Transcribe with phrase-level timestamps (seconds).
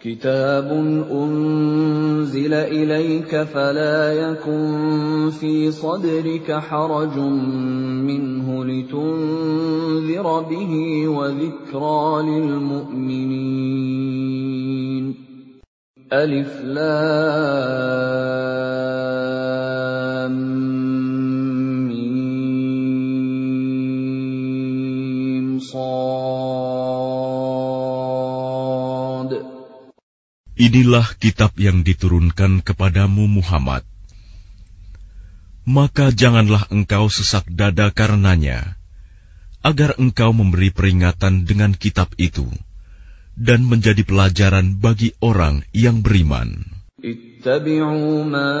[0.00, 0.72] Kitab
[1.12, 7.18] أنزل إليك فلا يكن في صدرك حرج
[8.08, 13.60] منه لتنذر به وذكرى للمؤمنين.
[16.12, 18.69] ألف لام
[30.59, 33.83] Inilah kitab yang diturunkan kepadamu Muhammad.
[35.67, 38.79] Maka janganlah engkau sesak dada karenanya,
[39.67, 42.47] agar engkau memberi peringatan dengan kitab itu,
[43.35, 46.71] dan menjadi pelajaran bagi orang yang beriman.
[47.05, 48.53] اتبعوا ما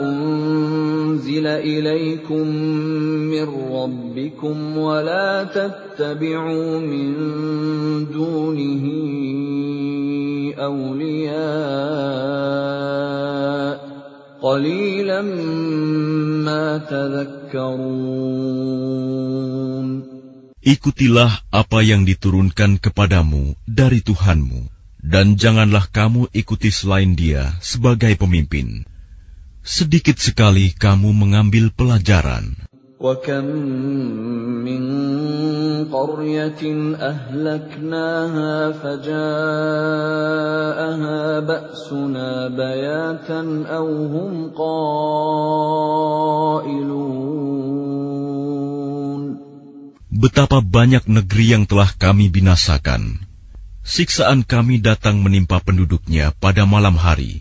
[0.00, 2.46] أنزل إليكم
[3.28, 7.14] من ربكم ولا تتبعوا من
[8.08, 8.84] دونه
[10.58, 11.40] أولياء
[14.42, 15.22] قليلا
[16.46, 18.00] ما تذكرون
[20.60, 24.68] Ikutilah apa yang diturunkan kepadamu dari Tuhanmu
[25.00, 28.84] dan janganlah kamu ikuti selain dia sebagai pemimpin.
[29.64, 32.60] Sedikit sekali kamu mengambil pelajaran.
[33.00, 33.44] وَكَمْ
[34.60, 34.82] مِنْ
[35.88, 36.62] قَرْيَةٍ
[37.00, 39.20] أَهْلَكْنَاهَا فَجَاءَهَا
[41.40, 45.00] بَأْسُنَا بَيَاتًا أَوْ هُمْ قَائِلُونَ
[50.12, 53.24] Betapa banyak negeri yang telah kami binasakan,
[53.80, 57.40] siksaan kami datang menimpa penduduknya pada malam hari,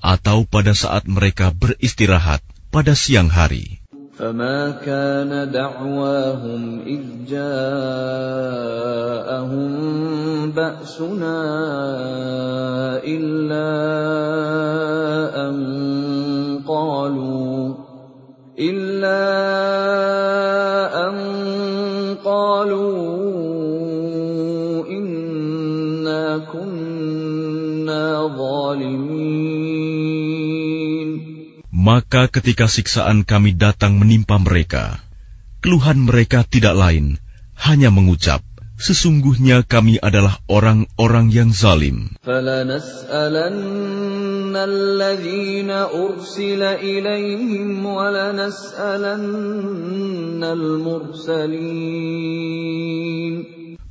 [0.00, 2.40] atau pada saat mereka beristirahat
[2.72, 3.81] pada siang hari.
[4.17, 8.53] فما كان دعواهم إذ جاءهم
[10.51, 11.39] بأسنا
[13.03, 13.69] إلا
[15.49, 15.55] أن
[16.67, 17.73] قالوا
[18.59, 19.23] إلا
[21.09, 21.15] أن
[22.25, 23.12] قالوا
[31.83, 35.03] Maka ketika siksaan kami datang menimpa mereka,
[35.59, 37.19] keluhan mereka tidak lain,
[37.59, 38.39] hanya mengucap,
[38.73, 42.17] Sesungguhnya kami adalah orang-orang yang zalim.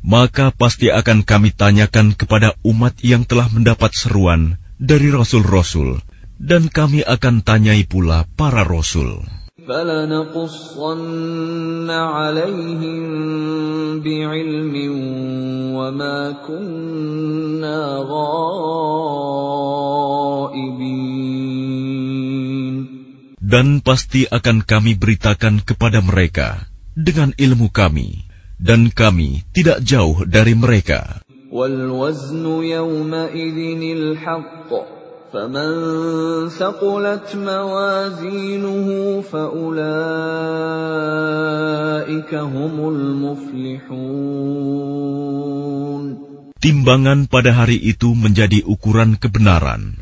[0.03, 6.03] Maka pasti akan kami tanyakan kepada umat yang telah mendapat seruan dari rasul-rasul
[6.43, 9.23] dan kami akan tanyai pula para rasul.
[23.43, 26.67] Dan pasti akan kami beritakan kepada mereka
[26.99, 28.27] dengan ilmu kami,
[28.59, 31.23] dan kami tidak jauh dari mereka.
[35.34, 35.70] فمن
[36.50, 38.88] ثقلت موازينه
[39.22, 39.82] فأولئك
[42.36, 44.48] هم المفلحون
[46.58, 50.02] Timbangan pada hari itu menjadi ukuran kebenaran.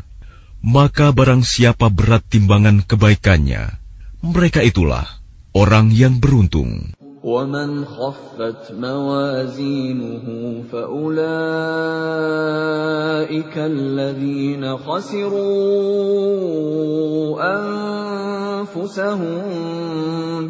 [0.63, 3.75] Maka barang siapa berat timbangan kebaikannya,
[4.23, 5.03] mereka itulah
[5.51, 6.95] orang yang beruntung.
[7.25, 10.25] ومن خفت موازينه
[10.71, 11.15] فأولئك
[13.57, 15.35] الذين خسروا
[18.61, 19.41] أنفسهم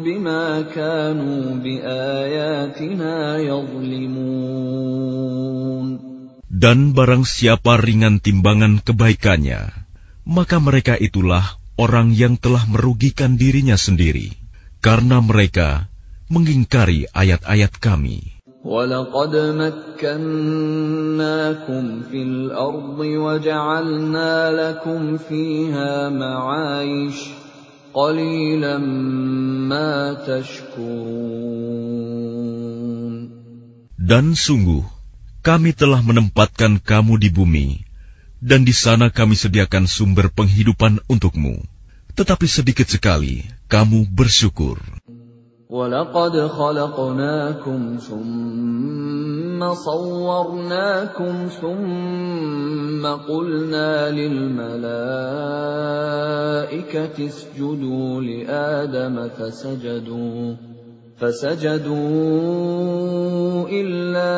[0.04, 4.76] بما كانوا بآياتنا يظلمون
[6.56, 9.76] Dan barang siapa ringan timbangan kebaikannya,
[10.24, 14.32] maka mereka itulah orang yang telah merugikan dirinya sendiri,
[14.80, 15.89] karena mereka
[16.30, 18.36] mengingkari ayat-ayat kami.
[18.66, 21.04] ولقد مكناكم
[22.10, 27.14] في الأرض وجعلنا لكم فيها معايش
[27.94, 28.78] قليلا
[29.70, 31.46] ما تشكرون
[34.06, 34.82] Dan sungguh,
[35.46, 37.86] kami telah menempatkan kamu di bumi,
[38.42, 41.62] dan di sana kami sediakan sumber penghidupan untukmu.
[42.16, 44.80] tetapi sedikit sekali kamu bersyukur.
[45.71, 54.87] ولقد خلقناكم ثم صورناكم ثم قلنا للملائكة
[57.27, 60.55] اسجدوا لآدم فسجدوا
[61.17, 61.95] فسجدوا
[63.71, 64.33] إلا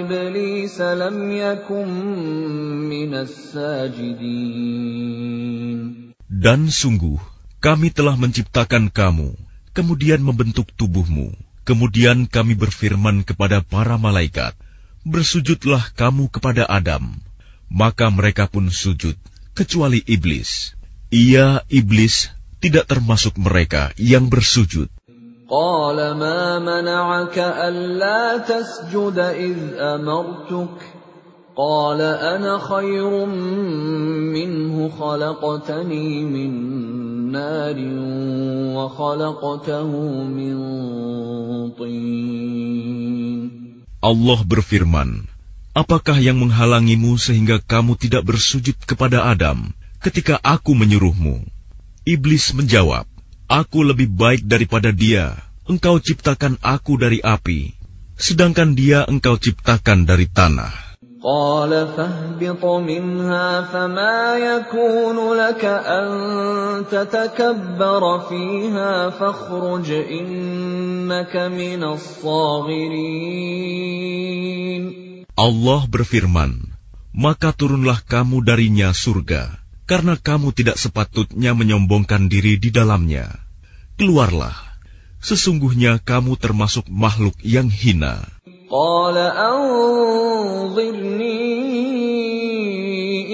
[0.00, 1.88] إبليس لم يكن
[2.92, 4.52] من الساجدين.
[6.28, 7.16] Dan sungguh,
[7.64, 11.32] kami telah menciptakan kamu kemudian membentuk tubuhmu.
[11.62, 14.52] Kemudian kami berfirman kepada para malaikat,
[15.06, 17.18] "Bersujudlah kamu kepada Adam."
[17.72, 19.16] Maka mereka pun sujud,
[19.56, 20.76] kecuali iblis.
[21.08, 22.28] Ia iblis
[22.60, 24.92] tidak termasuk mereka yang bersujud.
[25.48, 31.01] Qala ma mana'aka alla tasjuda iz amartuk.
[31.57, 33.25] قال أنا خير
[34.29, 36.51] منه خلقتني من
[37.33, 37.77] نار
[38.77, 39.91] وخلقته
[40.23, 40.55] من
[41.73, 43.07] طين
[43.97, 45.25] Allah berfirman,
[45.73, 51.41] Apakah yang menghalangimu sehingga kamu tidak bersujud kepada Adam ketika aku menyuruhmu?
[52.05, 53.09] Iblis menjawab,
[53.49, 55.33] Aku lebih baik daripada dia.
[55.65, 57.75] Engkau ciptakan aku dari api,
[58.15, 60.90] sedangkan dia engkau ciptakan dari tanah.
[61.23, 66.07] قال فاهبط منها فما يكون لك أن
[66.89, 73.37] تتكبر فيها فاخرج إنك من الصاغرين
[75.37, 76.73] Allah berfirman,
[77.13, 79.53] maka turunlah kamu darinya surga,
[79.85, 83.37] karena kamu tidak sepatutnya menyombongkan diri di dalamnya.
[84.01, 84.57] Keluarlah,
[85.21, 88.25] sesungguhnya kamu termasuk makhluk yang hina.
[88.71, 89.87] قال أنظرني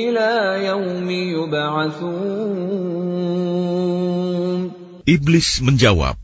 [0.10, 0.32] إلى
[0.70, 2.74] يوم يبعثون
[5.04, 6.16] Iblis menjawab,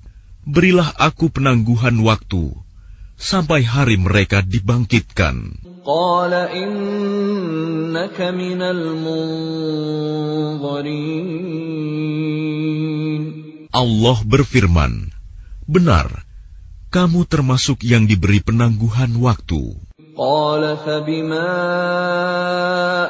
[0.47, 2.55] Berilah aku penangguhan waktu,
[3.19, 5.59] sampai hari mereka dibangkitkan.
[5.83, 9.29] قال إنك من المنظرين
[13.69, 15.11] Allah berfirman,
[15.67, 16.23] Benar,
[16.93, 19.77] kamu termasuk yang diberi penangguhan waktu.
[20.19, 21.55] قال فبما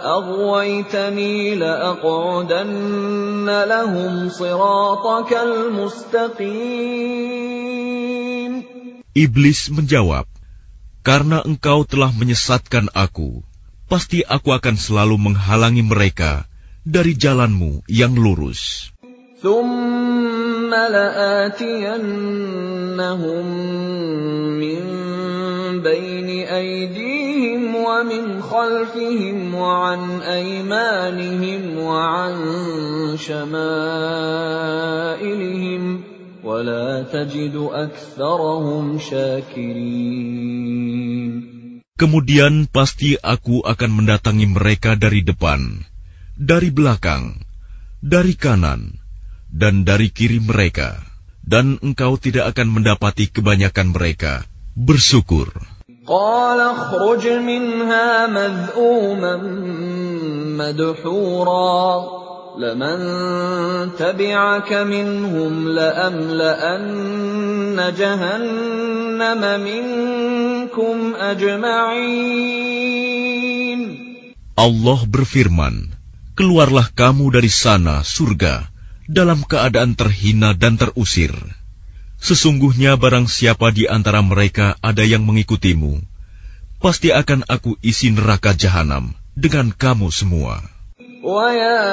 [0.06, 7.10] أغويتني لأقعدن لهم صراطك المستقيم
[9.18, 10.30] Iblis menjawab,
[11.02, 13.42] Karena engkau telah menyesatkan aku,
[13.90, 16.46] pasti aku akan selalu menghalangi mereka
[16.86, 18.94] dari jalanmu yang lurus.
[19.42, 22.08] ثم لآتينهم
[24.60, 24.82] من
[25.82, 32.36] بين أيديهم ومن خلفهم وعن أيمانهم وعن
[33.18, 34.14] شمائلهم
[36.44, 40.60] ولا تجد أكثرهم شاكرين
[42.00, 45.84] Kemudian pasti aku akan mendatangi mereka dari depan,
[46.40, 47.44] dari belakang,
[48.00, 48.96] dari kanan,
[49.54, 51.02] dan dari kiri mereka,
[51.42, 54.46] dan engkau tidak akan mendapati kebanyakan mereka
[54.78, 55.50] bersyukur.
[56.10, 59.36] قال اخرج منها مذءوما
[60.58, 61.86] مدحورا
[62.58, 63.00] لمن
[63.94, 66.98] تبعك منهم لأملأن
[67.94, 72.60] جهنم منكم أجمعين
[74.60, 75.96] Allah berfirman,
[76.36, 78.68] Keluarlah kamu dari sana, surga,
[79.10, 81.34] dalam keadaan terhina dan terusir.
[82.20, 86.04] Sesungguhnya barang siapa di antara mereka ada yang mengikutimu,
[86.84, 90.62] pasti akan aku isi neraka jahanam dengan kamu semua.
[91.20, 91.84] ويا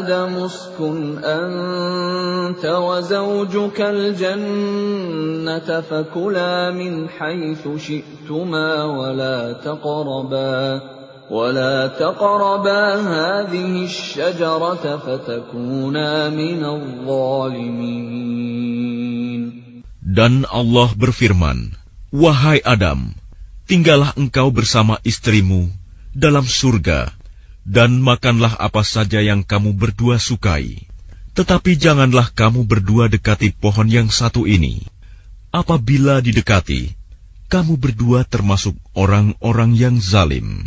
[0.00, 10.80] آدم اسكن أنت وزوجك الجنة فكلا من حيث شئتما ولا تقربا
[11.30, 18.28] ولا تقربا هذه الشجرة فتكونا من الظالمين
[20.08, 21.76] Dan Allah berfirman,
[22.10, 23.12] Wahai Adam,
[23.68, 25.68] tinggallah engkau bersama istrimu
[26.16, 27.12] dalam surga,
[27.68, 30.88] dan makanlah apa saja yang kamu berdua sukai.
[31.36, 34.80] Tetapi janganlah kamu berdua dekati pohon yang satu ini.
[35.52, 36.96] Apabila didekati,
[37.52, 40.66] kamu berdua termasuk orang-orang yang zalim.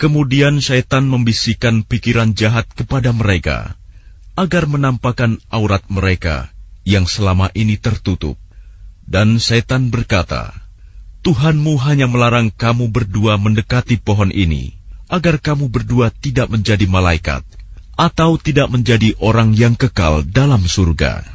[0.00, 3.76] Kemudian syaitan membisikkan pikiran jahat kepada mereka,
[4.32, 6.48] agar menampakkan aurat mereka
[6.88, 8.40] yang selama ini tertutup.
[9.04, 10.56] Dan syaitan berkata,
[11.20, 14.72] Tuhanmu hanya melarang kamu berdua mendekati pohon ini,
[15.12, 17.44] agar kamu berdua tidak menjadi malaikat,
[17.92, 21.28] atau tidak menjadi orang yang kekal dalam surga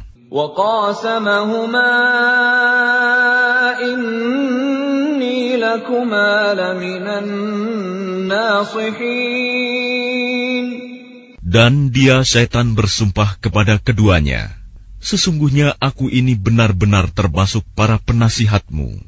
[11.41, 14.55] Dan dia setan bersumpah kepada keduanya,
[15.01, 19.01] Sesungguhnya aku ini benar-benar termasuk para penasihatmu.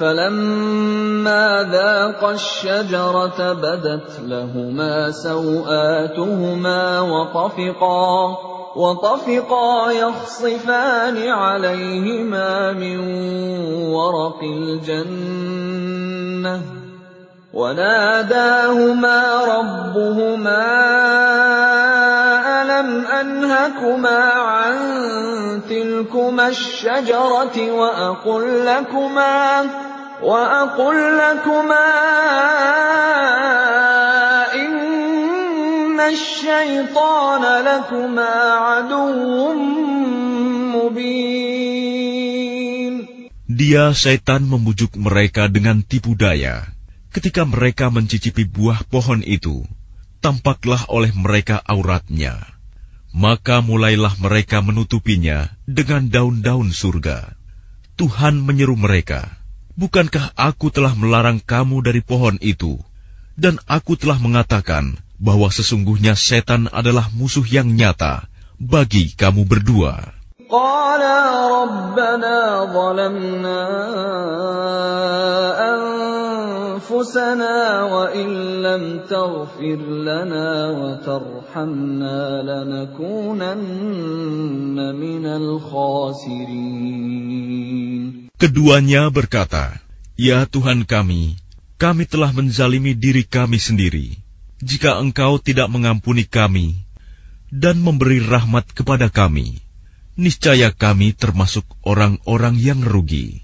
[0.00, 8.36] فلما ذاقا الشجرة بدت لهما سوآتهما وطفقا
[8.75, 12.99] وطفقا يخصفان عليهما من
[13.93, 15.65] ورق الجنة
[17.53, 20.65] وناداهما ربهما
[22.61, 24.75] ألم أنهكما عن
[25.69, 29.65] تلكما الشجرة وأقل لكما
[30.23, 31.85] وأقل لكما
[43.45, 46.67] Dia setan membujuk mereka dengan tipu daya.
[47.15, 49.63] Ketika mereka mencicipi buah pohon itu,
[50.19, 52.43] tampaklah oleh mereka auratnya.
[53.15, 57.39] Maka mulailah mereka menutupinya dengan daun-daun surga.
[57.95, 59.39] Tuhan menyeru mereka,
[59.75, 62.79] Bukankah aku telah melarang kamu dari pohon itu?
[63.35, 68.24] Dan aku telah mengatakan, bahwa sesungguhnya setan adalah musuh yang nyata
[68.56, 70.20] bagi kamu berdua.
[70.50, 71.22] قالا
[71.62, 73.62] ربنا ظلمنا
[76.82, 78.28] أنفسنا وإن
[78.62, 83.94] لم تغفر لنا وترحمنا لنكونن
[84.98, 86.90] من الخاسرين
[88.40, 89.78] Keduanya berkata,
[90.16, 91.36] Ya Tuhan kami,
[91.76, 94.16] kami telah menzalimi diri kami sendiri.
[94.63, 96.79] Jika Engkau tidak mengampuni kami
[97.51, 99.59] dan memberi rahmat kepada kami,
[100.15, 103.43] niscaya kami termasuk orang-orang yang rugi.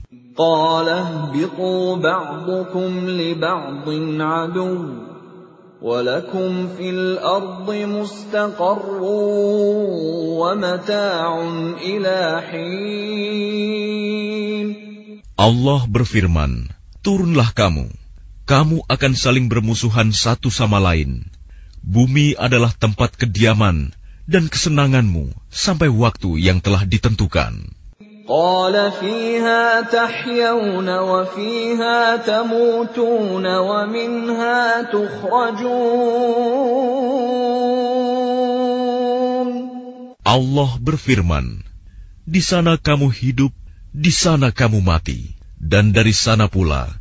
[15.42, 16.70] Allah berfirman,
[17.02, 17.90] Turunlah kamu,
[18.52, 21.24] kamu akan saling bermusuhan satu sama lain.
[21.80, 23.96] Bumi adalah tempat kediaman
[24.28, 27.72] dan kesenanganmu sampai waktu yang telah ditentukan.
[40.28, 41.64] Allah berfirman,
[42.28, 43.56] di sana kamu hidup,
[43.96, 47.01] di sana kamu mati, dan dari sana pula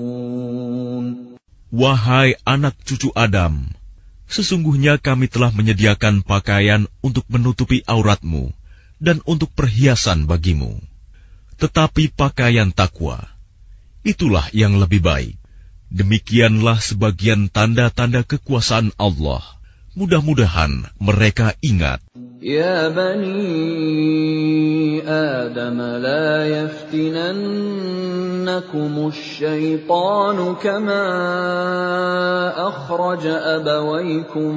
[1.71, 3.71] Wahai anak cucu Adam,
[4.31, 8.55] Sesungguhnya kami telah menyediakan pakaian untuk menutupi auratmu
[9.03, 10.79] dan untuk perhiasan bagimu.
[11.59, 13.27] Tetapi pakaian takwa,
[14.07, 15.35] itulah yang lebih baik.
[15.91, 19.43] Demikianlah sebagian tanda-tanda kekuasaan Allah.
[19.91, 21.99] Mudah-mudahan mereka ingat.
[22.39, 23.43] Ya bani
[25.03, 31.03] Adam la yaftinannakum syaitanu kama
[32.55, 34.55] akhraj abawaykum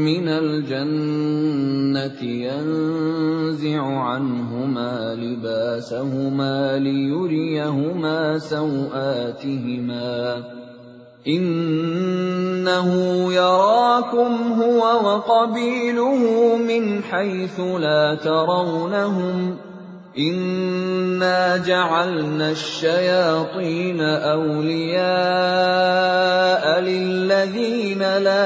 [0.00, 10.63] minal jannati yanzi'u anhuma libasahuma liyuriyahuma sawatihima.
[11.24, 12.96] Innahu
[13.32, 19.56] yarakum huwa wa qabiluhu min haythu la tarawnahum.
[20.14, 22.52] Inna ja'alna
[24.36, 25.64] awliya'a
[28.20, 28.44] la.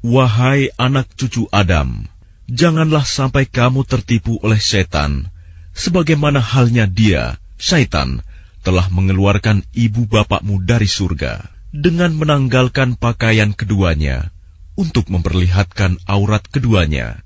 [0.00, 2.08] Wahai anak cucu Adam,
[2.48, 5.28] janganlah sampai kamu tertipu oleh setan,
[5.70, 8.24] sebagaimana halnya dia, syaitan,
[8.60, 14.34] telah mengeluarkan ibu bapakmu dari surga dengan menanggalkan pakaian keduanya
[14.74, 17.22] untuk memperlihatkan aurat keduanya.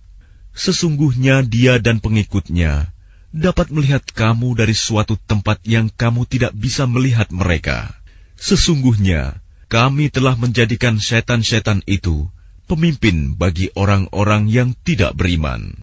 [0.55, 2.95] Sesungguhnya dia dan pengikutnya
[3.35, 7.91] dapat melihat kamu dari suatu tempat yang kamu tidak bisa melihat mereka.
[8.39, 12.31] Sesungguhnya kami telah menjadikan setan-setan itu
[12.71, 15.83] pemimpin bagi orang-orang yang tidak beriman.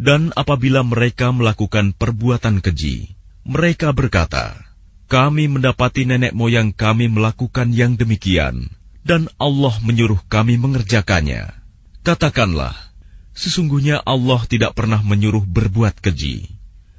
[0.00, 4.56] Dan apabila mereka melakukan perbuatan keji, mereka berkata,
[5.08, 8.68] Kami mendapati nenek moyang kami melakukan yang demikian,
[9.04, 11.52] dan Allah menyuruh kami mengerjakannya.
[12.00, 12.76] Katakanlah,
[13.36, 16.48] sesungguhnya Allah tidak pernah menyuruh berbuat keji.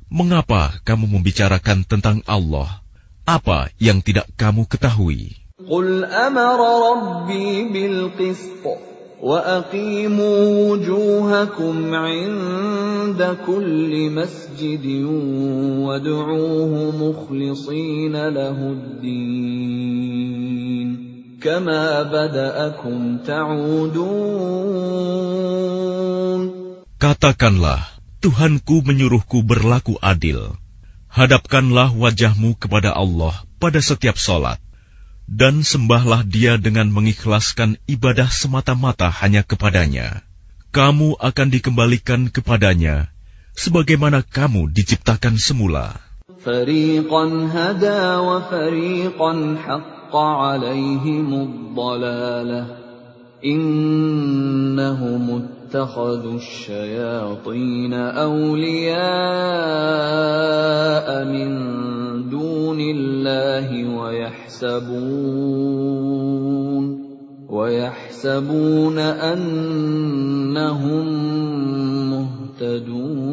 [0.10, 2.82] Mengapa kamu membicarakan tentang Allah
[3.26, 5.42] apa yang tidak kamu ketahui?
[5.62, 6.60] قل أمر
[6.92, 8.66] ربي بالقسط
[9.22, 14.86] وأقيموا وجوهكم عند كل مسجد
[15.86, 19.92] وادعوه مخلصين له الدين
[21.42, 24.82] كما بدأكم تعودون
[27.02, 27.82] Katakanlah,
[28.22, 30.54] Tuhanku menyuruhku berlaku adil.
[31.17, 34.61] Hadapkanlah wajahmu kepada Allah pada setiap solat,
[35.25, 40.21] dan sembahlah dia dengan mengikhlaskan ibadah semata-mata hanya kepadanya.
[40.77, 43.09] Kamu akan dikembalikan kepadanya,
[43.57, 45.97] sebagaimana kamu diciptakan semula.
[55.76, 58.98] اتخذوا الشياطين اولياء
[61.26, 61.50] من
[62.30, 64.92] دون الله ويحسبون
[67.50, 71.08] ويحسبون انهم
[72.12, 73.32] مهتدون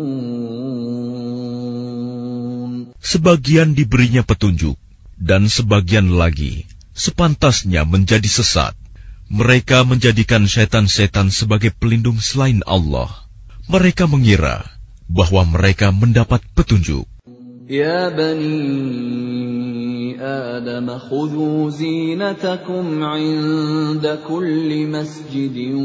[3.08, 4.76] Sebagian diberinya petunjuk,
[5.16, 8.76] dan sebagian lagi sepantasnya menjadi sesat.
[9.33, 13.09] Mereka menjadikan setan-setan sebagai pelindung selain Allah.
[13.65, 14.61] Mereka mengira
[15.09, 17.09] bahwa mereka mendapat petunjuk.
[17.65, 25.81] Ya bani Adam, khudu zinatakum inda kulli masjidin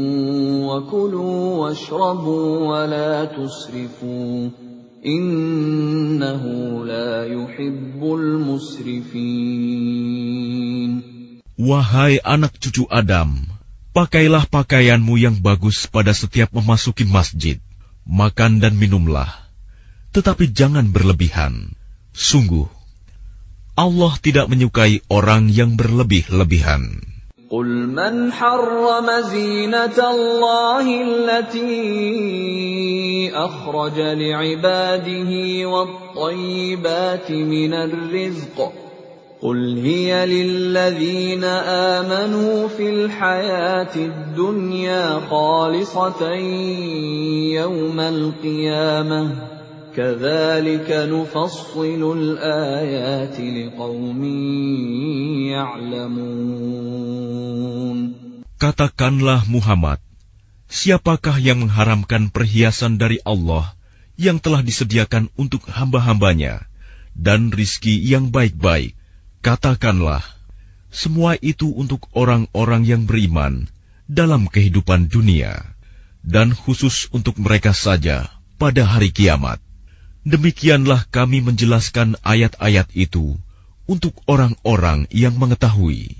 [0.69, 4.53] wa kulu washrabu wa la tusrifu.
[5.01, 9.89] Innahu la yuhibbul musrifin.
[11.58, 13.46] Wahai anak cucu Adam,
[13.94, 17.62] pakailah pakaianmu yang bagus pada setiap memasuki masjid.
[18.04, 19.30] Makan dan minumlah,
[20.12, 21.72] tetapi jangan berlebihan.
[22.12, 22.68] Sungguh,
[23.74, 27.14] Allah tidak menyukai orang yang berlebih-lebihan.
[27.54, 31.70] قل من حرم زينة الله التي
[33.30, 35.30] أخرج لعباده
[35.68, 38.72] والطيبات من الرزق
[39.44, 46.32] قل هي للذين آمنوا في الحياة الدنيا خالصة
[47.52, 49.22] يوم القيامة
[49.96, 54.22] كذلك نفصل الآيات لقوم
[55.52, 57.04] يعلمون
[58.54, 60.00] Katakanlah Muhammad,
[60.72, 63.76] siapakah yang mengharamkan perhiasan dari Allah
[64.16, 66.64] yang telah disediakan untuk hamba-hambanya
[67.12, 68.96] dan rizki yang baik-baik?
[69.39, 70.19] Katakanlah,
[70.91, 73.71] semua itu untuk orang-orang yang beriman
[74.03, 75.63] dalam kehidupan dunia,
[76.27, 78.27] dan khusus untuk mereka saja
[78.59, 79.63] pada hari kiamat.
[80.27, 83.39] Demikianlah kami menjelaskan ayat-ayat itu
[83.87, 86.19] untuk orang-orang yang mengetahui.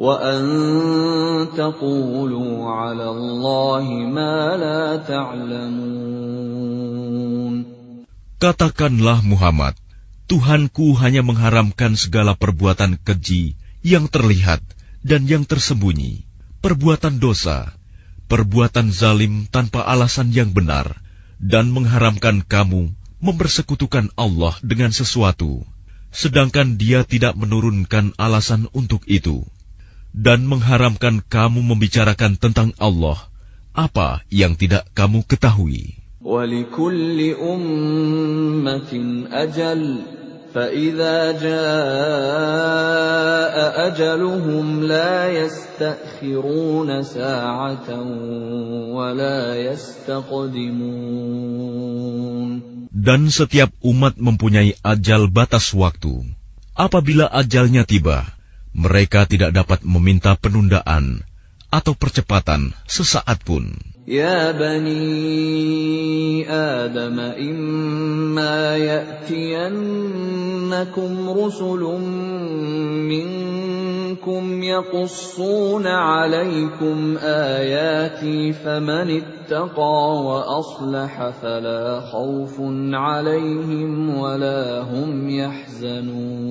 [0.00, 0.40] وأن
[1.56, 6.46] تقولوا على الله ما لا تعلمون
[8.36, 9.72] Katakanlah Muhammad,
[10.28, 14.60] Tuhanku hanya mengharamkan segala perbuatan keji yang terlihat
[15.00, 16.28] dan yang tersembunyi,
[16.60, 17.72] perbuatan dosa,
[18.28, 21.00] perbuatan zalim tanpa alasan yang benar,
[21.40, 22.92] dan mengharamkan kamu
[23.24, 25.64] mempersekutukan Allah dengan sesuatu,
[26.12, 29.48] sedangkan Dia tidak menurunkan alasan untuk itu,
[30.16, 33.20] dan mengharamkan kamu membicarakan tentang Allah
[33.76, 36.06] apa yang tidak kamu ketahui.
[36.26, 38.92] ولكل أمة
[39.30, 39.82] أجل
[40.54, 41.66] فإذا جاء
[43.86, 47.88] أجلهم لا يستأخرون ساعة
[48.90, 51.06] ولا يستقدمون
[52.96, 56.26] Dan setiap umat mempunyai ajal batas waktu.
[56.74, 58.26] Apabila ajalnya tiba,
[58.71, 61.27] mereka tidak dapat meminta penundaan
[61.71, 63.71] atau percepatan sesaat pun.
[64.03, 72.03] Ya bani Adam, imma ya'tiyannakum rusulun
[73.07, 79.95] minkum yaqussuna 'alaykum ayati faman ittaqa
[80.27, 86.41] wa aslaha fala khawfun 'alayhim, wa la hum yahzanun.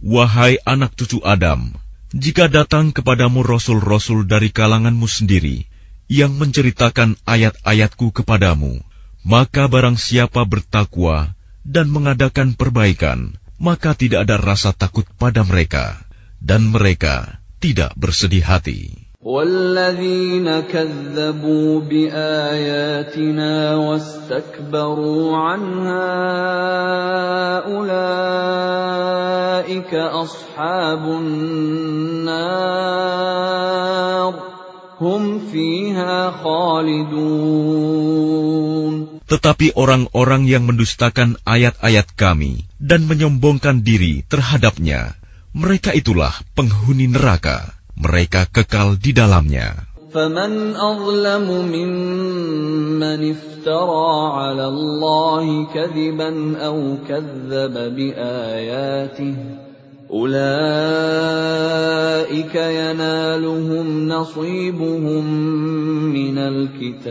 [0.00, 1.76] Wahai anak cucu Adam,
[2.16, 5.68] jika datang kepadamu rasul-rasul dari kalanganmu sendiri,
[6.08, 8.80] yang menceritakan ayat-ayatku kepadamu,
[9.22, 16.00] maka barang siapa bertakwa dan mengadakan perbaikan, maka tidak ada rasa takut pada mereka,
[16.40, 19.09] dan mereka tidak bersedih hati.
[19.25, 26.13] والذين كذبوا بآياتنا واستكبروا عنها
[27.73, 28.85] أولئك
[29.93, 31.55] أصحاب النار
[35.01, 37.65] هم فيها خالدون
[39.25, 45.17] Tetapi orang-orang yang mendustakan ayat-ayat kami dan menyombongkan diri terhadapnya,
[45.49, 47.73] mereka itulah penghuni neraka.
[48.00, 49.90] Mereka kekal di dalamnya.
[50.10, 59.34] فمن أظلم ممن افترى على الله كذبا أو كذب بآياته
[60.10, 60.50] أولئك
[62.54, 65.24] ينالهم نصيبهم
[66.10, 67.10] من الكتاب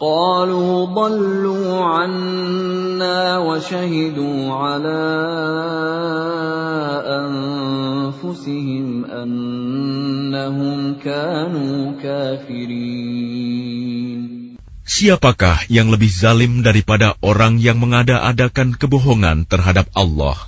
[0.00, 5.04] قالوا ضلوا عنا وشهدوا على
[7.24, 13.56] أنفسهم أنهم كانوا كافرين
[14.86, 20.38] Siapakah yang lebih zalim daripada orang yang mengada-adakan kebohongan terhadap Allah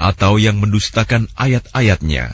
[0.00, 2.32] atau yang mendustakan ayat-ayatnya?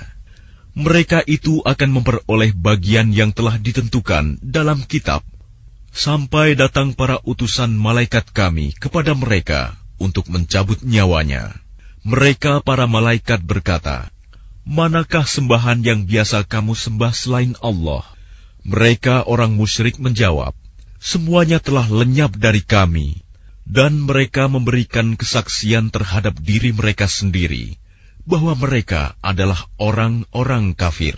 [0.78, 5.26] Mereka itu akan memperoleh bagian yang telah ditentukan dalam kitab
[5.97, 11.57] sampai datang para utusan malaikat kami kepada mereka untuk mencabut nyawanya.
[12.05, 14.13] Mereka para malaikat berkata,
[14.61, 18.05] Manakah sembahan yang biasa kamu sembah selain Allah?
[18.61, 20.53] Mereka orang musyrik menjawab,
[21.01, 23.25] Semuanya telah lenyap dari kami,
[23.65, 27.77] dan mereka memberikan kesaksian terhadap diri mereka sendiri,
[28.25, 31.17] bahwa mereka adalah orang-orang kafir.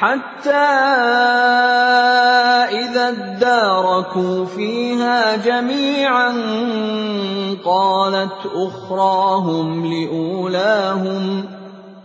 [0.00, 0.50] حتى
[2.78, 6.32] إذا اداركوا فيها جميعا
[7.64, 11.44] قالت أخراهم لأولاهم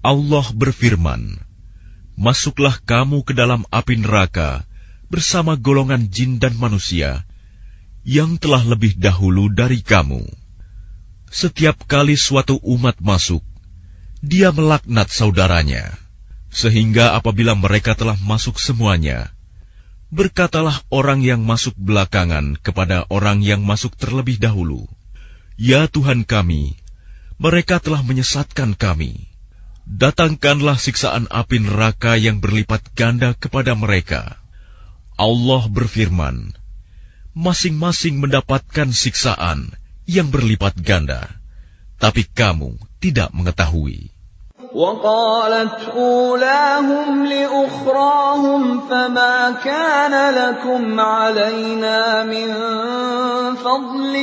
[0.00, 1.44] Allah berfirman,
[2.16, 4.64] Masuklah kamu ke dalam api neraka
[5.12, 7.28] bersama golongan jin dan manusia
[8.00, 10.24] yang telah lebih dahulu dari kamu.
[11.28, 13.44] Setiap kali suatu umat masuk,
[14.24, 15.92] dia melaknat saudaranya,
[16.48, 19.28] sehingga apabila mereka telah masuk semuanya,
[20.08, 24.88] berkatalah orang yang masuk belakangan kepada orang yang masuk terlebih dahulu,
[25.60, 26.80] "Ya Tuhan kami,
[27.36, 29.29] mereka telah menyesatkan kami."
[29.85, 34.35] datangkanlah siksaan api neraka yang berlipat ganda kepada mereka.
[35.15, 36.51] Allah berfirman,
[37.37, 39.71] masing-masing mendapatkan siksaan
[40.09, 41.29] yang berlipat ganda,
[42.01, 44.11] tapi kamu tidak mengetahui.
[44.75, 52.49] وقالت أولاهم لأخراهم فما كان لكم علينا من
[53.55, 54.15] فضل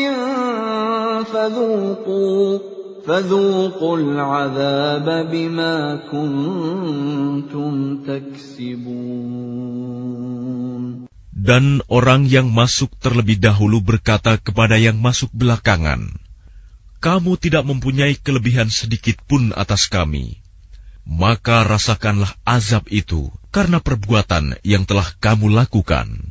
[1.24, 2.58] فذوقوا
[3.06, 7.72] فذوقوا العذاب بما كنتم
[8.06, 9.72] تكسبون
[11.42, 16.14] Dan orang yang masuk terlebih dahulu berkata kepada yang masuk belakangan,
[17.02, 20.38] Kamu tidak mempunyai kelebihan sedikit pun atas kami.
[21.02, 26.30] Maka rasakanlah azab itu karena perbuatan yang telah kamu lakukan.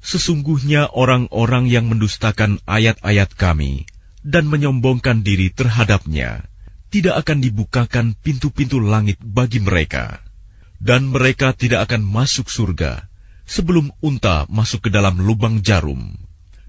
[0.00, 3.84] Sesungguhnya orang-orang yang mendustakan ayat-ayat kami
[4.24, 6.48] dan menyombongkan diri terhadapnya,
[6.88, 10.24] tidak akan dibukakan pintu-pintu langit bagi mereka.
[10.80, 13.04] Dan mereka tidak akan masuk surga
[13.44, 16.16] sebelum unta masuk ke dalam lubang jarum.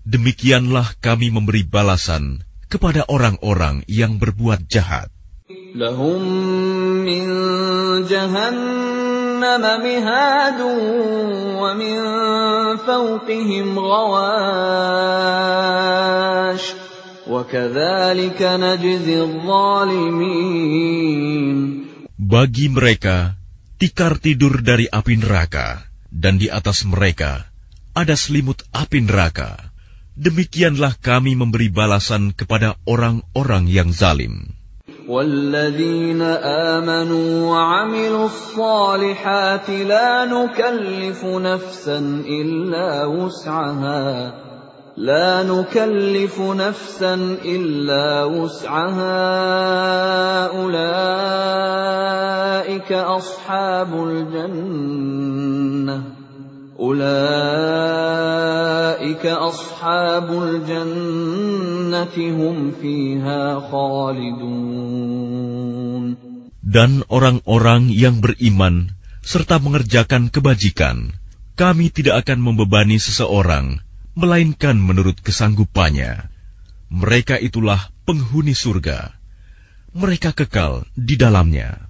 [0.08, 5.12] Demikianlah kami memberi balasan kepada orang-orang yang berbuat jahat.
[7.07, 7.27] من
[8.07, 10.61] جهنم مهاد
[11.61, 11.97] ومن
[12.77, 15.03] فوقهم غواش
[17.29, 20.63] وكذلك نجزي الظالمين
[22.23, 23.37] Bagi mereka,
[23.77, 27.53] tikar tidur dari api neraka, dan di atas mereka
[27.93, 29.61] ada selimut api neraka.
[30.17, 34.57] Demikianlah kami memberi balasan kepada orang-orang yang zalim.
[35.08, 36.22] والذين
[36.76, 44.34] آمنوا وعملوا الصالحات لا نكلف نفسا إلا وسعها
[44.98, 47.14] لا نكلف نفسا
[47.46, 49.28] إلا وسعها
[50.58, 51.88] أولئك
[52.92, 55.38] أصحاب الجنة
[66.62, 68.94] Dan orang-orang yang beriman
[69.26, 71.18] serta mengerjakan kebajikan,
[71.58, 73.82] kami tidak akan membebani seseorang,
[74.14, 76.30] melainkan menurut kesanggupannya.
[76.94, 79.18] Mereka itulah penghuni surga.
[79.98, 81.90] Mereka kekal di dalamnya.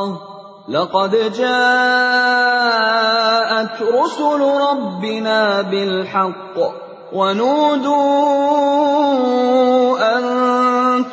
[0.70, 1.46] لقد جاءت
[3.82, 6.56] رسل ربنا بالحق
[7.12, 7.96] ونودوا
[10.18, 10.24] أن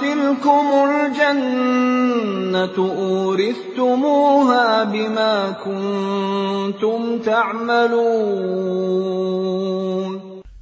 [0.01, 8.33] تلكم الجنة أورثتموها بما كنتم تعملون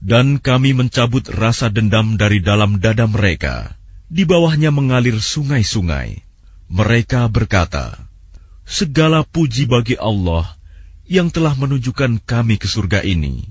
[0.01, 3.79] Dan kami mencabut rasa dendam dari dalam dada mereka,
[4.11, 6.19] Di bawahnya mengalir sungai-sungai.
[6.67, 8.04] Mereka berkata,
[8.66, 10.42] Segala puji bagi Allah
[11.06, 13.46] yang telah menunjukkan kami ke surga ini.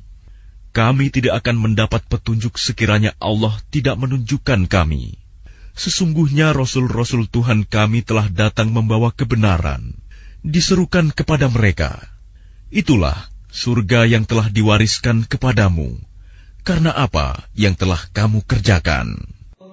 [0.76, 5.16] Kami tidak akan mendapat petunjuk sekiranya Allah tidak menunjukkan kami.
[5.72, 9.96] Sesungguhnya Rasul-Rasul Tuhan kami telah datang membawa kebenaran,
[10.44, 11.96] diserukan kepada mereka.
[12.68, 13.16] Itulah
[13.56, 15.96] surga yang telah diwariskan kepadamu,
[16.68, 19.35] karena apa yang telah kamu kerjakan.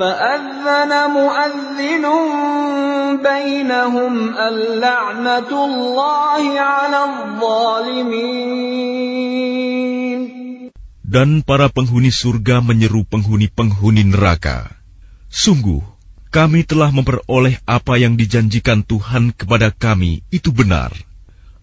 [0.00, 2.04] فأذن مؤذن
[3.24, 8.56] بينهم اللعنة الله على الظالمين
[11.06, 14.68] Dan para penghuni surga menyeru penghuni-penghuni neraka,
[15.32, 15.80] Sungguh,
[16.34, 20.92] kami telah memperoleh apa yang dijanjikan Tuhan kepada kami itu benar.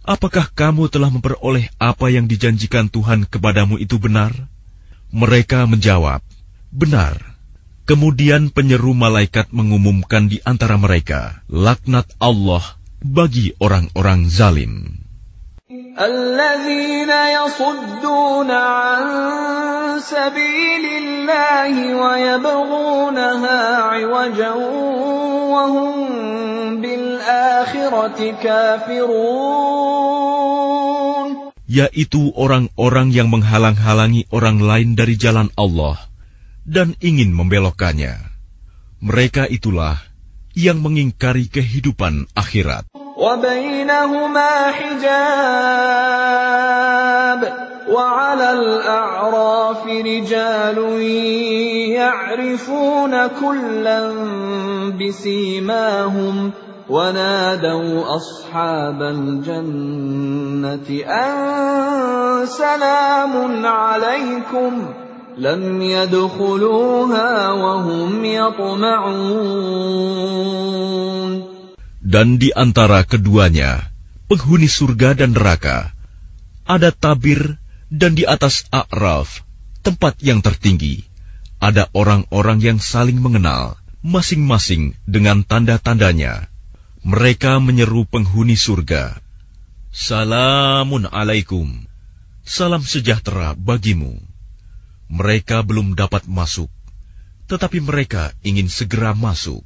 [0.02, 4.34] Apakah kamu telah memperoleh apa yang dijanjikan Tuhan kepadamu itu benar?
[5.14, 6.26] Mereka menjawab,
[6.74, 7.27] Benar.
[7.88, 12.64] Kemudian penyeru malaikat mengumumkan di antara mereka, laknat Allah
[13.04, 15.04] bagi orang-orang zalim.
[15.94, 19.04] الذين يصدون عن
[20.00, 24.54] سبيل الله ويبغونها عوجا
[25.54, 25.94] وهم
[26.82, 29.84] بالآخرة كافرون
[31.64, 35.98] Yaitu orang-orang yang menghalang-halangi orang lain dari jalan Allah
[36.68, 38.16] dan ingin membelokkannya.
[39.04, 40.00] Mereka itulah
[40.56, 42.88] yang mengingkari kehidupan akhirat.
[43.14, 46.04] وبينهما حجاب
[47.90, 50.78] وعلى الأعراف رجال
[51.94, 54.02] يعرفون كلا
[55.00, 56.52] بسيماهم
[56.90, 64.94] ونادوا أصحاب الجنة أن سلام عليكم
[65.38, 69.44] لم يدخلوها وهم يطمعون
[72.04, 73.90] Dan di antara keduanya,
[74.30, 75.90] penghuni surga dan neraka,
[76.68, 77.58] ada tabir
[77.90, 79.42] dan di atas A'raf,
[79.82, 81.10] tempat yang tertinggi,
[81.58, 86.52] ada orang-orang yang saling mengenal, masing-masing dengan tanda-tandanya.
[87.02, 89.18] Mereka menyeru penghuni surga,
[89.94, 91.86] Salamun alaikum,
[92.46, 94.18] salam sejahtera bagimu.
[95.09, 96.69] Mereka belum dapat masuk,
[97.49, 99.65] tetapi mereka ingin segera masuk.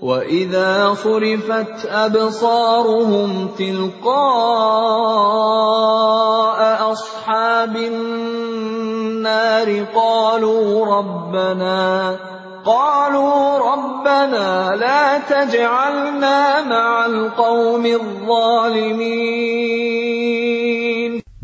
[0.00, 4.20] وإذا صرفت أبصارهم تلقاء
[6.92, 12.16] أصحاب النار قالوا ربنا
[12.64, 19.30] قالوا ربنا لا تجعلنا مع القوم الظالمين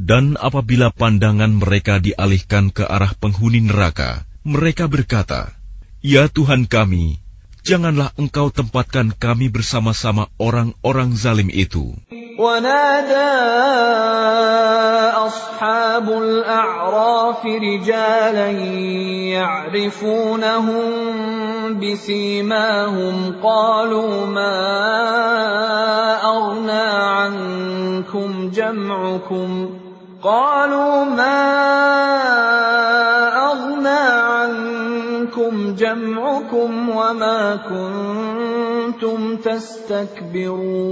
[0.05, 5.53] Dan apabila pandangan mereka dialihkan ke arah penghuni neraka, mereka berkata,
[6.01, 7.21] Ya Tuhan kami,
[7.61, 11.93] janganlah engkau tempatkan kami bersama-sama orang-orang zalim itu.
[12.41, 13.37] ونادى
[15.13, 18.49] أصحاب الأعراف رجالا
[19.37, 20.83] يعرفونهم
[21.79, 24.57] بسيماهم قالوا ما
[26.23, 29.69] أغنى عنكم جمعكم
[30.25, 31.41] قالوا ما
[33.51, 40.91] أغنى عنكم جمعكم وما كنتم تستكبرون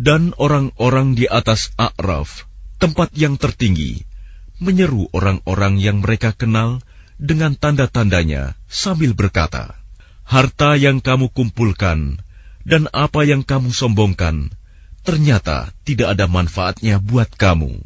[0.00, 2.48] Dan orang-orang di atas A'raf,
[2.80, 4.08] tempat yang tertinggi,
[4.56, 6.80] menyeru orang-orang yang mereka kenal
[7.20, 9.76] dengan tanda-tandanya sambil berkata,
[10.24, 12.16] Harta yang kamu kumpulkan
[12.64, 14.56] dan apa yang kamu sombongkan,
[15.05, 17.77] ternyata tidak ada manfaatnya buat kamu.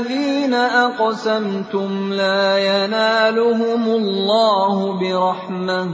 [0.00, 5.88] الذين أقسمتم لا ينالهم الله برحمة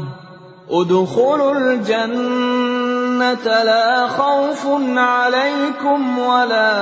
[0.71, 6.73] ادخلوا الجنة لا خوف عليكم ولا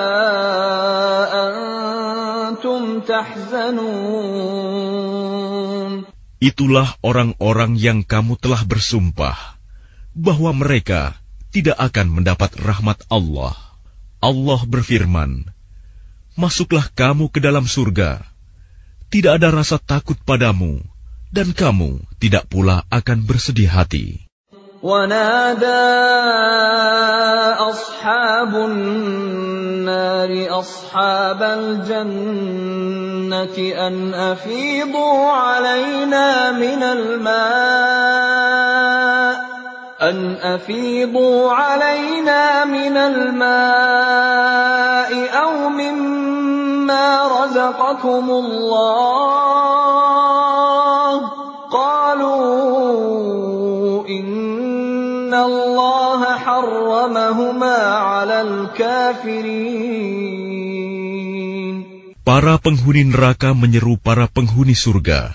[1.48, 4.54] أنتم تحزنون
[6.44, 9.56] Itulah orang-orang yang kamu telah bersumpah
[10.12, 11.16] bahwa mereka
[11.48, 13.56] tidak akan mendapat rahmat Allah.
[14.20, 15.48] Allah berfirman,
[16.36, 18.20] Masuklah kamu ke dalam surga.
[19.08, 20.84] Tidak ada rasa takut padamu,
[21.32, 24.28] dan kamu tidak pula akan bersedih hati.
[24.84, 25.64] ونادى
[27.56, 30.30] أصحاب النار
[30.60, 32.36] أصحاب الجنة
[33.86, 37.64] أن أفيضوا علينا من الماء
[40.02, 43.52] أن أفيضوا علينا من الماء
[45.32, 47.06] أو مما
[47.40, 49.54] رزقكم الله.
[51.72, 53.13] قالوا
[62.24, 65.34] Para penghuni neraka menyeru para penghuni surga.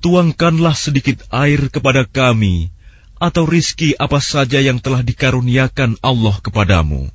[0.00, 2.72] Tuangkanlah sedikit air kepada kami
[3.20, 7.12] atau rizki apa saja yang telah dikaruniakan Allah kepadamu.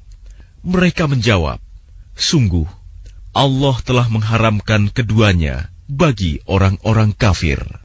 [0.62, 1.58] Mereka menjawab,
[2.16, 2.70] Sungguh,
[3.36, 7.85] Allah telah mengharamkan keduanya bagi orang-orang kafir.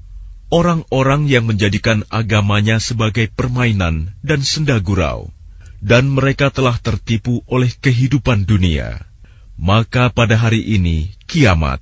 [0.51, 5.31] orang-orang yang menjadikan agamanya sebagai permainan dan senda gurau,
[5.79, 9.07] dan mereka telah tertipu oleh kehidupan dunia.
[9.55, 11.79] Maka pada hari ini, kiamat,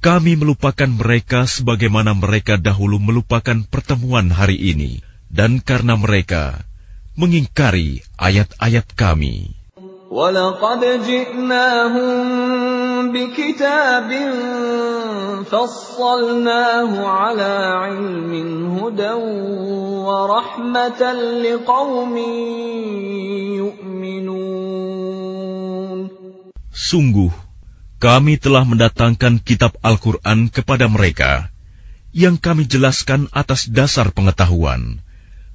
[0.00, 6.64] kami melupakan mereka sebagaimana mereka dahulu melupakan pertemuan hari ini, dan karena mereka
[7.16, 9.55] mengingkari ayat-ayat kami.
[10.11, 12.11] ولقد جئناهم
[13.15, 14.09] بكتاب
[15.47, 18.31] فصلناه على علم
[18.75, 19.13] هدى
[20.03, 21.01] ورحمة
[21.43, 22.15] لقوم
[23.55, 24.41] يؤمنون
[26.71, 27.31] Sungguh,
[28.03, 31.47] kami telah mendatangkan kitab Al-Quran kepada mereka,
[32.11, 34.99] yang kami jelaskan atas dasar pengetahuan,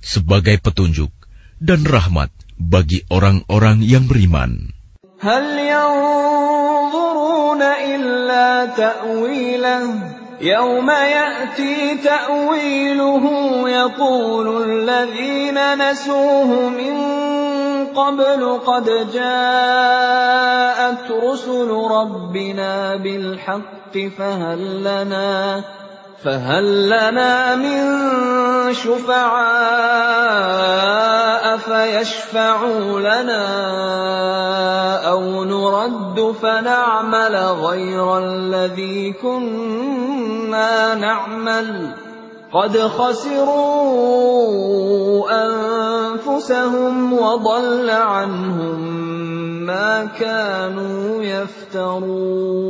[0.00, 1.12] sebagai petunjuk
[1.60, 4.77] dan rahmat bagi orang-orang yang beriman.
[5.21, 9.85] هل ينظرون إلا تأويله
[10.41, 13.25] يوم يأتي تأويله
[13.69, 16.95] يقول الذين نسوه من
[17.93, 25.63] قبل قد جاءت رسل ربنا بالحق فهل لنا
[26.23, 27.81] فهل لنا من
[28.73, 29.31] شفعاء
[31.57, 33.47] فيشفعوا لنا
[35.09, 41.95] أو نرد فنعمل غير الذي كنا نعمل؟
[42.53, 43.31] قد خسروا
[45.31, 48.79] أنفسهم وضل عنهم
[49.65, 52.61] ما كانوا يفترون.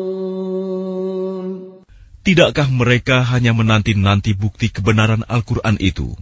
[2.21, 6.13] Tidakkah mereka hanya menanti-nanti bukti kebenaran Al-Quran itu?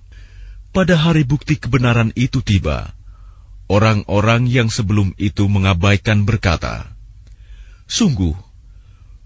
[0.71, 2.95] Pada hari bukti kebenaran itu tiba,
[3.67, 6.87] orang-orang yang sebelum itu mengabaikan berkata,
[7.83, 8.31] Sungguh,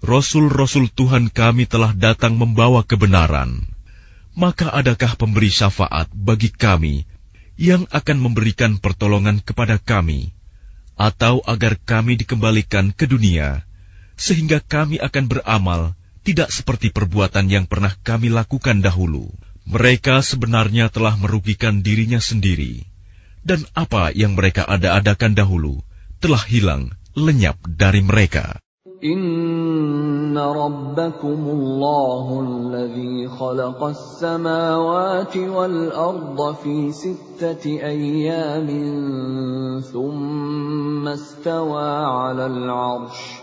[0.02, 3.70] Rasul-Rasul Tuhan kami telah datang membawa kebenaran.
[4.34, 7.06] Maka adakah pemberi syafaat bagi kami
[7.54, 10.34] yang akan memberikan pertolongan kepada kami,
[10.98, 13.62] atau agar kami dikembalikan ke dunia,
[14.18, 15.94] sehingga kami akan beramal
[16.24, 19.28] tidak seperti perbuatan yang pernah kami lakukan dahulu.
[19.68, 22.84] Mereka sebenarnya telah merugikan dirinya sendiri,
[23.44, 25.84] dan apa yang mereka ada-adakan dahulu
[26.24, 28.60] telah hilang lenyap dari mereka.
[29.04, 43.43] Inna rabbakumullahu alladhi khalaqas samawati wal arda fi sittati ayyamin thumma istawa 'alal 'arsy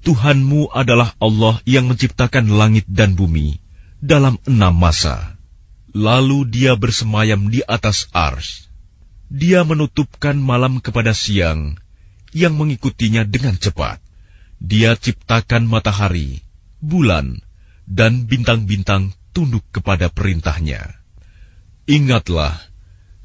[0.00, 3.60] Tuhanmu adalah Allah yang menciptakan langit dan bumi
[4.00, 5.36] dalam enam masa.
[5.92, 8.70] Lalu dia bersemayam di atas ars.
[9.28, 11.76] Dia menutupkan malam kepada siang
[12.32, 14.00] yang mengikutinya dengan cepat.
[14.60, 16.42] Dia ciptakan matahari,
[16.80, 17.42] bulan,
[17.90, 21.00] dan bintang-bintang tunduk kepada perintahnya.
[21.90, 22.54] Ingatlah,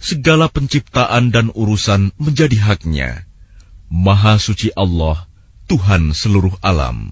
[0.02, 3.10] segala penciptaan dan urusan menjadi haknya.
[3.90, 5.30] Maha suci Allah,
[5.66, 7.10] Tuhan seluruh alam.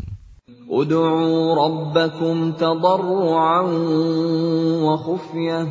[0.70, 3.58] Udu'u rabbakum wa
[5.02, 5.66] khufyah.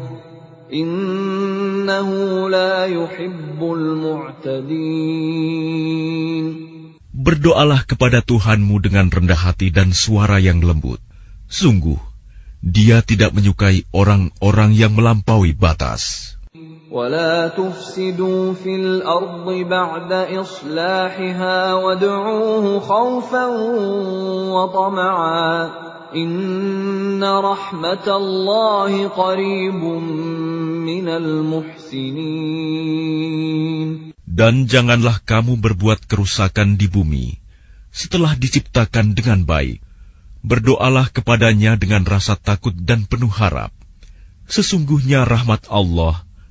[0.66, 4.74] Innahu la yuhibbul mu'tadin.
[7.14, 10.98] Berdoalah kepada Tuhanmu dengan rendah hati dan suara yang lembut.
[11.46, 12.02] Sungguh,
[12.66, 16.34] dia tidak menyukai orang-orang yang melampaui batas.
[16.91, 23.45] ولا تفسدوا في الارض بعد اصلاحها وادعوه خوفا
[24.55, 25.71] وطمعا
[26.15, 29.83] ان رحمه الله قريب
[30.88, 32.57] من المحسنين
[34.38, 37.41] Dan janganlah kamu berbuat kerusakan di bumi
[37.89, 39.81] setelah diciptakan dengan baik.
[40.45, 43.73] Berdoalah kepadanya dengan rasa takut dan penuh harap.
[44.45, 46.21] Sesungguhnya rahmat Allah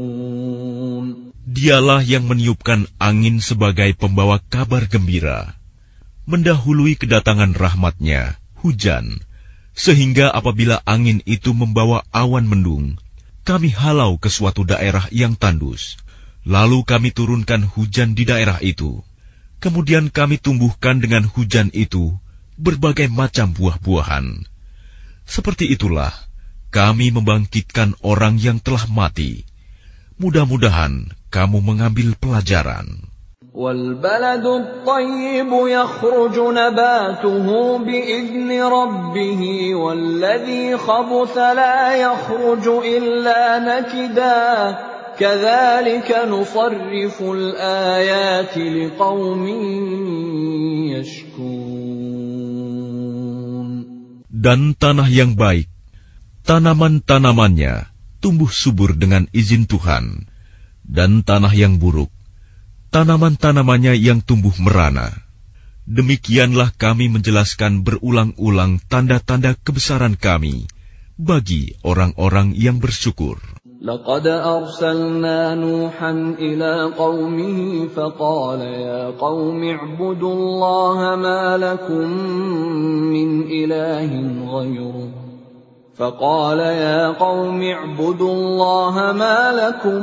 [1.49, 5.59] Dialah yang meniupkan angin sebagai pembawa kabar gembira,
[6.29, 9.19] mendahului kedatangan rahmatnya, hujan,
[9.74, 13.02] sehingga apabila angin itu membawa awan mendung,
[13.44, 15.98] kami halau ke suatu daerah yang tandus,
[16.46, 19.02] lalu kami turunkan hujan di daerah itu.
[19.60, 22.14] Kemudian kami tumbuhkan dengan hujan itu
[22.60, 24.46] berbagai macam buah-buahan.
[25.24, 26.12] Seperti itulah
[26.74, 29.48] kami membangkitkan orang yang telah mati.
[30.20, 33.13] Mudah-mudahan kamu mengambil pelajaran.
[33.55, 39.43] والبلد الطيب يخرج نباته بإذن ربه
[39.75, 44.79] والذي خبث لا يخرج إلا نكدا
[45.19, 49.45] كذلك نصرف الآيات لقوم
[50.95, 51.79] يشكون
[54.39, 55.67] Dan tanah yang baik,
[56.47, 57.91] tanaman-tanamannya
[58.23, 60.31] tumbuh subur dengan izin Tuhan,
[60.87, 62.15] dan tanah yang buruk,
[62.93, 65.13] tanaman-tanamannya yang tumbuh merana.
[65.89, 70.69] Demikianlah kami menjelaskan berulang-ulang tanda-tanda kebesaran kami
[71.17, 73.41] bagi orang-orang yang bersyukur.
[73.79, 82.07] لقد أرسلنا نوحا إلى قومه فقال يا قوم اعبدوا الله ما لكم
[83.15, 84.11] من إله
[84.51, 85.32] غيره
[85.99, 90.03] فقال يا قوم اعبدوا الله ما لكم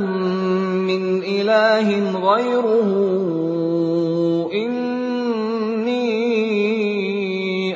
[0.91, 1.87] من إله
[2.19, 2.89] غيره
[4.51, 6.11] إني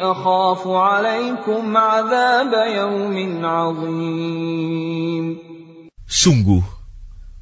[0.04, 5.26] أخاف عليكم عذاب يوم عظيم
[6.10, 6.66] Sungguh,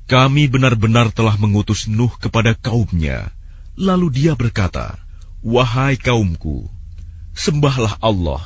[0.05, 3.31] kami benar-benar telah mengutus Nuh kepada kaumnya.
[3.79, 4.99] Lalu dia berkata,
[5.41, 6.67] Wahai kaumku,
[7.31, 8.43] sembahlah Allah.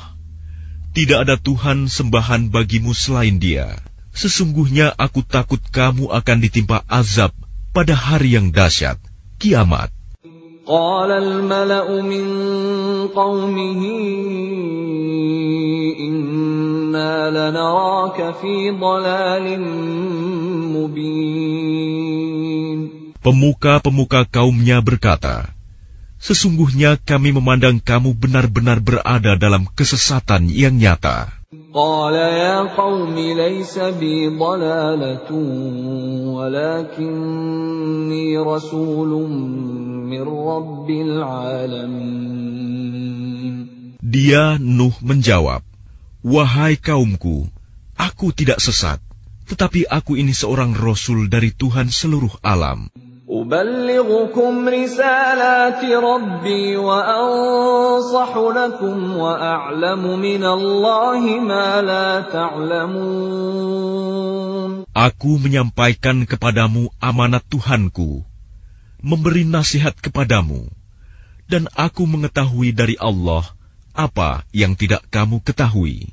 [0.92, 3.80] Tidak ada Tuhan sembahan bagimu selain dia.
[4.12, 7.32] Sesungguhnya aku takut kamu akan ditimpa azab
[7.72, 9.00] pada hari yang dahsyat,
[9.40, 9.88] kiamat.
[10.62, 12.26] قال الملأ من
[13.10, 13.82] قومه
[15.98, 19.46] إنا لنراك في ضلال
[20.70, 21.82] مبين
[23.22, 25.54] Pemuka-pemuka kaumnya berkata,
[26.17, 31.29] Sesungguhnya kami memandang kamu benar-benar berada dalam kesesatan yang nyata.
[44.07, 45.61] Dia Nuh menjawab,
[46.25, 47.47] Wahai kaumku,
[47.95, 48.99] aku tidak sesat,
[49.47, 52.91] tetapi aku ini seorang rasul dari Tuhan seluruh alam.
[53.32, 63.72] أبلغكم رسالات ربي وأنصح لكم وأعلم من الله ما لا تعلمون
[64.92, 68.20] Aku menyampaikan kepadamu amanat Tuhanku,
[69.00, 70.68] memberi nasihat kepadamu,
[71.48, 73.40] dan aku mengetahui dari Allah
[73.96, 76.12] apa yang tidak kamu ketahui.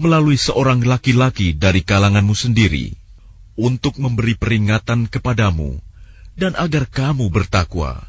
[0.00, 2.96] melalui seorang laki-laki dari kalanganmu sendiri
[3.58, 5.78] untuk memberi peringatan kepadamu
[6.34, 8.00] dan agar kamu bertakwa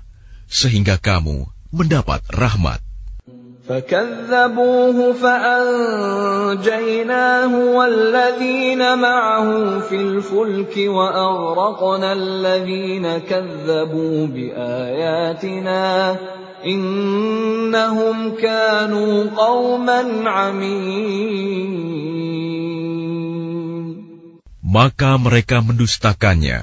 [0.47, 2.80] sehingga kamu mendapat rahmat.
[3.64, 6.64] فكذبوه فأنجيناه
[7.56, 16.16] والذين معه في الفلك وأغرقنا الذين كذبوا بآياتنا
[16.65, 21.71] innahum kanu qauman amin.
[24.69, 26.61] Maka mereka mendustakannya,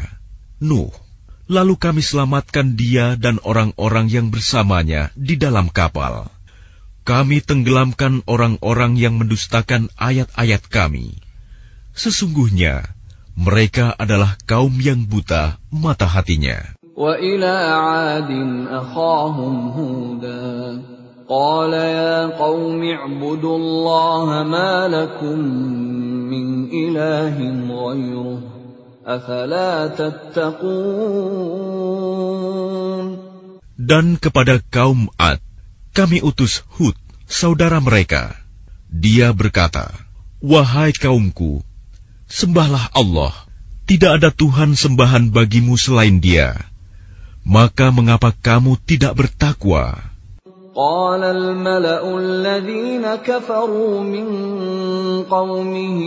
[0.62, 0.94] Nuh.
[1.46, 6.34] Lalu kami selamatkan dia dan orang-orang yang bersamanya di dalam kapal.
[7.06, 11.22] Kami tenggelamkan orang-orang yang mendustakan ayat-ayat kami.
[11.94, 12.90] Sesungguhnya,
[13.38, 16.66] mereka adalah kaum yang buta mata hatinya.
[16.97, 18.31] وإلى عاد
[18.69, 20.83] أخاهم هودا
[21.29, 25.39] قال يا قوم اعبدوا الله ما لكم
[26.33, 27.37] من إله
[27.71, 28.41] غيره
[29.07, 30.91] أفلا تتقون
[33.81, 35.41] Dan kepada kaum Ad,
[35.97, 36.93] kami utus Hud,
[37.25, 38.37] saudara mereka.
[38.93, 39.89] Dia berkata,
[40.45, 41.65] Wahai kaumku,
[42.29, 43.33] sembahlah Allah,
[43.89, 46.61] tidak ada Tuhan sembahan bagimu selain dia.
[47.45, 50.11] Maka mengapa kamu tidak bertakwa?
[50.71, 54.27] قال الملأ الذين كفروا من
[55.27, 55.99] قومه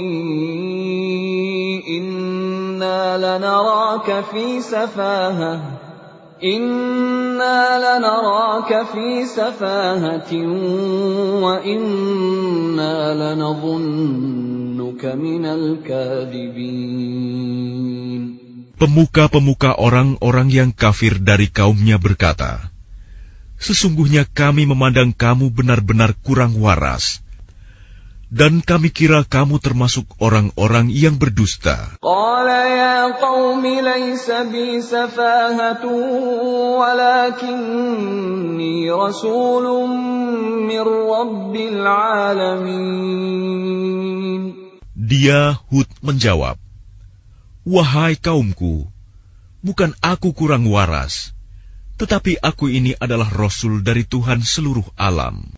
[1.83, 5.61] إنا لنراك في سفاهة
[6.43, 10.33] إنا لنراك في سفاهة
[11.43, 12.95] وإنا
[13.35, 16.83] لنظنك من الكاذبين
[18.78, 22.70] pemuka-pemuka orang-orang yang kafir dari kaumnya berkata,
[23.58, 27.26] Sesungguhnya kami memandang kamu benar-benar kurang waras,
[28.30, 31.98] dan kami kira kamu termasuk orang-orang yang berdusta.
[45.08, 46.60] Dia Hud menjawab,
[47.68, 48.88] Wahai kaumku,
[49.60, 51.36] bukan aku kurang waras,
[52.00, 55.52] tetapi aku ini adalah rasul dari Tuhan seluruh alam.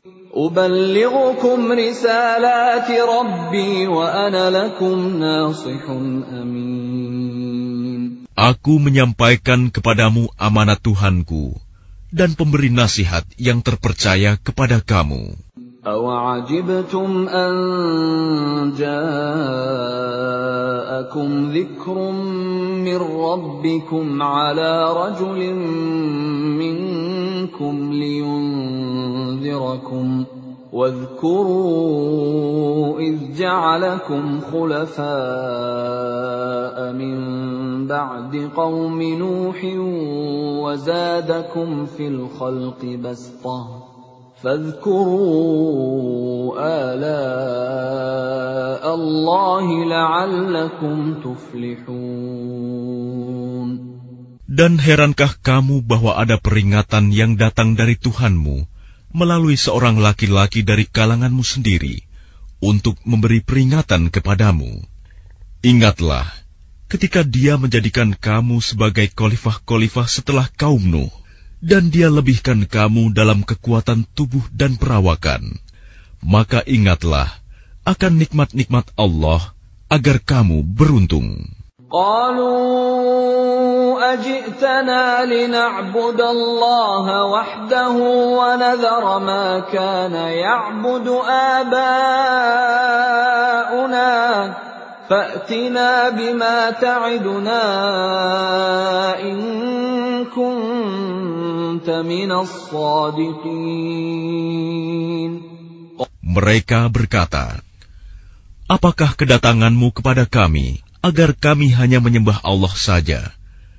[8.34, 11.62] Aku menyampaikan kepadamu amanat Tuhanku
[12.10, 15.38] dan pemberi nasihat yang terpercaya kepada kamu.
[15.86, 17.52] أوعجبتم أن
[18.78, 19.00] جاءكم
[21.52, 22.12] ذكر
[22.84, 25.54] من ربكم على رجل
[26.60, 28.64] منكم لينذركم
[30.72, 32.20] واذكروا
[32.98, 35.02] إذ جعلكم خلفاء
[36.92, 39.64] من بعد قوم نوح
[40.64, 43.89] وزادكم في الخلق بسطة
[44.45, 46.05] فاذكروا
[46.93, 48.15] آلاء
[48.95, 52.75] الله لعلكم تفلحون
[54.45, 58.63] Dan herankah kamu bahwa ada peringatan yang datang dari Tuhanmu
[59.11, 62.05] melalui seorang laki-laki dari kalanganmu sendiri
[62.63, 64.85] untuk memberi peringatan kepadamu?
[65.59, 66.29] Ingatlah,
[66.87, 71.11] ketika dia menjadikan kamu sebagai khalifah-khalifah setelah kaum Nuh,
[71.63, 75.57] dan dia lebihkan kamu dalam kekuatan tubuh dan perawakan,
[76.21, 77.29] maka ingatlah
[77.85, 79.53] akan nikmat-nikmat Allah
[79.89, 81.55] agar kamu beruntung.
[81.85, 83.05] قالوا
[84.13, 87.91] أجئتنا لنعبد الله وحده
[88.39, 92.55] ونذر ما كان يعبد آباؤنا
[95.09, 97.61] فأتنا بما تعدنا
[99.21, 99.37] إن
[100.33, 103.75] كنت من الصادقين
[106.25, 107.63] Mereka berkata,
[108.67, 113.31] Apakah kedatanganmu kepada kami agar kami hanya menyembah Allah saja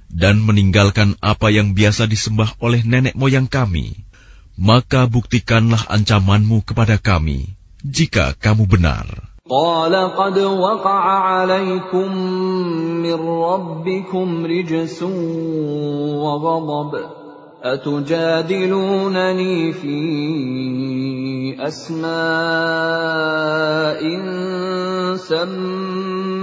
[0.09, 4.07] dan meninggalkan apa yang biasa disembah oleh nenek moyang kami?
[4.57, 9.30] Maka buktikanlah ancamanmu kepada kami jika kamu benar.
[9.52, 12.16] قال قد وقع عليكم
[13.04, 15.04] من ربكم رجس
[16.24, 16.99] وغضب
[17.64, 19.97] أتجادلونني في
[21.60, 22.12] أسماء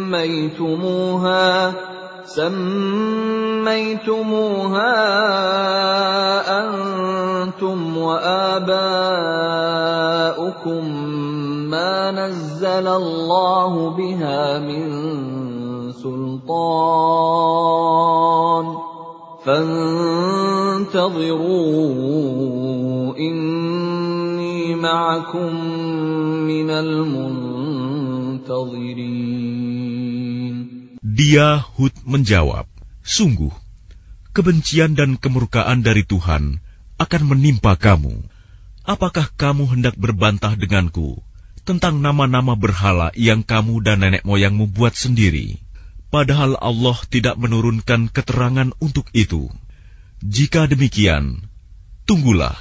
[0.09, 0.69] سميتموها
[2.29, 3.49] سميتموها
[6.61, 8.69] أنتم وآباؤكم
[11.70, 14.88] ما نزل الله بها من
[15.92, 17.34] سلطان
[19.46, 20.88] فانتظروا
[23.18, 25.52] إني معكم
[26.48, 27.44] من المنتظرين
[31.14, 32.66] Dia Hud menjawab,
[33.06, 33.54] Sungguh,
[34.34, 36.58] kebencian dan kemurkaan dari Tuhan
[36.98, 38.18] akan menimpa kamu.
[38.84, 41.22] Apakah kamu hendak berbantah denganku
[41.68, 45.60] tentang nama-nama berhala yang kamu dan nenek moyangmu buat sendiri,
[46.12, 49.48] padahal Allah tidak menurunkan keterangan untuk itu.
[50.24, 51.48] Jika demikian,
[52.04, 52.56] tunggulah,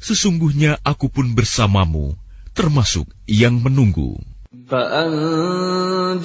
[0.00, 2.16] sesungguhnya aku pun bersamamu,
[2.52, 4.20] termasuk yang menunggu.
[4.66, 6.18] فأنجيناه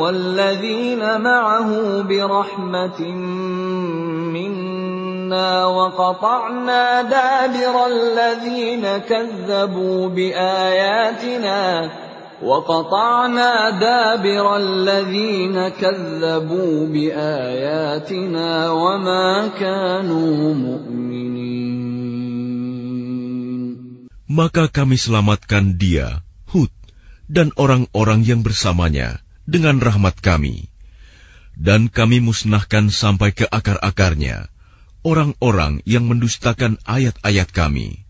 [0.00, 1.70] والذين معه
[2.08, 3.00] برحمة
[4.32, 4.61] منا
[5.64, 11.62] وقطعنا دابر الذين كذبوا بآياتنا
[12.42, 21.36] وقطعنا دابر الذين كذبوا بآياتنا وما كانوا مؤمنين
[24.28, 26.20] Maka kami selamatkan dia,
[26.52, 26.68] Hud,
[27.32, 30.68] dan orang-orang yang bersamanya dengan rahmat kami.
[31.56, 34.51] Dan kami musnahkan sampai ke akar-akarnya
[35.06, 38.04] orang-orang yang mendustakan ayat-ayat kami.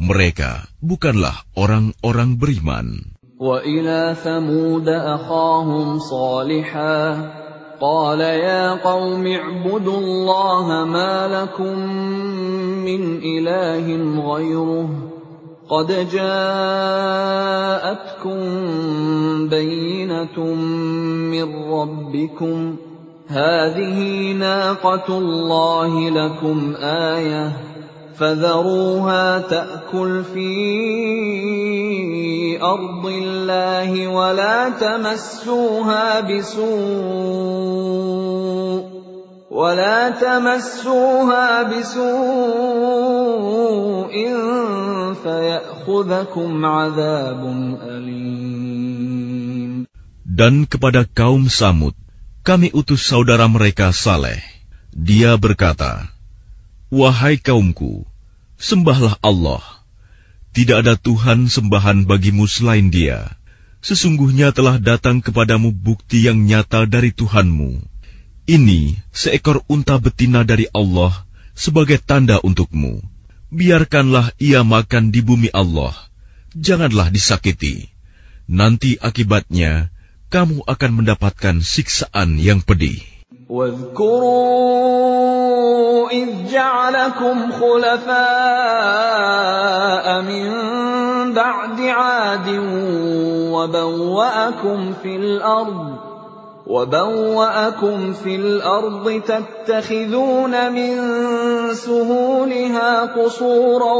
[0.00, 3.18] Mereka bukanlah orang-orang beriman.
[3.40, 7.00] وإلى ثمود أخاهم صالحا
[7.80, 11.78] قال يا قوم اعبدوا الله ما لكم
[12.84, 13.86] من إله
[14.20, 14.88] غيره
[15.70, 16.28] قد جاءتكم
[19.48, 20.44] بينة
[21.32, 22.76] من ربكم
[23.27, 27.51] هذه ناقة الله لكم آية
[28.17, 30.51] فذروها تأكل في
[32.61, 36.65] أرض الله ولا تمسوها بسوء
[39.51, 42.15] ولا تمسوها بسوء
[45.23, 47.41] فيأخذكم عذاب
[47.81, 48.35] أليم
[50.35, 51.95] Dan kepada kaum Samud,
[52.45, 54.37] kami utus saudara mereka Saleh.
[54.93, 56.13] Dia berkata,
[56.93, 58.05] Wahai kaumku,
[58.61, 59.65] sembahlah Allah.
[60.53, 63.33] Tidak ada Tuhan sembahan bagimu selain dia.
[63.81, 67.81] Sesungguhnya telah datang kepadamu bukti yang nyata dari Tuhanmu.
[68.45, 71.25] Ini seekor unta betina dari Allah
[71.57, 73.01] sebagai tanda untukmu.
[73.49, 75.97] Biarkanlah ia makan di bumi Allah.
[76.53, 77.89] Janganlah disakiti.
[78.45, 79.89] Nanti akibatnya,
[80.29, 83.15] kamu akan mendapatkan siksaan yang pedih.
[83.49, 84.95] واذكروا
[86.09, 88.15] إذ جعلكم خلفاء
[90.21, 90.49] من
[91.33, 92.49] بعد عاد
[93.53, 95.95] وبوأكم في الأرض
[96.67, 100.97] وبوأكم في الأرض تتخذون من
[101.73, 103.93] سهولها قصورا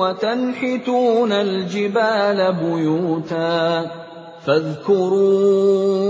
[0.00, 3.86] وتنحتون الجبال بيوتا
[4.47, 6.07] فاذكروا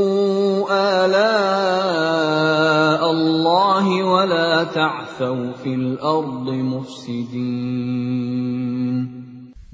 [1.05, 7.97] آلاء الله ولا تعثوا في الأرض مفسدين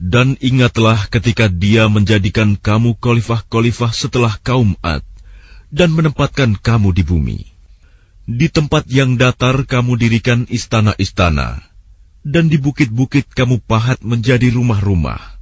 [0.04, 5.02] Dan ingatlah ketika dia menjadikan kamu khalifah-khalifah setelah kaum Ad
[5.74, 7.50] dan menempatkan kamu di bumi.
[8.30, 11.66] Di tempat yang datar kamu dirikan istana-istana,
[12.22, 15.34] dan di bukit-bukit kamu pahat menjadi rumah-rumah.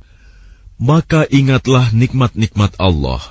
[0.81, 3.21] Maka ingatlah nikmat-nikmat Allah,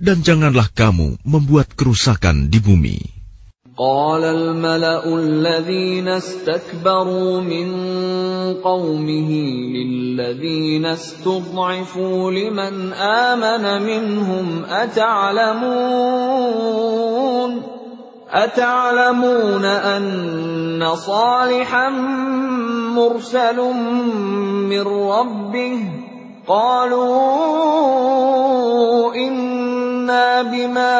[0.00, 3.16] dan janganlah kamu membuat kerusakan di bumi.
[3.76, 7.68] قال الملأ الذين استكبروا من
[8.64, 9.30] قومه
[9.76, 16.16] للذين استضعفوا لمن آمن منهم أتعلمون
[18.32, 21.88] أتعلمون أن صالحا
[22.96, 23.56] مرسل
[24.72, 25.80] من ربه
[26.46, 27.14] قالوا
[29.14, 30.96] إنا بما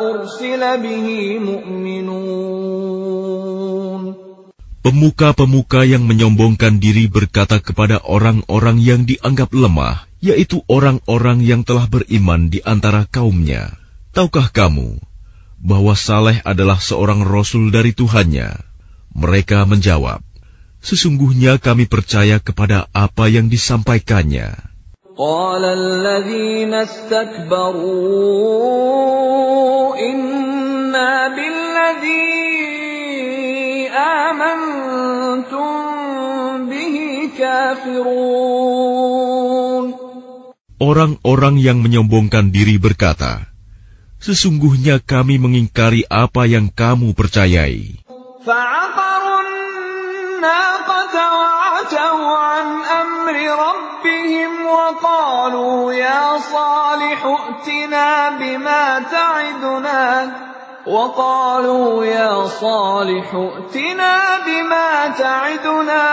[0.00, 2.24] أرسل به مؤمنون
[4.84, 12.52] Pemuka-pemuka yang menyombongkan diri berkata kepada orang-orang yang dianggap lemah, yaitu orang-orang yang telah beriman
[12.52, 13.72] di antara kaumnya,
[14.12, 15.00] "Tahukah kamu
[15.56, 18.60] bahwa Saleh adalah seorang rasul dari Tuhannya?"
[19.16, 20.20] Mereka menjawab,
[20.79, 24.55] Sesungguhnya kami percaya kepada apa yang disampaikannya.
[40.79, 43.51] Orang-orang yang menyombongkan diri berkata,
[44.19, 48.03] Sesungguhnya kami mengingkari apa yang kamu percayai.
[50.38, 52.66] فعقروا الناقة وعتوا عن
[53.02, 60.32] أمر ربهم وقالوا يا صالح ائتنا بما تعدنا
[60.86, 64.14] وقالوا يا صالح ائتنا
[64.46, 66.04] بما تعدنا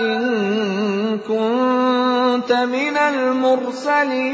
[0.00, 4.26] إن كنت من المرسلين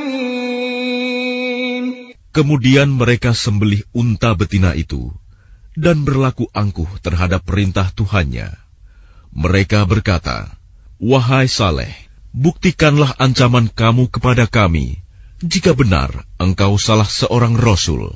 [2.32, 5.12] Kemudian mereka sembelih unta betina itu
[5.78, 8.49] dan berlaku angkuh terhadap perintah Tuhannya.
[9.30, 10.49] Mereka berkata,
[10.97, 11.93] "Wahai Saleh,
[12.34, 14.97] buktikanlah ancaman kamu kepada kami
[15.38, 18.09] jika benar engkau salah seorang rasul."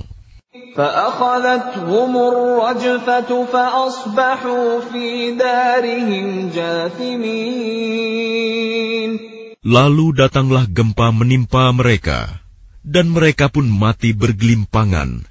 [9.61, 12.41] Lalu datanglah gempa menimpa mereka,
[12.81, 15.30] dan mereka pun mati bergelimpangan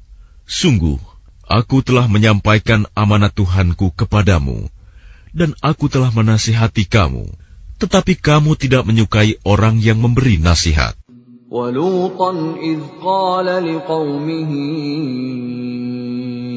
[0.50, 0.98] sungguh
[1.46, 4.66] aku telah menyampaikan amanat Tuhanku kepadamu,
[5.30, 7.30] dan aku telah menasihati kamu,
[7.78, 10.98] tetapi kamu tidak menyukai orang yang memberi nasihat.
[11.46, 14.52] ولوطا إذ قال لقومه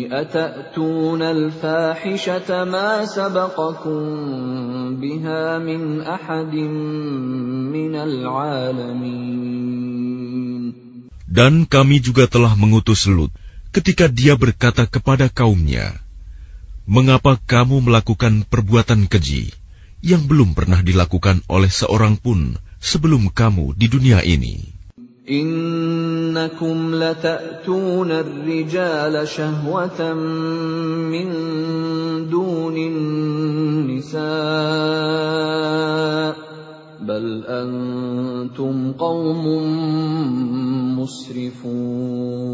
[0.09, 4.01] أتأتون الفاحشة ما سبقكم
[4.97, 6.55] بها من أحد
[7.69, 9.69] من العالمين
[11.29, 13.29] Dan kami juga telah mengutus Lut
[13.74, 15.98] ketika dia berkata kepada kaumnya,
[16.86, 19.50] "Mengapa kamu melakukan perbuatan keji
[19.98, 24.70] yang belum pernah dilakukan oleh seorang pun sebelum kamu di dunia ini?"
[25.24, 30.20] Innakum latatuna rijala shahwatan
[31.08, 31.28] min
[32.28, 32.96] dunin
[37.03, 39.45] بل أنتم قوم
[40.99, 42.49] مسرفون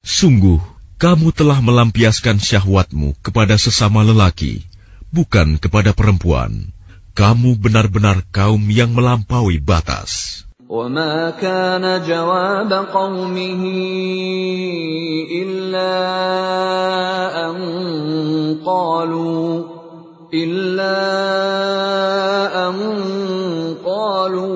[0.00, 0.58] Sungguh,
[0.98, 4.66] kamu telah melampiaskan syahwatmu kepada sesama lelaki,
[5.14, 6.72] bukan kepada perempuan.
[7.14, 10.44] Kamu benar-benar kaum yang melampaui batas.
[10.70, 13.62] وما كان جواب قومه
[15.42, 15.94] إلا
[17.50, 17.56] أن
[18.62, 19.73] قالوا
[20.34, 20.96] إلا
[22.68, 22.74] أن
[23.82, 24.50] قالوا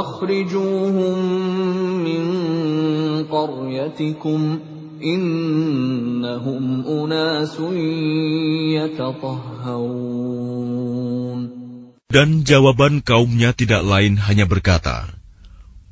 [0.00, 1.16] أخرجوهم
[2.04, 2.24] من
[3.24, 4.58] قريتكم
[5.00, 7.56] إنهم أناس
[8.76, 10.40] يتطهرون
[12.10, 15.06] Dan jawaban kaumnya tidak lain hanya berkata,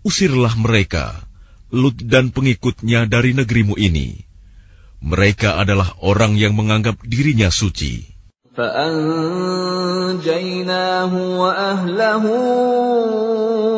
[0.03, 1.15] Usirlah mereka,
[1.71, 4.27] Lut dan pengikutnya dari negerimu ini.
[4.99, 8.12] Mereka adalah orang yang menganggap dirinya suci.
[8.59, 10.23] فأنجيناه
[11.39, 12.25] وأهله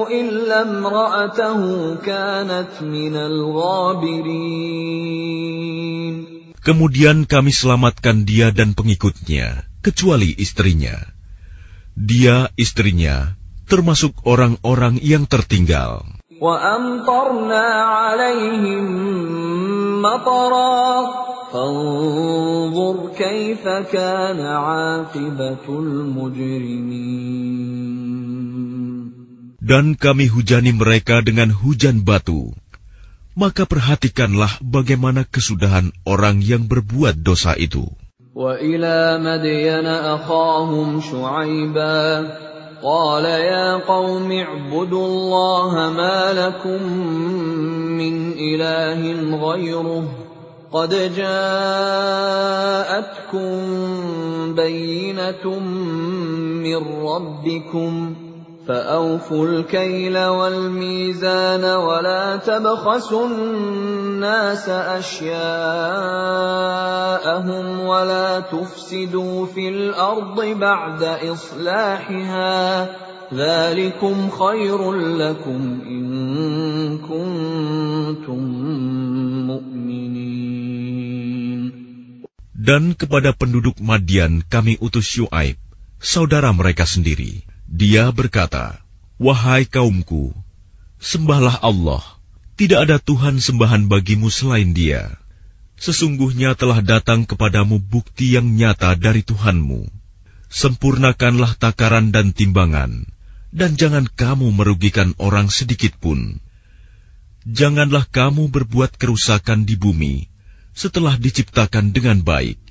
[0.08, 1.60] إلا امرأته
[2.00, 4.80] كانت من الغابرين
[6.60, 10.92] Kemudian kami selamatkan dia dan pengikutnya, kecuali istrinya.
[11.96, 13.32] Dia, istrinya,
[13.64, 16.13] termasuk orang-orang yang tertinggal.
[16.40, 18.84] وأمطرنا عليهم
[20.02, 20.84] مطرا
[21.52, 27.30] فانظر كيف كان عاقبة المجرمين
[29.60, 32.56] Dan kami hujani mereka dengan hujan batu.
[33.38, 37.86] Maka perhatikanlah bagaimana kesudahan orang yang berbuat dosa itu.
[38.34, 42.00] وإلى مدين أخاهم شعيبا
[42.85, 46.83] قال يا قوم اعبدوا الله ما لكم
[47.97, 49.01] من إله
[49.47, 50.03] غيره
[50.71, 51.45] قد جاءتكم
[54.55, 55.59] بينة
[56.65, 58.15] من ربكم
[58.68, 65.40] فأوفوا الكيل والميزان ولا تبخسوا الناس أشياءهم
[67.80, 72.88] ولا تفسدوا في الأرض بعد إصلاحها
[73.34, 78.42] ذلكم خير لكم إن كنتم
[79.46, 79.90] مؤمنين
[82.60, 85.56] Dan kepada penduduk Madian kami utus Syuaib,
[85.96, 87.40] saudara mereka sendiri.
[87.65, 88.85] Dia berkata,
[89.17, 90.35] Wahai kaumku,
[91.01, 92.03] sembahlah Allah,
[92.59, 95.17] tidak ada Tuhan sembahan bagimu selain dia.
[95.75, 99.91] Sesungguhnya telah datang kepadamu bukti yang nyata dari Tuhanmu.
[100.47, 103.09] Sempurnakanlah takaran dan timbangan,
[103.51, 106.39] dan jangan kamu merugikan orang sedikit pun.
[107.43, 110.31] Janganlah kamu berbuat kerusakan di bumi,
[110.71, 112.61] setelah diciptakan dengan baik.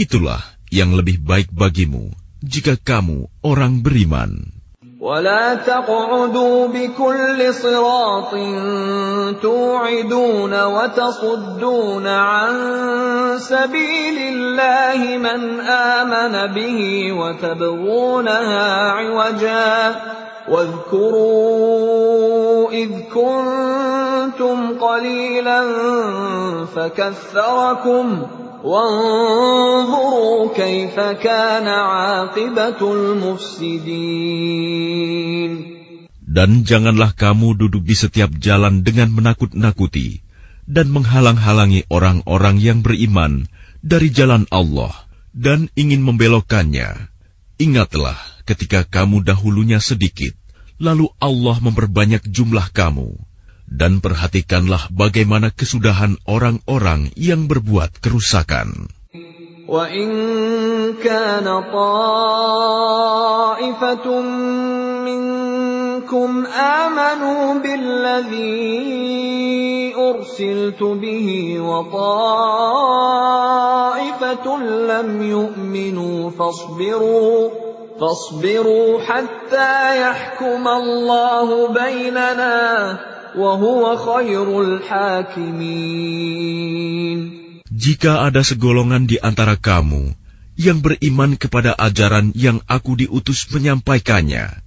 [0.00, 0.40] Itulah
[0.72, 4.62] yang lebih baik bagimu jika kamu orang beriman.
[5.02, 8.30] ولا تقعدوا بكل صراط
[9.42, 12.54] توعدون وتصدون عن
[13.38, 19.96] سبيل الله من آمن به وتبغونها عوجا
[20.48, 21.92] واذكروا
[22.70, 25.62] إذ كنتم قليلا
[26.74, 28.26] فكثركم
[28.63, 34.57] وانظروا كيف كان عاقبة المفسدين
[36.27, 40.21] Dan janganlah kamu duduk di setiap jalan dengan menakut-nakuti
[40.69, 43.49] dan menghalang-halangi orang-orang yang beriman
[43.81, 44.93] dari jalan Allah
[45.33, 47.09] dan ingin membelokkannya.
[47.57, 50.37] Ingatlah ketika kamu dahulunya sedikit,
[50.77, 53.17] lalu Allah memperbanyak jumlah kamu.
[53.71, 58.87] Dan perhatikanlah bagaimana kesudahan orang-orang yang berbuat kerusakan.
[59.67, 60.07] وَإِن
[61.03, 61.43] كَانَ
[61.75, 62.87] طَائِفَةٌ
[65.03, 68.55] مِّنكُمْ آمَنُوا بِالَّذِي
[69.95, 72.07] أُرْسِلْتُ بِهِ وَطَائِفَةٌ
[74.63, 77.49] لَّمْ يُؤْمِنُوا فَاصْبِرُوا
[77.99, 83.10] فَاصْبِرُوا حَتَّىٰ يَحْكُمَ اللَّهُ بَيْنَنَا وَهُوَ خَيْرُ الْحَاكِمِينَ
[87.72, 90.12] jika ada segolongan di antara kamu
[90.60, 94.60] yang beriman kepada ajaran yang aku diutus menyampaikannya,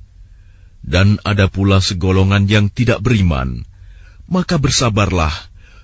[0.86, 3.66] dan ada pula segolongan yang tidak beriman,
[4.30, 5.34] maka bersabarlah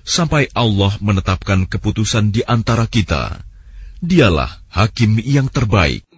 [0.02, 3.42] sampai Allah menetapkan keputusan di antara kita.
[4.02, 6.02] Dialah hakim yang terbaik.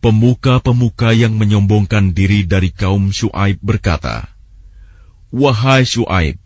[0.00, 4.32] Pemuka-pemuka yang menyombongkan diri dari kaum Shu'aib berkata,
[5.28, 6.40] Wahai Shu'aib,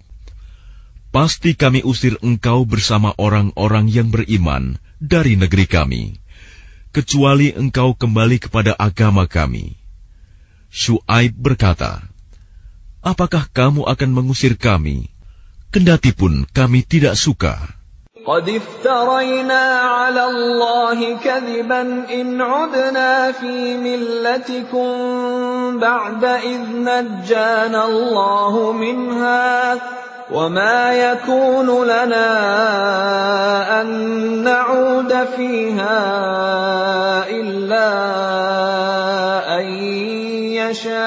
[1.15, 6.19] pasti kami usir engkau bersama orang-orang yang beriman dari negeri kami,
[6.91, 9.79] kecuali engkau kembali kepada agama kami.
[10.75, 12.03] Shu'aib berkata,
[13.07, 15.15] Apakah kamu akan mengusir kami,
[15.71, 17.74] kendati pun kami tidak suka?
[18.27, 24.89] قد افترينا على الله كذبا إن عدنا في ملتكم
[25.79, 29.75] بعد إذ نجانا الله منها
[30.33, 32.31] وما يكون لنا
[33.81, 33.89] أن
[34.45, 35.99] نعود فيها
[37.29, 37.91] إلا
[39.61, 39.65] أن
[40.57, 40.99] يشاء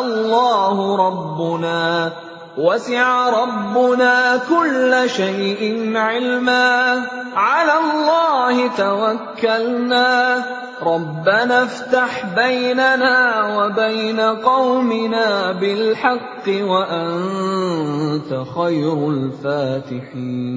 [0.00, 2.12] الله ربنا
[2.57, 10.45] وسع ربنا كل شيء علما على الله توكلنا
[10.81, 13.17] ربنا افتح بيننا
[13.55, 20.51] وبين قومنا بالحق وأنت خير الفاتحين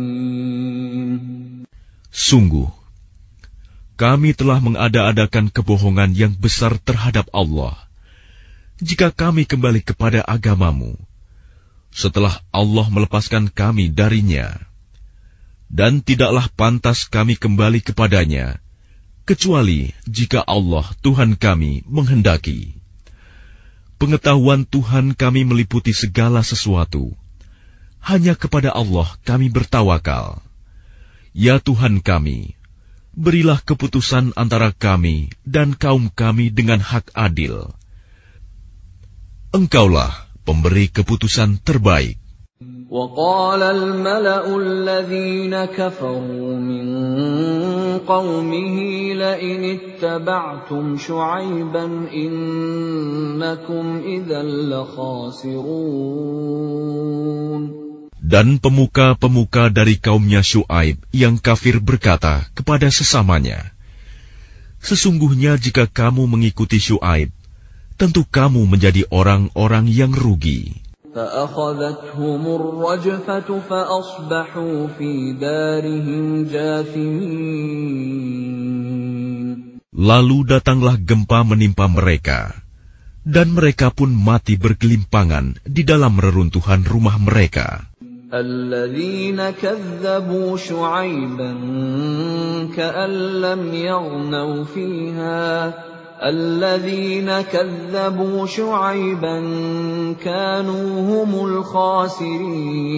[2.14, 2.70] Sungguh,
[3.98, 7.74] kami telah mengada-adakan kebohongan yang besar terhadap Allah.
[8.78, 10.94] Jika kami kembali kepada agamamu,
[11.89, 14.55] setelah Allah melepaskan kami darinya.
[15.69, 18.57] Dan tidaklah pantas kami kembali kepadanya,
[19.29, 22.73] kecuali jika Allah Tuhan kami menghendaki.
[24.01, 27.13] Pengetahuan Tuhan kami meliputi segala sesuatu.
[27.99, 30.41] Hanya kepada Allah kami bertawakal.
[31.35, 32.57] Ya Tuhan kami,
[33.13, 37.69] berilah keputusan antara kami dan kaum kami dengan hak adil.
[39.51, 42.24] Engkaulah pemberi keputusan terbaik.
[42.94, 46.86] وقال الملا الذين كفروا من
[48.06, 48.76] قومه
[49.14, 55.64] لئن اتبعتم شعيبا انكم اذا لخاسرون
[58.24, 63.74] Dan pemuka-pemuka dari kaumnya Shu'aib yang kafir berkata kepada sesamanya,
[64.80, 67.30] Sesungguhnya jika kamu mengikuti Shu'aib,
[67.98, 70.84] tentu kamu menjadi orang-orang yang rugi.
[71.14, 77.94] فأخذتهم الرجفة فأصبحوا في دارهم جاثمين
[79.94, 82.50] Lalu datanglah gempa menimpa mereka,
[83.22, 87.94] dan mereka pun mati bergelimpangan di dalam reruntuhan rumah mereka.
[88.34, 91.52] الذين كذبوا شعيبا
[92.74, 95.74] كأن لم يغنوا فيها
[96.24, 99.38] الذين كذبوا شعيبا
[100.24, 102.94] كانوا هم الخاسرين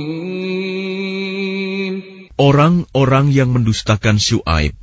[2.37, 4.76] Orang-orang yang mendustakan Syuaib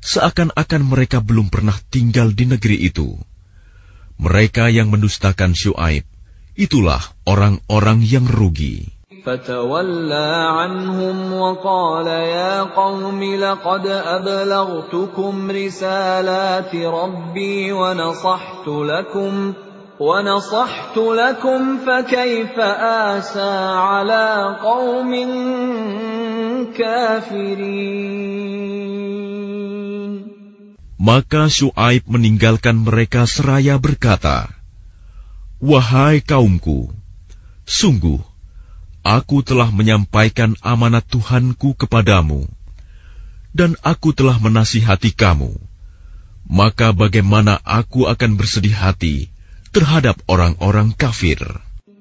[0.00, 3.20] seakan-akan mereka belum pernah tinggal di negeri itu.
[4.16, 6.08] Mereka yang mendustakan Syuaib
[6.56, 8.88] itulah orang-orang yang rugi.
[9.28, 19.52] فتولى عنهم وقال يا قوم لقد أبلغتكم رسالات ربي ونصحت لكم
[20.00, 22.56] ونصحت لكم فكيف
[23.14, 25.12] آسى على قوم
[26.76, 28.14] كافرين
[31.04, 34.48] Maka Shu'aib meninggalkan mereka seraya berkata,
[35.60, 36.96] Wahai kaumku,
[37.68, 38.24] sungguh
[39.05, 42.45] Aku telah menyampaikan amanat Tuhanku kepadamu,
[43.55, 45.55] dan aku telah menasihati kamu.
[46.49, 49.29] Maka bagaimana aku akan bersedih hati
[49.69, 51.37] terhadap orang-orang kafir?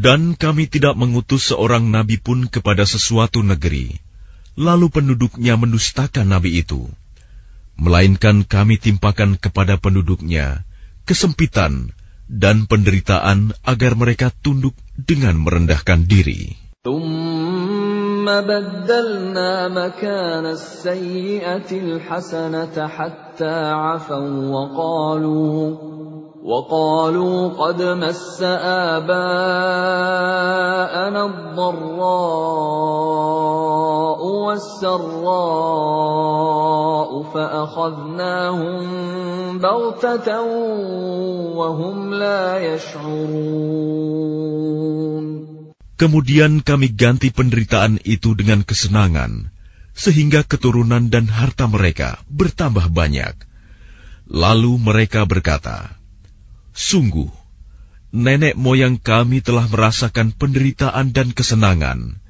[0.00, 3.96] Dan kami tidak mengutus seorang nabi pun kepada sesuatu negeri,
[4.58, 6.90] lalu penduduknya mendustakan nabi itu.
[7.76, 10.64] Melainkan kami timpakan kepada penduduknya
[11.06, 11.94] kesempitan
[12.26, 16.66] dan penderitaan agar mereka tunduk dengan merendahkan diri.
[16.86, 25.76] ثم بدلنا مكان السيئة الحسنة حتى عفوا وقالوا
[26.46, 28.38] وقالوا قد مس
[29.02, 29.22] آباءنا
[31.26, 32.96] الضراء
[34.46, 35.86] والسراء
[37.34, 38.78] فأخذناهم
[39.58, 40.40] بغتة
[41.58, 43.96] وهم لا يشعرون
[45.96, 49.48] Kemudian kami ganti penderitaan itu dengan kesenangan,
[49.96, 53.32] sehingga keturunan dan harta mereka bertambah banyak.
[54.28, 55.96] Lalu mereka berkata,
[56.76, 57.32] Sungguh,
[58.12, 62.20] nenek moyang kami telah merasakan penderitaan dan kesenangan,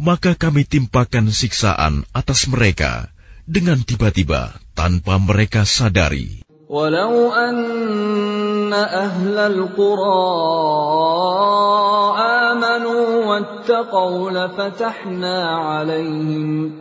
[0.00, 3.12] maka kami timpakan siksaan atas mereka
[3.48, 6.46] dengan tiba-tiba tanpa mereka sadari.
[6.66, 10.26] ولو أن أهل القرى
[12.50, 16.72] آمنوا واتقوا لفتحنا عليهم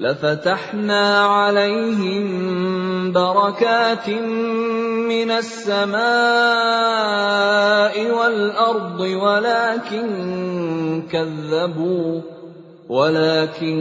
[0.00, 2.26] لفتحنا عليهم
[3.12, 4.08] بركات
[5.12, 6.00] من السماء
[8.08, 10.08] والأرض ولكن
[11.12, 12.20] كذبوا
[12.90, 13.78] ولكن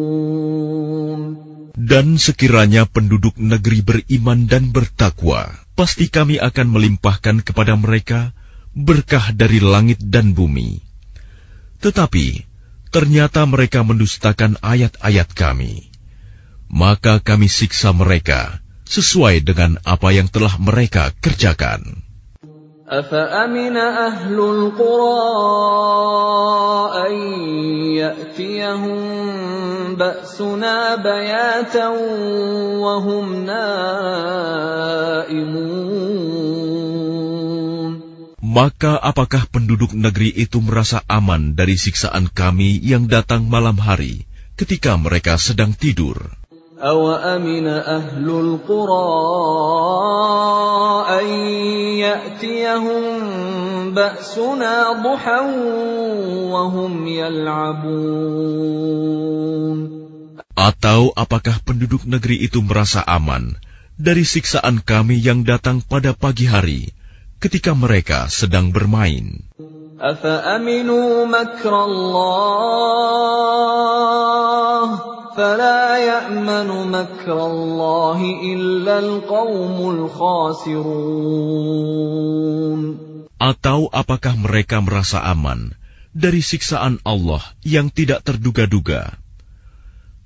[1.88, 8.36] Dan sekiranya penduduk negeri beriman dan bertakwa, pasti kami akan melimpahkan kepada mereka
[8.76, 10.78] berkah dari langit dan bumi.
[11.82, 12.46] Tetapi
[12.94, 15.90] ternyata mereka mendustakan ayat-ayat kami.
[16.68, 22.08] Maka kami siksa mereka sesuai dengan apa yang telah mereka kerjakan.
[22.88, 25.20] أفأمن أهل القرى
[26.96, 27.12] أن
[28.00, 29.00] يأتيهم
[29.96, 31.88] بأسنا بياتا
[32.80, 34.88] وهم نائمون
[38.52, 44.94] Maka apakah penduduk negeri itu merasa aman dari siksaan kami yang datang malam hari ketika
[44.94, 46.38] mereka sedang tidur?
[46.78, 49.10] أَوَأَمِنَ أَهْلُ الْقُرَىٰ
[51.10, 51.26] أَن
[51.98, 53.02] يَأْتِيَهُم
[53.98, 55.40] بَأْسُنَا ضُحًى
[56.54, 58.18] وَهُمْ يَلْعَبُونَ
[60.54, 63.58] Atau apakah penduduk negeri itu merasa aman
[63.98, 66.94] dari siksaan kami yang datang pada pagi hari
[67.43, 69.43] ketika mereka sedang bermain.
[83.43, 85.75] Atau apakah mereka merasa aman
[86.15, 89.19] dari siksaan Allah yang tidak terduga-duga?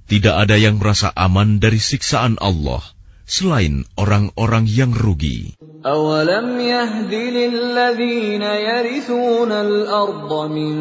[0.05, 2.85] Tidak ada yang merasa aman dari siksaan Allah–
[3.27, 5.51] selain orang-orang yang rugi.
[5.85, 10.75] أَوَلَمْ يَهْدِ لِلَّذِينَ يَرِثُونَ الْأَرْضَ مِن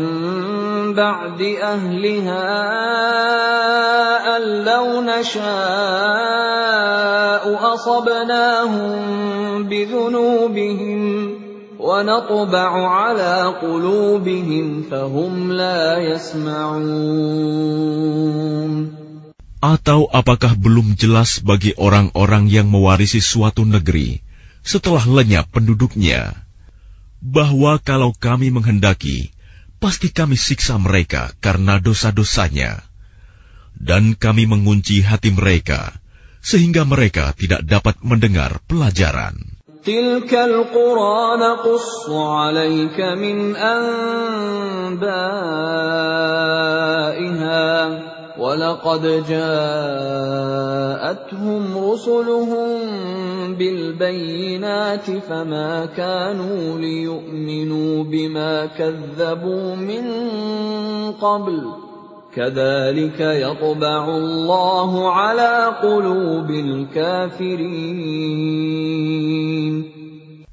[0.94, 2.47] بَعْدِ أَهْلِهَا
[4.36, 5.44] أَن لَّوْ نَشَاءُ
[7.74, 8.94] أَصَبْنَاهُم
[9.68, 11.02] بِذُنُوبِهِمْ
[11.78, 16.86] وَنَطْبَعُ عَلَىٰ قُلُوبِهِمْ فَهُمْ لَا يَسْمَعُونَ
[19.65, 24.26] Atau apakah belum jelas bagi orang-orang yang mewarisi suatu negeri
[24.65, 26.34] setelah lenyap penduduknya,
[27.22, 29.30] bahwa kalau kami menghendaki,
[29.77, 32.81] pasti kami siksa mereka karena dosa-dosanya,
[33.77, 35.93] dan kami mengunci hati mereka
[36.41, 39.61] sehingga mereka tidak dapat mendengar pelajaran.
[39.81, 45.02] تِلْكَ الْقُرَىٰ نَقُصُّ عَلَيْكَ مِنْ أَنبَائِهَا
[48.38, 49.77] وَلَقَدْ جَاءَتْهُمْ
[51.77, 52.69] رُسُلُهُم
[53.53, 60.06] بِالْبَيِّنَاتِ فَمَا كَانُوا لِيُؤْمِنُوا بِمَا كَذَّبُوا مِن
[61.11, 61.73] قَبْلُ ۚ
[62.35, 67.91] كَذَٰلِكَ يَطْبَعُ اللَّهُ عَلَىٰ قُلُوبِ الْكَافِرِينَ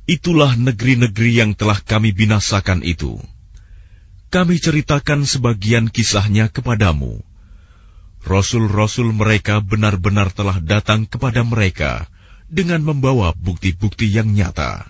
[0.09, 3.20] Itulah negeri-negeri yang telah kami binasakan itu.
[4.32, 7.20] Kami ceritakan sebagian kisahnya kepadamu.
[8.24, 12.08] Rasul-rasul mereka benar-benar telah datang kepada mereka
[12.48, 14.88] dengan membawa bukti-bukti yang nyata.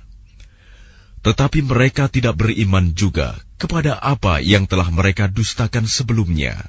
[1.23, 6.59] Tetapi mereka tidak beriman juga kepada apa yang telah mereka dustakan sebelumnya.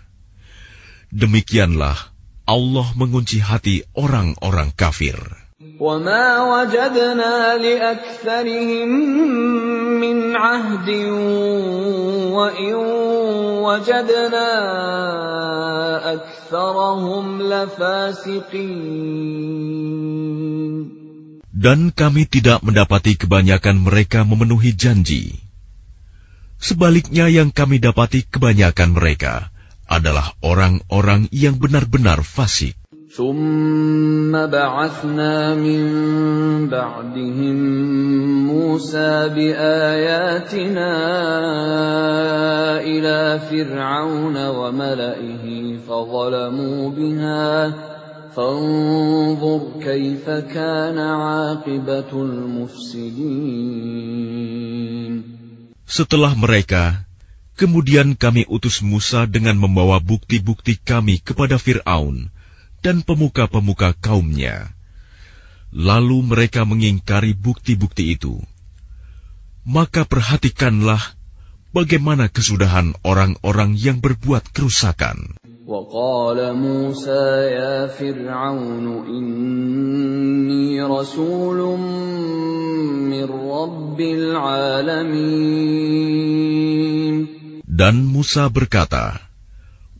[1.10, 2.14] Demikianlah
[2.48, 5.43] Allah mengunci hati orang-orang kafir.
[5.63, 8.89] وَمَا وَجَدْنَا لِأَكْثَرِهِم
[9.99, 10.89] مِّنْ عَهْدٍ
[12.31, 12.75] وَإِن
[13.59, 14.51] وَجَدْنَا
[16.15, 19.09] أَكْثَرَهُمْ لَفَاسِقِينَ
[21.59, 25.43] Dan kami tidak mendapati kebanyakan mereka memenuhi janji.
[26.55, 29.51] Sebaliknya yang kami dapati kebanyakan mereka
[29.91, 32.79] adalah orang-orang yang benar-benar fasik.
[33.13, 35.83] ثُمَّ بَعَثْنَا مِن
[36.73, 37.57] بَعْدِهِم
[38.49, 40.91] مُّوسَىٰ بِآيَاتِنَا
[42.81, 47.73] إِلَىٰ فِرْعَوْنَ وَمَلَئِهِ فَظَلَمُوا بِهَا ۖ
[48.33, 53.53] فَانظُرْ كَيْفَ كَانَ عَاقِبَةُ الْمُفْسِدِينَ
[55.85, 57.05] Setelah mereka,
[57.53, 62.32] kemudian kami utus Musa dengan membawa bukti-bukti kami kepada Fir'aun
[62.83, 64.71] dan pemuka-pemuka kaumnya.
[65.69, 68.41] Lalu mereka mengingkari bukti-bukti itu.
[69.67, 71.01] Maka perhatikanlah
[71.69, 75.37] bagaimana kesudahan orang-orang yang berbuat kerusakan.
[75.69, 81.77] وقال موسى يا فرعون إني رسول
[83.05, 85.69] من رب العالمين
[87.69, 89.21] Dan Musa berkata,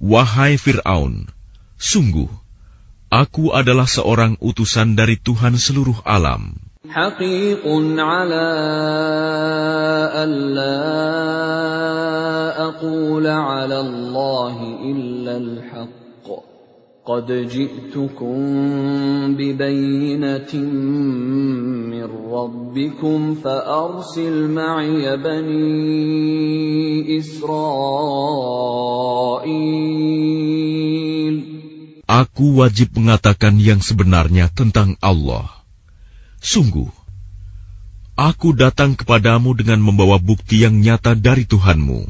[0.02, 1.32] Wahai Fir'aun,
[1.80, 2.28] sungguh,
[3.14, 6.70] aku adalah seorang utusan dari Tuhan seluruh alam.
[6.90, 7.68] حقيق
[8.00, 8.50] على
[10.16, 10.80] ألا
[12.66, 16.28] أقول على الله إلا الحق
[17.06, 18.38] قد جئتكم
[19.36, 20.56] ببينة
[21.94, 26.40] من ربكم فأرسل معي بني
[27.18, 28.93] إسرائيل
[32.15, 35.51] Aku wajib mengatakan yang sebenarnya tentang Allah.
[36.39, 36.87] Sungguh,
[38.15, 42.07] aku datang kepadamu dengan membawa bukti yang nyata dari Tuhanmu.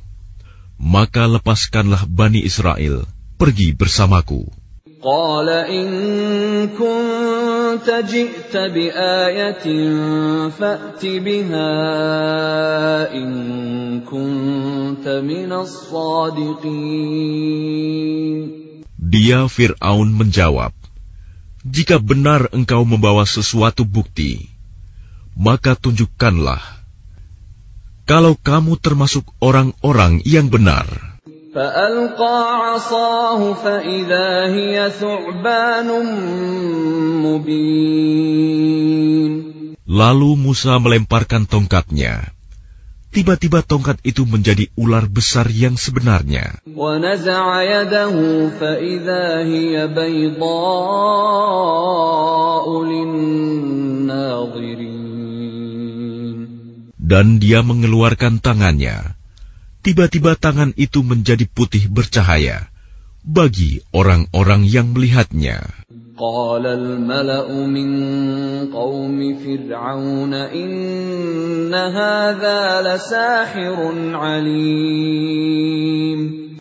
[0.76, 3.08] Maka lepaskanlah Bani Israel,
[3.40, 4.44] pergi bersamaku.
[5.00, 5.88] Qala in
[6.76, 11.72] kunta ji'ta bi ayatin fa'ti biha
[13.08, 16.64] in kunta minas sadiqin.
[19.04, 20.72] Dia Fir'aun menjawab,
[21.60, 24.48] Jika benar engkau membawa sesuatu bukti,
[25.36, 26.60] maka tunjukkanlah.
[28.08, 30.88] Kalau kamu termasuk orang-orang yang benar.
[39.84, 42.32] Lalu Musa melemparkan tongkatnya,
[43.14, 46.58] tiba-tiba tongkat itu menjadi ular besar yang sebenarnya.
[57.04, 59.14] Dan dia mengeluarkan tangannya.
[59.84, 62.72] Tiba-tiba tangan itu menjadi putih bercahaya
[63.24, 65.64] bagi orang-orang yang melihatnya.
[66.13, 67.89] قال الملأ من
[68.69, 73.77] قوم فرعون إن هذا لساحر
[74.13, 75.39] عليم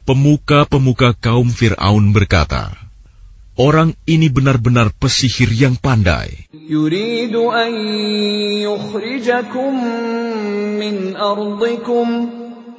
[0.08, 2.72] Pemuka-pemuka kaum Fir'aun berkata,
[3.60, 6.48] Orang ini benar-benar pesihir yang pandai.
[6.56, 7.72] يريد أن
[8.64, 9.72] يخرجكم
[10.80, 12.06] من أرضكم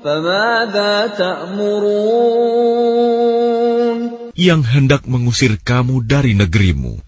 [0.02, 2.90] فماذا تأمرون
[4.35, 6.98] yang hendak mengusir kamu dari negerimu.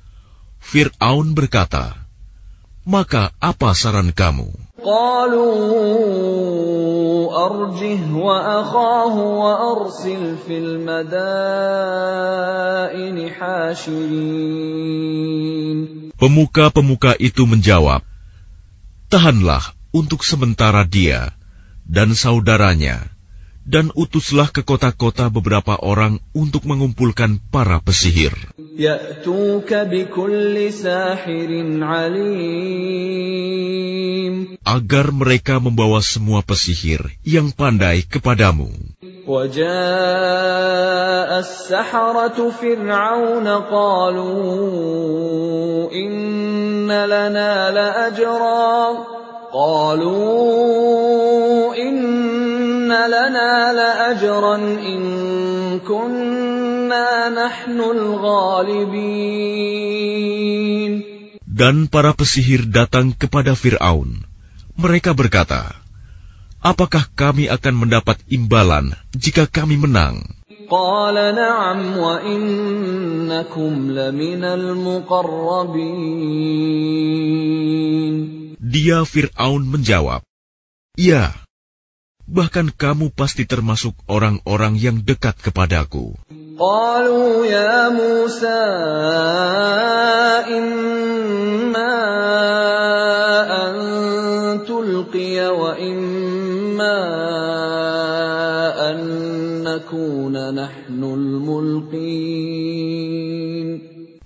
[0.63, 1.95] Fir'aun berkata,
[2.87, 4.51] Maka apa saran kamu?
[16.17, 18.03] Pemuka-pemuka itu menjawab,
[19.07, 21.31] Tahanlah untuk sementara dia
[21.87, 23.16] dan saudaranya,
[23.66, 28.34] dan utuslah ke kota-kota beberapa orang untuk mengumpulkan para pesihir.
[28.72, 31.52] يأتوك بكل ساحر
[31.84, 33.12] عليم
[34.66, 38.72] agar mereka membawa semua pesihir yang pandai kepadamu.
[39.28, 39.70] وجاء
[41.40, 44.72] السحرة فرعون قالوا
[51.76, 52.25] إن
[52.86, 55.02] لنا لأجرا قالوا إن لنا لأجرا إن
[55.80, 59.32] كنا نحن الغالبين
[61.52, 64.26] Dan para pesihir datang kepada Fir'aun.
[64.82, 65.76] Mereka berkata,
[66.62, 70.42] Apakah kami akan mendapat imbalan jika kami menang?
[70.72, 75.82] قال نعم وإنكم لمن المقربين
[78.72, 80.24] Dia Fir'aun menjawab,
[80.96, 81.36] Ya,
[82.27, 86.19] bahkan kamu pasti termasuk orang-orang yang dekat kepadaku.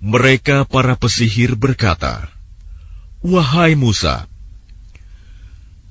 [0.01, 2.27] Mereka para pesihir berkata,
[3.21, 4.25] Wahai Musa,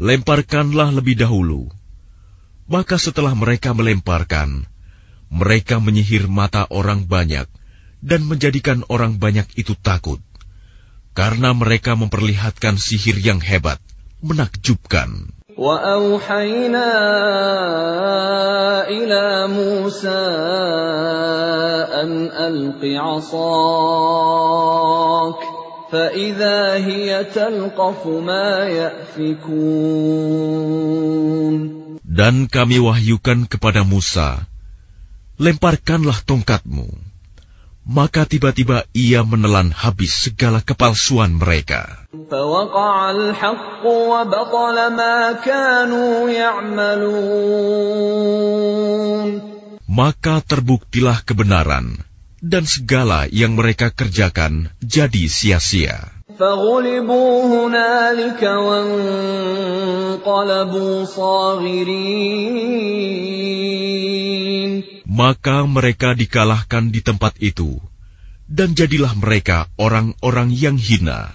[0.00, 1.72] Lemparkanlah lebih dahulu.
[2.68, 4.68] Maka setelah mereka melemparkan,
[5.32, 7.48] mereka menyihir mata orang banyak
[8.04, 10.20] dan menjadikan orang banyak itu takut.
[11.16, 13.80] Karena mereka memperlihatkan sihir yang hebat,
[14.20, 15.32] menakjubkan.
[15.56, 16.92] وأوحينا
[18.92, 20.24] إلى موسى
[21.96, 24.36] أن ألق عصاك
[25.92, 30.26] فإذا هي تلقف ما يأفكون
[32.16, 34.48] Dan kami wahyukan kepada Musa,
[35.36, 36.88] lemparkanlah tongkatmu.
[37.86, 42.08] Maka tiba-tiba ia menelan habis segala kepalsuan mereka.
[42.26, 47.86] فوقع الحق وبطل ما كانوا يعملون
[49.86, 52.02] Maka terbuktilah kebenaran,
[52.41, 56.09] dan segala yang mereka kerjakan jadi sia-sia.
[65.05, 67.77] Maka mereka dikalahkan di tempat itu,
[68.49, 71.29] dan jadilah mereka orang-orang yang hina.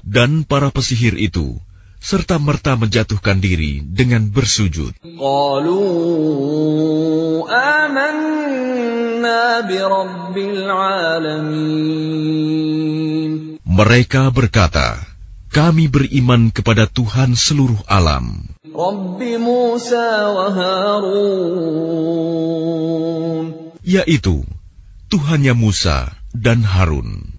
[0.00, 1.60] Dan para pesihir itu
[2.04, 4.92] serta merta menjatuhkan diri dengan bersujud.
[5.00, 5.80] Qalu
[7.48, 12.04] amanna bi rabbil alamin.
[13.64, 15.00] Mereka berkata,
[15.48, 18.52] kami beriman kepada Tuhan seluruh alam.
[18.68, 20.52] Rabbi Musa wa
[23.80, 24.44] Yaitu
[25.08, 27.38] Tuhannya Musa dan Harun.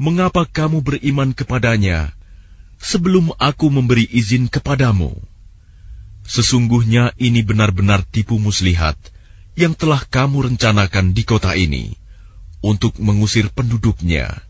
[0.00, 2.16] Mengapa kamu beriman kepadanya
[2.80, 5.12] sebelum aku memberi izin kepadamu?
[6.24, 8.96] Sesungguhnya ini benar-benar tipu muslihat
[9.60, 12.00] yang telah kamu rencanakan di kota ini
[12.64, 14.40] untuk mengusir penduduknya.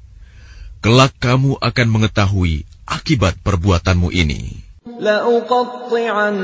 [0.86, 4.69] Kelak kamu akan mengetahui akibat perbuatanmu ini.
[4.85, 6.43] لأقطعن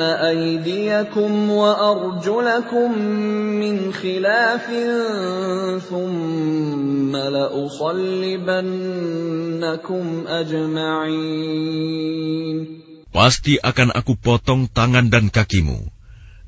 [0.00, 2.98] أيديكم وأرجلكم
[3.58, 4.66] من خلاف
[5.90, 8.44] ثم لأصلبنكم
[10.26, 11.72] أجمعين
[13.12, 15.84] Pasti akan aku potong tangan dan kakimu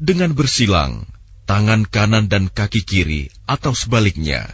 [0.00, 1.04] dengan bersilang,
[1.44, 4.48] tangan kanan dan kaki kiri atau sebaliknya.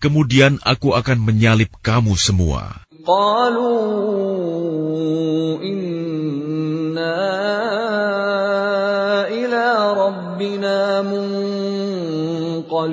[0.00, 2.81] Kemudian aku akan menyalip kamu semua.
[3.06, 3.78] قالوا
[5.62, 7.16] إنا
[9.28, 9.64] إلى
[9.96, 11.02] ربنا
[12.62, 12.88] منقلبون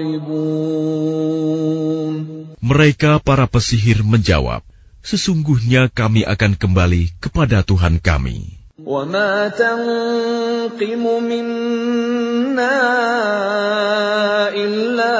[2.65, 4.65] Mereka para pesihir menjawab,
[5.06, 8.65] Sesungguhnya kami akan kembali kepada Tuhan kami.
[8.86, 12.77] وما تنقم منا
[14.53, 15.15] إلا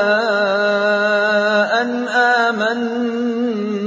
[1.82, 3.78] أن آمنا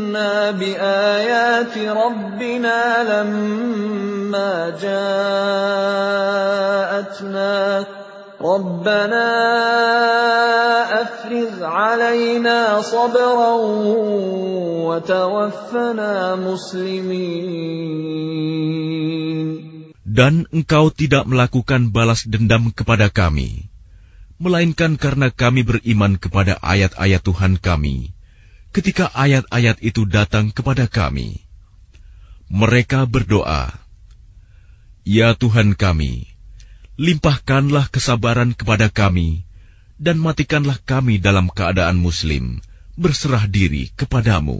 [0.51, 2.81] بآيات ربنا
[3.11, 5.99] لما جاءتنا
[8.39, 9.29] ربنا
[11.03, 13.53] أفرغ علينا صبرا
[14.87, 17.59] وتوفنا مسلمين
[20.09, 23.71] Dan engkau tidak melakukan balas dendam kepada kami,
[24.43, 28.19] melainkan karena kami beriman kepada ayat-ayat Tuhan kami,
[28.74, 31.46] ketika ayat-ayat itu datang kepada kami.
[32.50, 33.72] Mereka berdoa,
[35.06, 36.28] Ya Tuhan kami,
[36.98, 39.46] limpahkanlah kesabaran kepada kami,
[40.02, 42.60] dan matikanlah kami dalam keadaan muslim,
[42.98, 44.60] berserah diri kepadamu.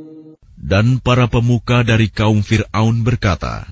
[0.71, 3.67] Dan para pemuka dari kaum Fir'aun berkata,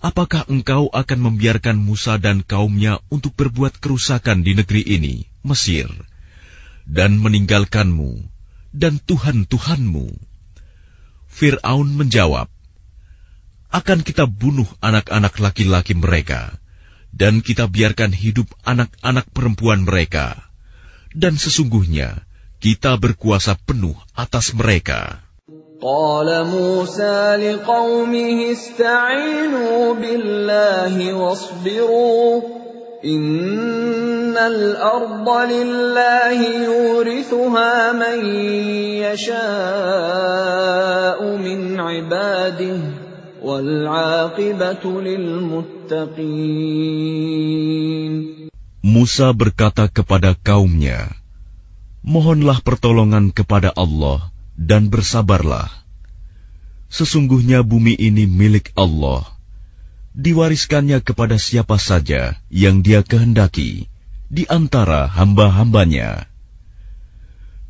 [0.00, 5.92] Apakah engkau akan membiarkan Musa dan kaumnya untuk berbuat kerusakan di negeri ini, Mesir,
[6.88, 8.16] dan meninggalkanmu
[8.72, 10.08] dan Tuhan-Tuhanmu?
[11.28, 12.48] Fir'aun menjawab,
[13.68, 16.56] Akan kita bunuh anak-anak laki-laki mereka,
[17.12, 20.48] dan kita biarkan hidup anak-anak perempuan mereka,
[21.12, 22.24] dan sesungguhnya
[22.56, 25.29] kita berkuasa penuh atas mereka.
[25.81, 32.41] قال موسى لقومه استعينوا بالله واصبروا
[33.05, 38.25] إن الأرض لله يورثها من
[39.05, 39.37] يشاء
[41.37, 42.79] من عباده
[43.43, 46.55] والعاقبة للمتقين
[48.85, 51.09] Musa berkata kepada kaumnya,
[52.05, 54.29] Mohonlah pertolongan kepada Allah
[54.60, 55.72] dan bersabarlah.
[56.92, 59.24] Sesungguhnya bumi ini milik Allah.
[60.12, 63.88] Diwariskannya kepada siapa saja yang dia kehendaki
[64.28, 66.28] di antara hamba-hambanya.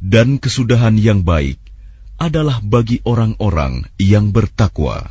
[0.02, 1.62] Dan kesudahan yang baik
[2.20, 5.08] adalah bagi orang-orang yang bertakwa.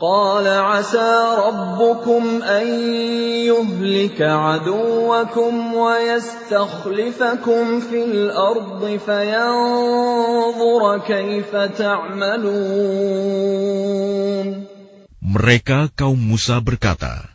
[0.00, 2.66] قال عسى ربكم أن
[3.46, 13.24] يهلك عدوكم ويستخلفكم في الأرض فينظر كيف تعملون
[15.24, 17.32] Mereka kaum Musa berkata,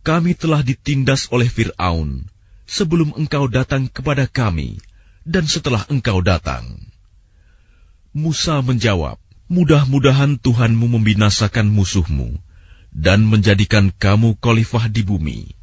[0.00, 2.24] Kami telah ditindas oleh Fir'aun
[2.64, 4.80] sebelum engkau datang kepada kami
[5.28, 6.80] dan setelah engkau datang.
[8.16, 12.38] Musa menjawab, Mudah-mudahan Tuhanmu membinasakan musuhmu
[12.94, 15.58] dan menjadikan kamu khalifah di bumi.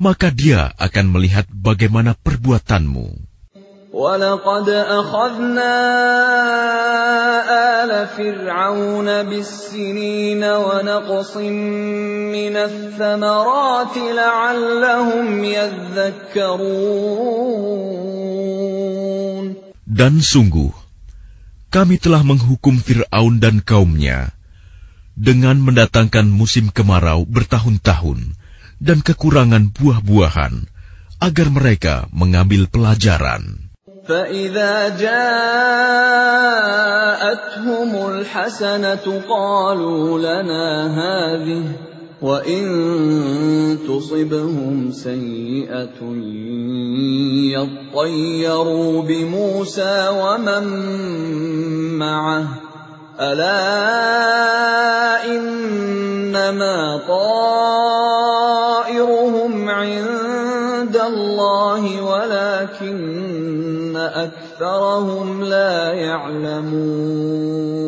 [0.00, 3.34] Maka dia akan melihat bagaimana perbuatanmu.
[3.94, 5.74] ولقد أخذنا
[7.86, 11.36] آل فرعون بالسنين ونقص
[12.34, 17.14] من الثمرات لعلهم يذكرون
[19.94, 20.74] Dan sungguh,
[21.74, 24.30] kami telah menghukum Fir'aun dan kaumnya
[25.14, 28.38] dengan mendatangkan musim kemarau bertahun-tahun
[28.82, 30.66] dan kekurangan buah-buahan
[31.22, 33.64] agar mereka mengambil pelajaran.
[34.04, 35.30] فإذا جاءتهم
[38.08, 41.64] الحسنة قالوا لنا هذه
[42.21, 45.99] وإن تصبهم سيئة
[47.55, 50.67] يطيروا بموسى ومن
[51.97, 52.47] معه
[53.19, 53.95] ألا
[55.25, 58.09] إنما طائرهم
[59.69, 67.79] عند الله ولكن أكثرهم لا يعلمون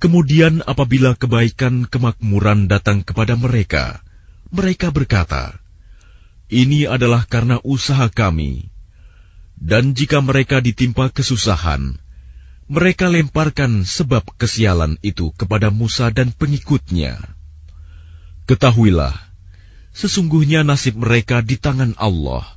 [0.00, 4.00] Kemudian apabila kebaikan kemakmuran datang kepada mereka,
[4.48, 5.60] mereka berkata,
[6.48, 8.72] Ini adalah karena usaha kami.
[9.60, 12.00] Dan jika mereka ditimpa kesusahan,
[12.64, 17.20] mereka lemparkan sebab kesialan itu kepada Musa dan pengikutnya.
[18.48, 19.12] Ketahuilah,
[19.92, 22.48] sesungguhnya nasib mereka di tangan Allah.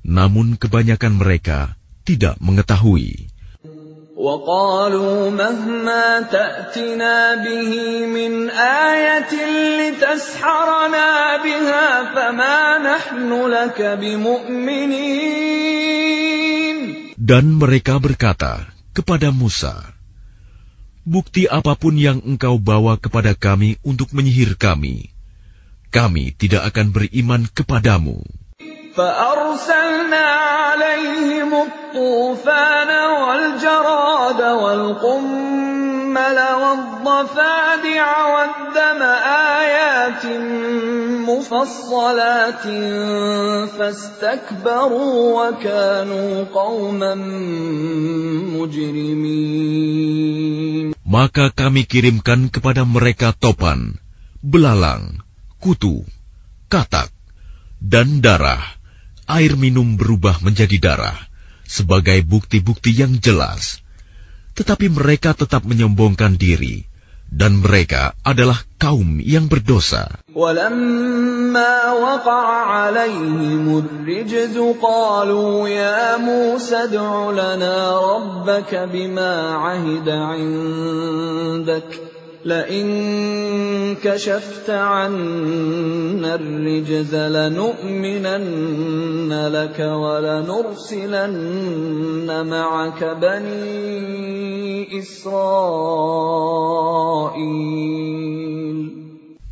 [0.00, 1.76] Namun kebanyakan mereka
[2.08, 3.33] tidak mengetahui.
[4.19, 7.71] وقالوا مهما تأتنا به
[8.05, 8.49] من
[8.91, 9.31] آية
[9.79, 11.09] لتسحرنا
[11.43, 15.39] بها فما نحن لك بمؤمنين
[17.19, 19.95] Dan mereka berkata kepada Musa,
[21.09, 25.09] Bukti apapun yang engkau bawa kepada kami untuk menyihir kami,
[25.89, 28.19] kami tidak akan beriman kepadamu.
[28.99, 32.91] فأرسلنا عليهم الطوفان
[33.21, 33.92] والجراد
[34.53, 36.17] والقمل
[36.61, 39.01] والضفادع والدم
[39.57, 40.25] آيات
[41.29, 42.63] مفصلات
[43.77, 47.15] فاستكبروا وكانوا قوما
[48.59, 50.19] مجرمين
[51.09, 53.97] Maka kami kirimkan kepada mereka topan,
[54.45, 55.25] belalang,
[55.57, 56.05] kutu,
[56.69, 57.09] katak,
[57.81, 58.61] dan darah
[59.25, 61.17] air minum berubah menjadi darah
[61.69, 63.82] sebagai bukti-bukti yang jelas.
[64.57, 66.83] Tetapi mereka tetap menyombongkan diri,
[67.29, 70.09] dan mereka adalah kaum yang berdosa.
[70.35, 81.89] ولما وقع عليهم الرجز قالوا يا موسى ادع لنا ربك بما عهد عندك
[82.45, 88.47] لئن كشفت عنا الرجز لنؤمنن
[89.47, 91.27] لك ولنرسلن
[92.47, 96.39] معك بني إسرائيل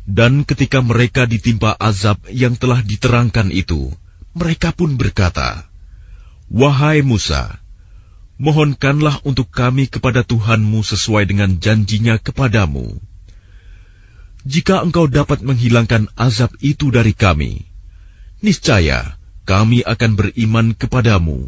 [0.08, 3.94] Dan ketika mereka ditimpa azab yang telah diterangkan itu,
[4.34, 5.70] mereka pun berkata,
[6.50, 7.61] Wahai Musa,
[8.41, 12.97] mohonkanlah untuk kami kepada Tuhanmu sesuai dengan janjinya kepadamu.
[14.43, 17.63] Jika engkau dapat menghilangkan azab itu dari kami,
[18.43, 19.15] niscaya
[19.47, 21.47] kami akan beriman kepadamu,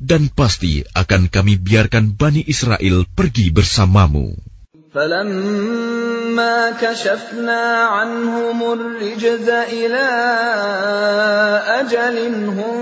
[0.00, 4.53] dan pasti akan kami biarkan Bani Israel pergi bersamamu.
[4.93, 10.07] فلما كشفنا عنهم الرجز إلى
[11.81, 12.17] أجل
[12.53, 12.77] هم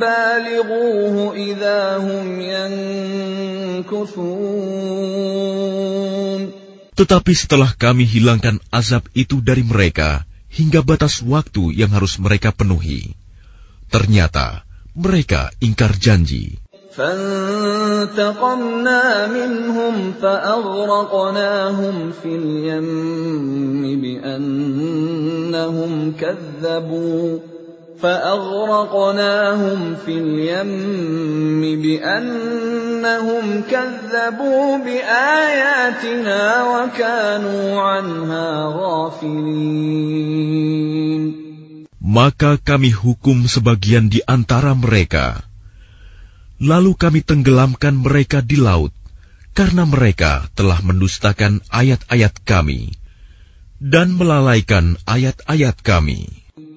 [0.00, 4.14] بالغوه إذا هم ينكثون
[6.94, 13.12] Tetapi setelah kami hilangkan azab itu dari mereka hingga batas waktu yang harus mereka penuhi,
[13.92, 14.62] ternyata
[14.96, 16.64] mereka ingkar janji.
[16.99, 18.97] فانتقمنا
[19.27, 27.39] منهم فأغرقناهم في اليم بأنهم كذبوا
[28.01, 40.19] فأغرقناهم في اليم بأنهم كذبوا بآياتنا وكانوا عنها غافلين.
[42.09, 45.48] Maka kami hukum sebagian di antara mereka.
[46.59, 48.91] Lalu kami tenggelamkan mereka di laut,
[49.55, 52.95] karena mereka telah mendustakan ayat-ayat kami
[53.79, 56.38] dan melalaikan ayat-ayat kami.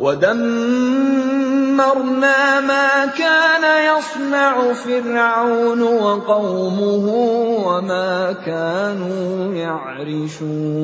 [0.00, 0.40] ودمرنا
[2.60, 7.06] ما كان يصنع فرعون وقومه
[7.68, 10.80] وما كانوا يعرشون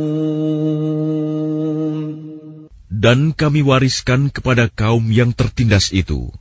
[2.97, 6.33] Dan kami wariskan kepada kaum yang tertindas itu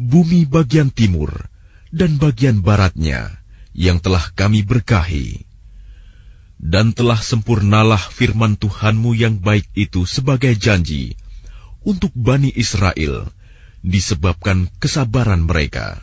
[0.00, 1.28] bumi bagian timur
[1.92, 3.30] dan bagian baratnya
[3.76, 5.44] yang telah kami berkahi.
[6.56, 11.20] Dan telah sempurnalah firman Tuhanmu yang baik itu sebagai janji
[11.84, 13.28] untuk Bani Israel
[13.84, 16.00] disebabkan kesabaran mereka.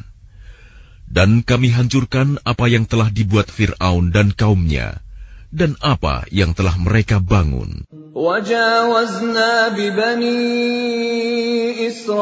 [1.11, 5.03] Dan kami hancurkan apa yang telah dibuat Fir'aun dan kaumnya,
[5.51, 7.83] dan apa yang telah mereka bangun.
[8.11, 10.37] وجاوزنا ببني
[11.87, 12.19] إسرائيل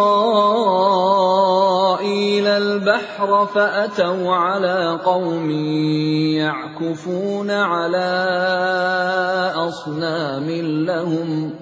[2.47, 5.51] البحر فأتوا على قوم
[6.37, 8.09] يعكفون على
[9.57, 10.49] أصنام
[10.85, 11.53] لهم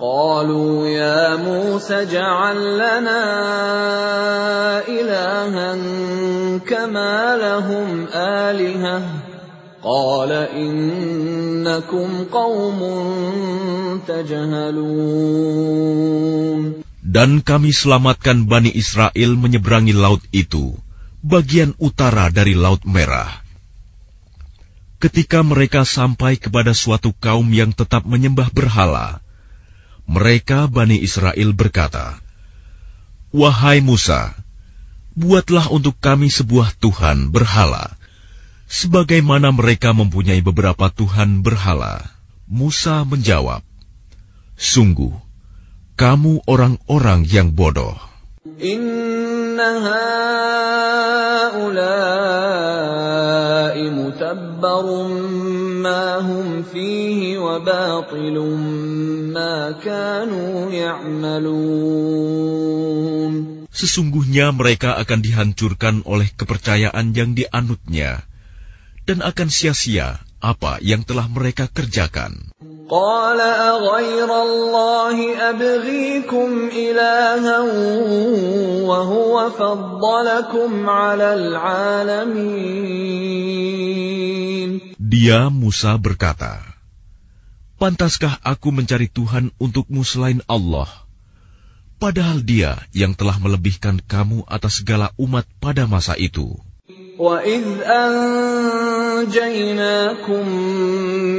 [0.00, 3.24] قالوا يا موسى اجعل لنا
[4.84, 5.72] إلها
[6.60, 9.02] كما لهم آلهة
[9.82, 12.80] قال إنكم قوم
[14.04, 15.56] تجهلون
[17.06, 20.76] Dan kami selamatkan Bani Israel menyeberangi laut itu,
[21.24, 23.40] bagian utara dari Laut Merah.
[25.00, 29.19] Ketika mereka sampai kepada suatu kaum yang tetap menyembah berhala,
[30.09, 32.19] mereka Bani Israel berkata,
[33.31, 34.35] Wahai Musa,
[35.15, 37.95] buatlah untuk kami sebuah Tuhan berhala,
[38.67, 42.03] sebagaimana mereka mempunyai beberapa tuhan berhala.
[42.51, 43.63] Musa menjawab,
[44.59, 45.15] "Sungguh,
[45.95, 47.95] kamu orang-orang yang bodoh."
[48.59, 49.71] Inna
[55.81, 57.57] ma hum fihi wa.
[63.71, 68.27] Sesungguhnya mereka akan dihancurkan oleh kepercayaan yang dianutnya
[69.07, 72.51] dan akan sia-sia apa yang telah mereka kerjakan.
[85.11, 86.70] Dia Musa berkata,
[87.80, 90.88] Pantaskah aku mencari Tuhan untukmu selain Allah?
[92.00, 96.56] Padahal dia yang telah melebihkan kamu atas segala umat pada masa itu.
[97.16, 99.24] وَإِذْ أَنْجَيْنَاكُمْ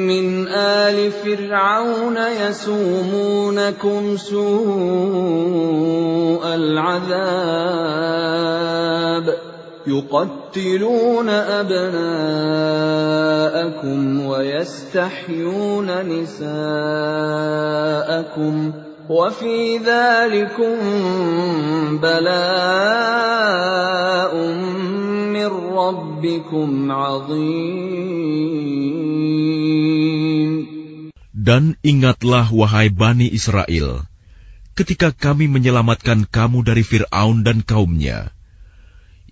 [0.09, 4.43] مِنْ آلِ فِرْعَوْنَ يَسُومُونَكُمْ سُوءَ
[6.41, 7.17] الْعَذَابِ
[9.87, 11.99] يُقَتِّلُونَ أَبْنَاءَكُمْ
[14.25, 16.53] وَيَسْتَحْيُونَ نِسَاءَكُمْ
[19.09, 20.75] وَفِي ذَلِكُمْ
[22.03, 23.47] بَلَاءٌ
[31.47, 34.03] Dan ingatlah wahai Bani Israel,
[34.75, 38.35] ketika kami menyelamatkan kamu dari Fir'aun dan kaumnya,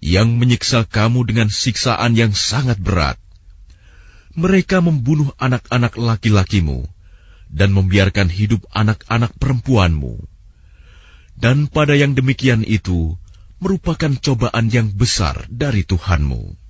[0.01, 3.21] yang menyiksa kamu dengan siksaan yang sangat berat.
[4.33, 6.89] Mereka membunuh anak-anak laki-lakimu
[7.53, 10.25] dan membiarkan hidup anak-anak perempuanmu.
[11.41, 13.17] Dan pada yang demikian itu,
[13.61, 16.70] merupakan cobaan yang besar dari Tuhanmu.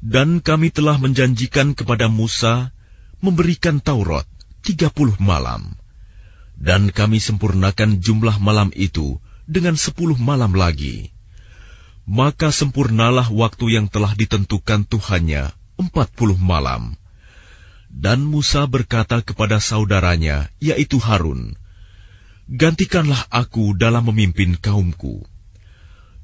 [0.00, 2.72] Dan kami telah menjanjikan kepada Musa
[3.20, 4.24] memberikan Taurat
[4.64, 5.76] tiga puluh malam.
[6.56, 11.12] Dan kami sempurnakan jumlah malam itu dengan sepuluh malam lagi.
[12.08, 16.96] Maka sempurnalah waktu yang telah ditentukan Tuhannya empat puluh malam.
[17.92, 21.60] Dan Musa berkata kepada saudaranya, yaitu Harun,
[22.50, 25.22] Gantikanlah aku dalam memimpin kaumku,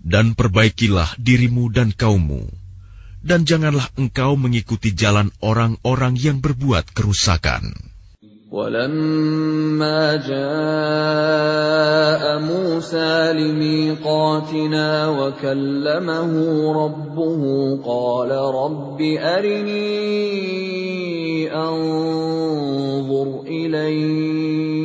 [0.02, 2.65] dan perbaikilah dirimu dan kaummu
[3.25, 7.91] dan janganlah engkau mengikuti jalan orang-orang yang berbuat kerusakan.
[8.51, 10.39] ولما جاء
[12.39, 16.33] موسى لميقاتنا وكلمه
[16.83, 17.41] ربه
[17.85, 19.87] قال رب أرني
[21.55, 24.84] أنظر إليك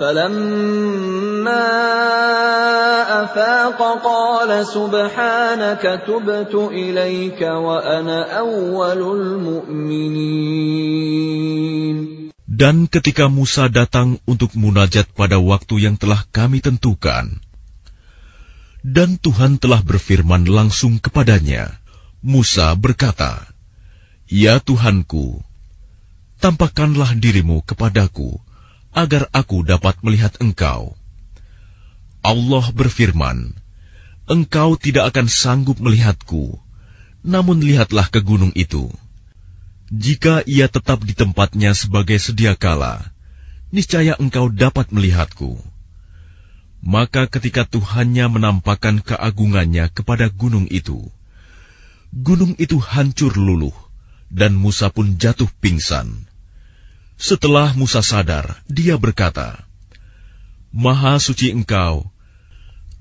[0.00, 1.68] فلما
[3.24, 10.62] أفاق قال سبحانك تبت إليك وأنا أول المؤمنين
[12.52, 17.40] Dan ketika Musa datang untuk munajat pada waktu yang telah kami tentukan,
[18.86, 21.74] dan Tuhan telah berfirman langsung kepadanya,
[22.22, 23.50] Musa berkata,
[24.30, 25.42] Ya Tuhanku,
[26.38, 28.38] tampakkanlah dirimu kepadaku,
[28.97, 30.97] agar aku dapat melihat engkau.
[32.25, 33.53] Allah berfirman,
[34.27, 36.59] Engkau tidak akan sanggup melihatku,
[37.23, 38.91] namun lihatlah ke gunung itu.
[39.87, 43.07] Jika ia tetap di tempatnya sebagai sedia kala,
[43.71, 45.63] niscaya engkau dapat melihatku.
[46.83, 51.07] Maka ketika Tuhannya menampakkan keagungannya kepada gunung itu,
[52.11, 53.75] gunung itu hancur luluh,
[54.27, 56.26] dan Musa pun jatuh pingsan.
[57.17, 59.65] Setelah Musa sadar, dia berkata,
[60.69, 62.05] Maha suci engkau,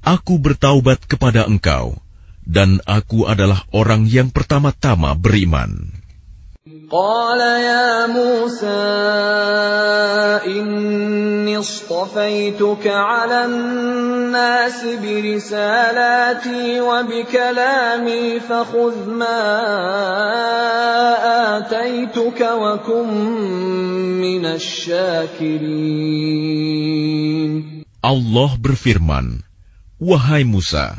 [0.00, 2.00] aku bertaubat kepada engkau,
[2.48, 5.92] dan aku adalah orang yang pertama-tama beriman.
[6.91, 8.67] قال يا موسى
[10.45, 19.41] إني اصطفيتك على الناس برسالاتي وبكلامي فخذ ما
[21.57, 23.07] آتيتك وكن
[24.21, 26.21] من الشاكرين
[28.01, 29.45] Allah berfirman,
[30.01, 30.97] Wahai Musa,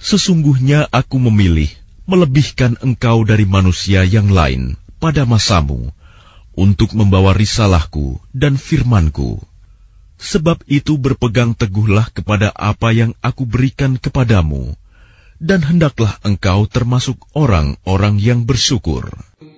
[0.00, 1.68] sesungguhnya aku memilih
[2.11, 5.95] melebihkan engkau dari manusia yang lain pada masamu
[6.51, 9.39] untuk membawa risalahku dan firmanku.
[10.19, 14.75] Sebab itu berpegang teguhlah kepada apa yang aku berikan kepadamu,
[15.41, 19.09] dan hendaklah engkau termasuk orang-orang yang bersyukur.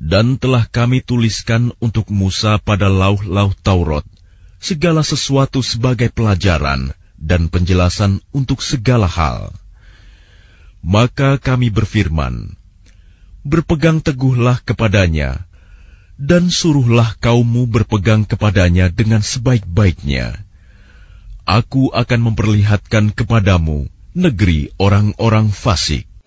[0.00, 4.02] Dan telah kami tuliskan untuk Musa pada lauh-lauh Taurat
[4.56, 9.52] segala sesuatu sebagai pelajaran dan penjelasan untuk segala hal.
[10.80, 12.56] Maka kami berfirman,
[13.40, 15.48] Berpegang teguhlah kepadanya,
[16.20, 20.36] dan suruhlah kaummu berpegang kepadanya dengan sebaik-baiknya.
[21.48, 26.09] Aku akan memperlihatkan kepadamu negeri orang-orang fasik.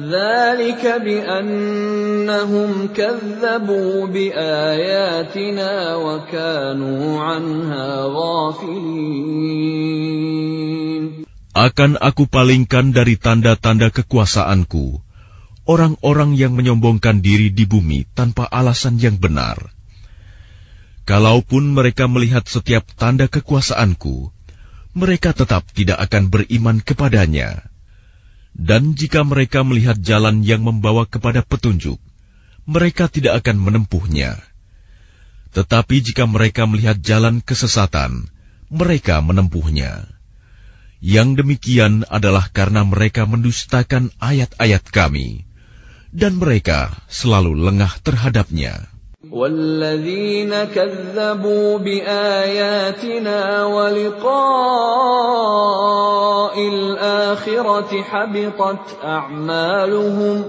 [0.00, 9.60] ذلك بأنهم كذبوا بآياتنا وكانوا عنها غافلين
[11.50, 15.02] Akan aku palingkan dari tanda-tanda kekuasaanku
[15.70, 19.70] orang-orang yang menyombongkan diri di bumi tanpa alasan yang benar.
[21.04, 24.30] Kalaupun mereka melihat setiap tanda kekuasaanku,
[24.94, 27.70] mereka tetap tidak akan beriman kepadanya.
[28.55, 31.99] Dan jika mereka melihat jalan yang membawa kepada petunjuk,
[32.63, 34.39] mereka tidak akan menempuhnya.
[35.51, 38.31] Tetapi jika mereka melihat jalan kesesatan,
[38.71, 40.07] mereka menempuhnya.
[41.03, 45.43] Yang demikian adalah karena mereka mendustakan ayat-ayat kami,
[46.15, 48.94] dan mereka selalu lengah terhadapnya.
[49.24, 54.34] والذين كذبوا بآياتنا ولقاء
[56.68, 60.44] الآخرة حبطت أعمالهم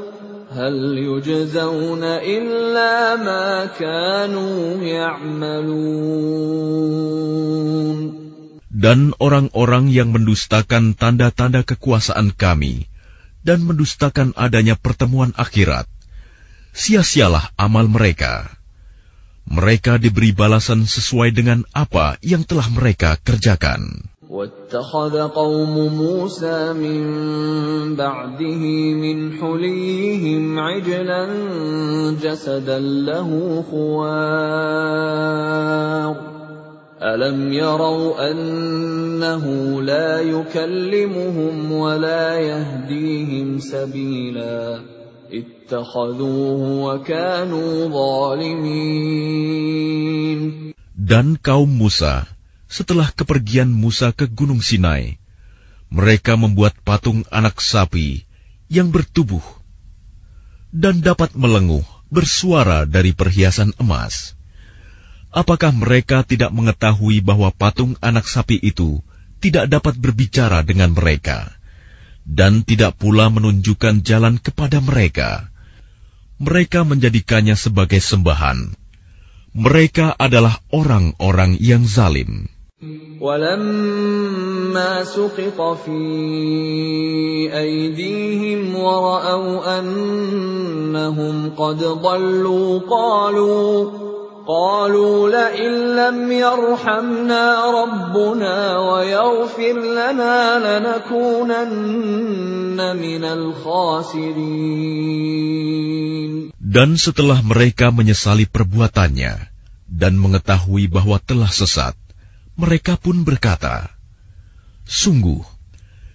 [0.51, 6.31] هل يجزون إلا ما كانوا يعملون
[8.71, 12.89] Dan orang-orang yang mendustakan tanda-tanda kekuasaan kami
[13.45, 15.85] dan mendustakan adanya pertemuan akhirat,
[16.73, 18.54] sia-sialah amal mereka
[19.51, 24.11] mereka diberi balasan sesuai dengan apa yang telah mereka kerjakan.
[24.31, 27.03] واتخذ قوم موسى من
[27.99, 28.63] بعده
[28.95, 31.27] من حليهم عجلا
[32.23, 34.31] جسدا له خوار
[37.03, 39.45] ألم يروا أنه
[39.81, 44.94] لا يكلمهم ولا يهديهم سبيلاً
[50.96, 52.26] dan kaum Musa,
[52.66, 55.18] setelah kepergian Musa ke Gunung Sinai,
[55.90, 58.26] mereka membuat patung anak sapi
[58.70, 59.42] yang bertubuh
[60.74, 64.36] dan dapat melenguh bersuara dari perhiasan emas.
[65.34, 69.02] Apakah mereka tidak mengetahui bahwa patung anak sapi itu
[69.42, 71.55] tidak dapat berbicara dengan mereka?
[72.25, 75.49] dan tidak pula menunjukkan jalan kepada mereka.
[76.41, 78.73] Mereka menjadikannya sebagai sembahan.
[79.51, 82.49] Mereka adalah orang-orang yang zalim.
[83.21, 86.01] ولما سقط في
[87.53, 93.91] أيديهم ورأوا أنهم قد ضلوا قالوا
[94.47, 97.45] قالوا لئن لم يرحمنا
[97.81, 101.99] ربنا ويغفر لنا لنكونن
[102.97, 104.81] من الخاسرين
[106.71, 109.51] Dan setelah mereka menyesali perbuatannya
[109.91, 111.99] dan mengetahui bahwa telah sesat,
[112.55, 113.91] mereka pun berkata,
[114.87, 115.43] Sungguh,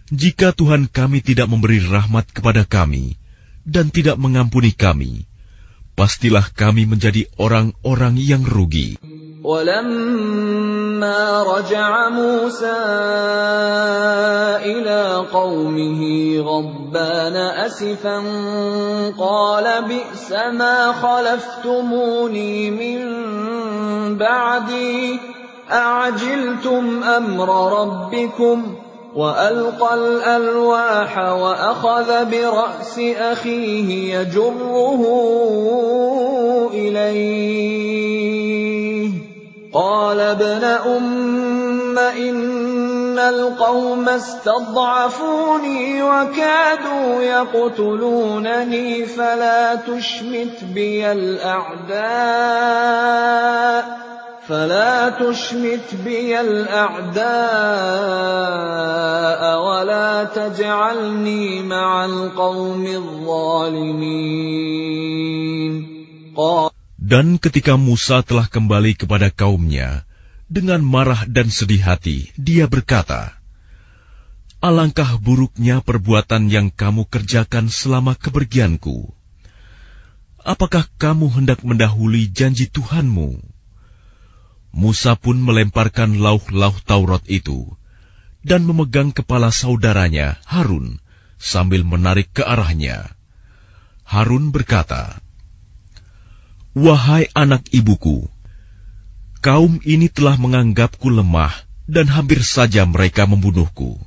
[0.09, 3.21] jika Tuhan kami tidak memberi rahmat kepada kami
[3.69, 5.29] dan tidak mengampuni kami,
[5.97, 9.01] pastilah kami menjadi orang-orang yang rugi.
[9.47, 12.83] ولما رجع موسى
[14.67, 16.01] إلى قومه
[16.43, 18.19] غضبان أسفا
[19.15, 22.99] قال بئس ما خلفتموني من
[24.19, 25.21] بعدي
[25.71, 27.49] أعجلتم أمر
[27.81, 28.80] ربكم ۖ
[29.16, 35.02] وألقى الألواح وأخذ برأس أخيه يجره
[36.74, 38.02] إليه.
[39.74, 52.12] قال ابن أم إن القوم استضعفوني وكادوا يقتلونني فلا تشمت بي الأعداء.
[54.47, 57.17] فلا تشمت بي الأعداء
[59.67, 64.37] ولا تجعلني مع القوم الظالمين
[67.07, 70.05] Dan ketika Musa telah kembali kepada kaumnya,
[70.53, 73.33] dengan marah dan sedih hati, dia berkata,
[74.61, 79.15] Alangkah buruknya perbuatan yang kamu kerjakan selama kepergianku.
[80.43, 83.50] Apakah kamu hendak mendahului janji Tuhanmu?
[84.72, 87.76] Musa pun melemparkan lauh-lauh Taurat itu
[88.42, 90.98] dan memegang kepala saudaranya Harun
[91.38, 93.12] sambil menarik ke arahnya.
[94.08, 95.22] Harun berkata,
[96.74, 98.28] "Wahai anak ibuku,
[99.46, 101.54] kaum ini telah menganggapku lemah
[101.86, 104.00] dan hampir saja mereka membunuhku.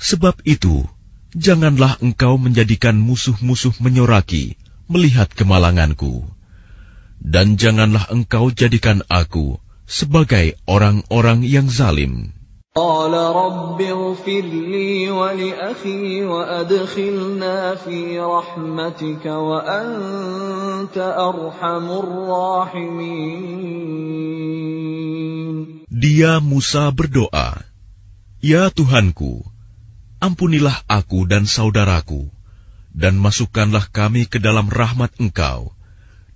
[0.00, 0.88] Sebab itu,
[1.36, 4.54] janganlah engkau menjadikan musuh-musuh menyoraki
[4.86, 6.29] melihat kemalanganku."
[7.21, 12.35] dan janganlah engkau jadikan aku sebagai orang-orang yang zalim.
[12.75, 23.55] قال رب اغفر لي ولأخي وأدخلنا في رحمتك وأنت أرحم الراحمين
[25.95, 27.63] Dia Musa berdoa,
[28.43, 29.47] Ya Tuhanku,
[30.19, 32.27] ampunilah aku dan saudaraku,
[32.91, 35.71] dan masukkanlah kami ke dalam rahmat Engkau,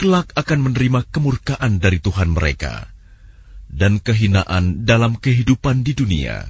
[0.00, 2.88] kelak akan menerima kemurkaan dari Tuhan mereka
[3.68, 6.48] dan kehinaan dalam kehidupan di dunia.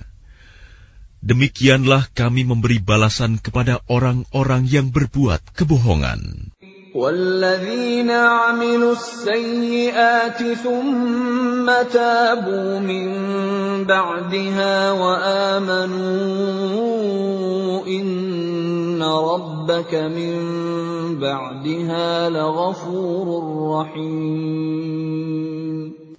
[1.19, 6.55] Demikianlah kami memberi balasan kepada orang-orang yang berbuat kebohongan.
[6.96, 13.08] والذين عملوا السيئات ثم تابوا من
[13.84, 15.92] بعدها وآمنوا
[17.84, 20.34] إن ربك من
[21.20, 23.28] بعدها لغفور
[23.76, 25.36] رحيم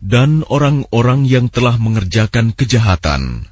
[0.07, 3.51] Dan orang-orang yang telah mengerjakan kejahatan,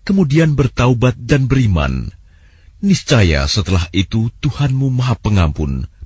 [0.00, 2.08] kemudian bertaubat dan beriman,
[2.80, 5.92] niscaya setelah itu Tuhanmu Maha Pengampun,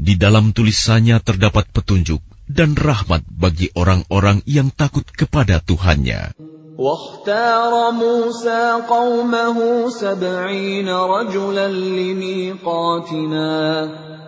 [0.00, 6.36] Di dalam tulisannya terdapat petunjuk dan rahmat bagi orang-orang yang takut kepada Tuhannya.
[6.78, 13.54] واختار موسى قومه سبعين رجلا لميقاتنا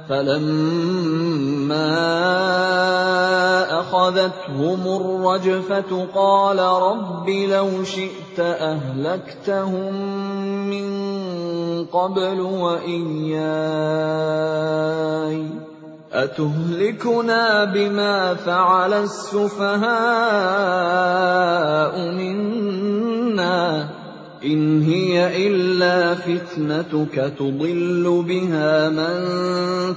[0.09, 1.93] فلما
[3.81, 9.95] أخذتهم الرجفة قال رب لو شئت أهلكتهم
[10.71, 10.89] من
[11.85, 13.39] قبل وإياي
[16.14, 19.84] أتهلكنا بما فعل السفهاء
[22.12, 23.90] منا
[24.46, 29.26] إن هي إلا فتنتك تضل بها من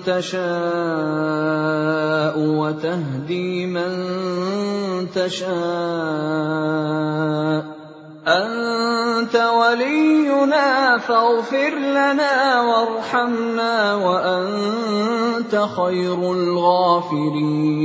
[0.06, 0.46] تشاء
[2.38, 3.92] وتهدي من
[5.14, 5.56] تشاء.
[8.27, 17.81] أنت ولينا فاغفر لنا وارحمنا وأنت خير الغافرين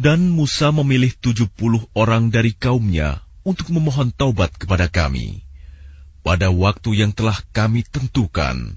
[0.00, 5.44] Dan Musa memilih tujuh puluh orang dari kaumnya untuk memohon taubat kepada kami
[6.24, 8.76] pada waktu yang telah kami tentukan.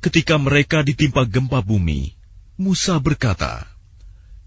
[0.00, 2.16] Ketika mereka ditimpa gempa bumi,
[2.58, 3.68] Musa berkata,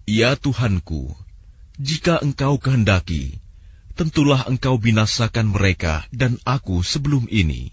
[0.06, 1.14] Ya Tuhanku,
[1.81, 3.40] jika engkau kehendaki,
[3.97, 7.73] tentulah engkau binasakan mereka dan aku sebelum ini.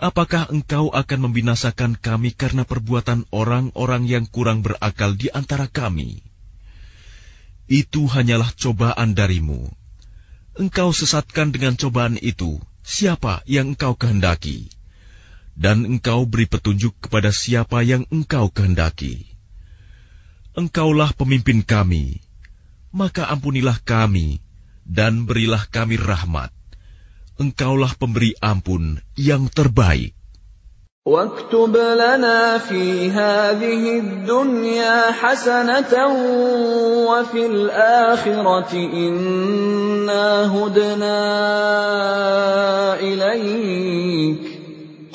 [0.00, 6.24] Apakah engkau akan membinasakan kami karena perbuatan orang-orang yang kurang berakal di antara kami?
[7.68, 9.68] Itu hanyalah cobaan darimu.
[10.56, 14.72] Engkau sesatkan dengan cobaan itu siapa yang engkau kehendaki,
[15.52, 19.36] dan engkau beri petunjuk kepada siapa yang engkau kehendaki.
[20.56, 22.24] Engkaulah pemimpin kami,
[22.95, 24.43] maka ampunilah kami
[24.87, 26.51] dan berilah kami rahmat.
[27.39, 30.13] Engkaulah pemberi ampun yang terbaik.
[31.05, 35.93] واكتب لنا في هذه الدنيا حسنة
[37.09, 41.17] وفي الآخرة إنا هدنا
[43.01, 44.54] إليك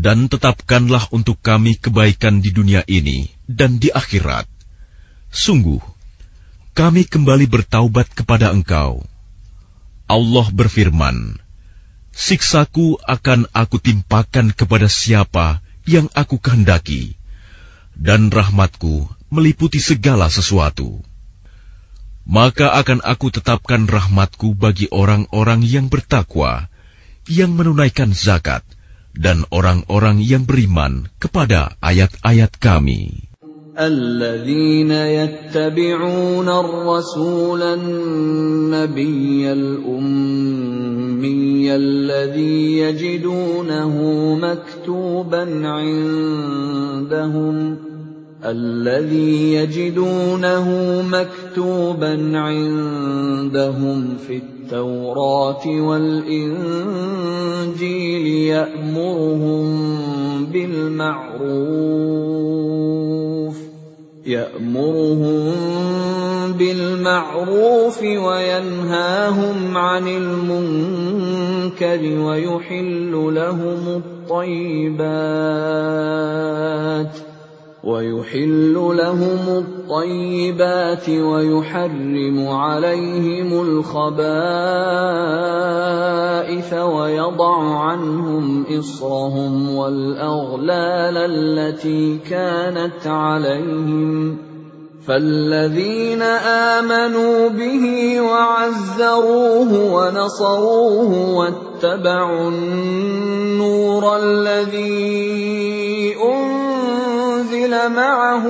[0.00, 4.48] Dan tetapkanlah untuk kami kebaikan di dunia ini dan di akhirat.
[5.28, 5.84] Sungguh,
[6.72, 9.04] kami kembali bertaubat kepada Engkau.
[10.08, 11.36] Allah berfirman,
[12.16, 17.20] Siksaku akan aku timpakan kepada siapa yang aku kehendaki,
[17.92, 21.04] dan rahmatku meliputi segala sesuatu.
[22.24, 26.72] Maka akan aku tetapkan rahmatku bagi orang-orang yang bertakwa,
[27.28, 28.64] yang menunaikan zakat,
[29.19, 33.25] dan orang-orang yang beriman kepada ayat-ayat kami.
[33.75, 40.55] الذين يتبعون الرسول النبي الأمي
[41.75, 43.95] الذي يجدونه
[44.39, 47.55] مكتوبا عندهم
[48.45, 50.67] الذي يجدونه
[51.01, 54.35] مكتوبا عندهم في
[54.70, 56.66] التوراة والإنجيل
[58.26, 59.66] يأمرهم
[60.46, 61.50] بالمعروف
[64.26, 65.52] يأمرهم
[66.52, 75.00] بالمعروف وينهاهم عن المنكر ويحل لهم الطيبات
[77.14, 77.29] ۖ.
[77.84, 84.20] ويحل لهم الطيبات ويحرم عليهم الخبائث
[86.74, 94.36] ويضع عنهم إصرهم والأغلال التي كانت عليهم
[95.06, 105.00] فالذين آمنوا به وعزروه ونصروه واتبعوا النور الذي
[106.24, 106.69] أنزل
[107.89, 108.45] معه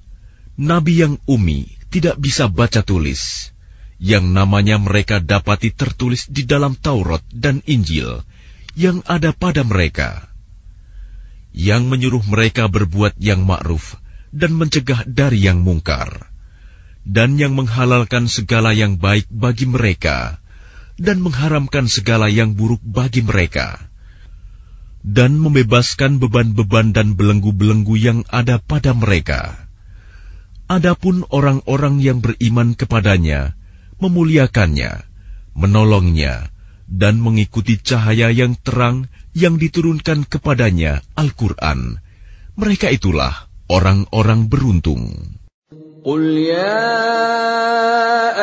[0.60, 3.56] Nabi yang umi tidak bisa baca tulis,
[4.04, 8.20] yang namanya mereka dapati tertulis di dalam Taurat dan Injil
[8.76, 10.28] yang ada pada mereka,
[11.56, 13.96] yang menyuruh mereka berbuat yang ma'ruf
[14.36, 16.29] dan mencegah dari yang mungkar
[17.05, 20.41] dan yang menghalalkan segala yang baik bagi mereka,
[21.01, 23.81] dan mengharamkan segala yang buruk bagi mereka,
[25.01, 29.57] dan membebaskan beban-beban dan belenggu-belenggu yang ada pada mereka.
[30.71, 33.57] Adapun orang-orang yang beriman kepadanya,
[33.99, 35.03] memuliakannya,
[35.57, 36.53] menolongnya,
[36.87, 41.99] dan mengikuti cahaya yang terang yang diturunkan kepadanya, Al-Quran,
[42.55, 45.39] mereka itulah orang-orang beruntung.
[46.05, 46.85] قل يا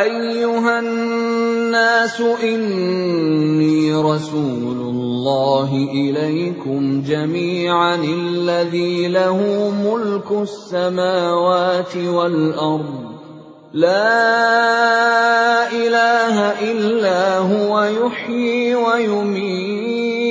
[0.01, 13.07] ايها الناس اني رسول الله اليكم جميعا الذي له ملك السماوات والارض.
[13.73, 14.11] لا
[15.71, 16.37] اله
[16.71, 20.26] الا هو يحيي ويميت.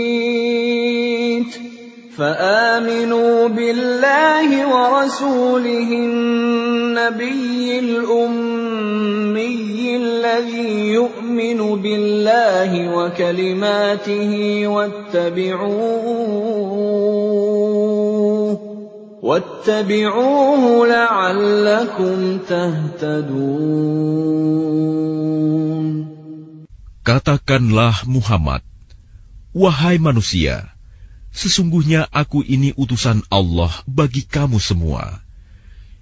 [2.16, 9.66] فآمنوا بالله ورسوله النبي الأمي
[9.96, 14.32] الذي يؤمن بالله وكلماته
[14.66, 16.06] واتبعوه
[19.22, 23.96] واتبعوه لعلكم تهتدون.
[27.06, 28.66] Katakanlah Muhammad,
[29.54, 30.75] wahai manusia,
[31.36, 35.20] sesungguhnya aku ini utusan Allah bagi kamu semua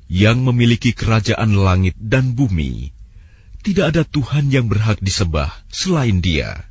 [0.07, 2.95] yang memiliki kerajaan langit dan bumi.
[3.65, 6.69] Tidak ada Tuhan yang berhak disembah selain Dia,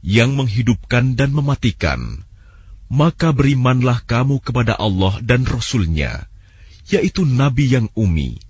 [0.00, 2.24] yang menghidupkan dan mematikan.
[2.90, 6.26] Maka berimanlah kamu kepada Allah dan Rasul-Nya,
[6.90, 8.40] yaitu Nabi yang umi,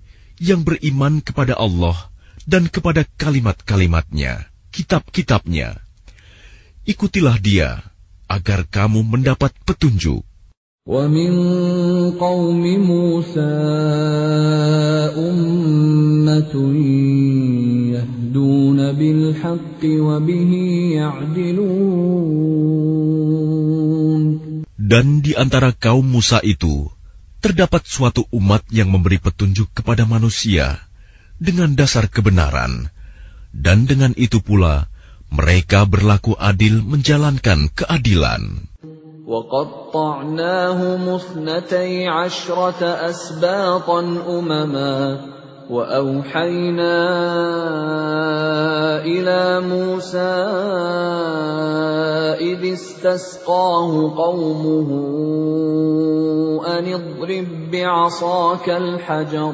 [0.41, 2.09] yang beriman kepada Allah
[2.47, 5.77] dan kepada kalimat-kalimatnya, kitab-kitabnya.
[6.87, 7.90] Ikutilah Dia,
[8.30, 10.22] agar kamu mendapat petunjuk.
[10.86, 11.30] ومن
[12.14, 13.54] قوم موسى
[15.18, 16.54] أمة
[17.90, 20.52] يهدون بالحق وبه
[20.94, 22.06] يعدلون
[24.86, 26.86] Dan di antara kaum Musa itu,
[27.42, 30.78] terdapat suatu umat yang memberi petunjuk kepada manusia
[31.42, 32.86] dengan dasar kebenaran,
[33.50, 34.86] dan dengan itu pula
[35.31, 38.67] mereka berlaku adil menjalankan keadilan.
[39.31, 45.21] وقطعناهم اثنتي عشرة أسباطا أمما
[45.69, 46.97] وأوحينا
[49.07, 50.35] إلى موسى
[52.43, 54.89] إذ استسقاه قومه
[56.67, 59.53] أن اضرب بعصاك الحجر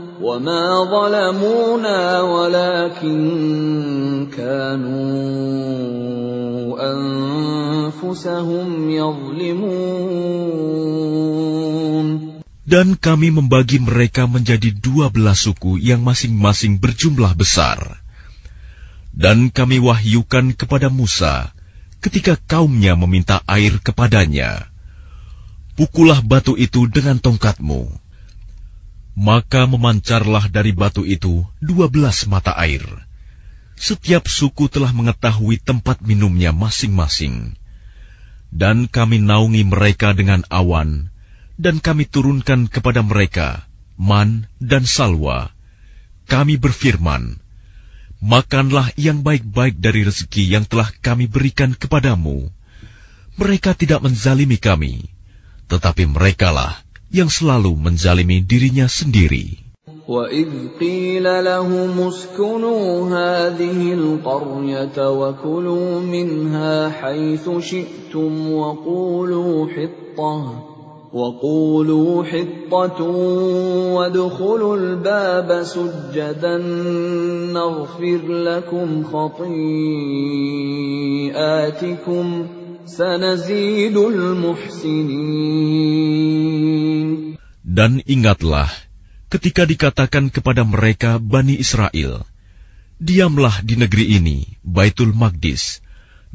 [0.20, 3.16] وما ظلمونا ولكن
[4.32, 4.96] كانوا
[6.92, 10.16] أنفسهم يظلمون
[12.66, 18.02] Dan kami membagi mereka menjadi dua belas suku yang masing-masing berjumlah besar.
[19.14, 21.54] Dan kami wahyukan kepada Musa
[22.02, 24.66] ketika kaumnya meminta air kepadanya.
[25.78, 27.99] Pukullah batu itu dengan tongkatmu.
[29.11, 32.83] Maka memancarlah dari batu itu dua belas mata air.
[33.75, 37.57] Setiap suku telah mengetahui tempat minumnya masing-masing.
[38.51, 41.11] Dan kami naungi mereka dengan awan,
[41.55, 43.67] dan kami turunkan kepada mereka
[44.01, 45.53] man dan salwa.
[46.25, 47.37] Kami berfirman,
[48.21, 52.53] Makanlah yang baik-baik dari rezeki yang telah kami berikan kepadamu.
[53.33, 55.09] Mereka tidak menzalimi kami,
[55.65, 59.59] tetapi merekalah yang selalu menzalimi dirinya sendiri.
[60.07, 60.47] وَإِذْ
[60.79, 70.71] قِيلَ لَهُمُ اسْكُنُوا هَٰذِهِ الْقَرْيَةَ وَكُلُوا مِنْهَا حَيْثُ شِئْتُمْ وَقُولُوا حِطَّةٌ
[71.13, 73.01] وَقُولُوا حِطَّةٌ
[73.95, 76.57] وَادْخُلُوا الْبَابَ سُجَّدًا
[77.51, 79.67] نَّغْفِرْ لَكُمْ خَطِيئَاتِكُمْ
[82.85, 86.00] سَنَزِيدُ الْمُحْسِنِينَ
[87.71, 88.67] Dan ingatlah
[89.31, 92.27] ketika dikatakan kepada mereka Bani Israel,
[92.99, 95.79] Diamlah di negeri ini, Baitul Magdis,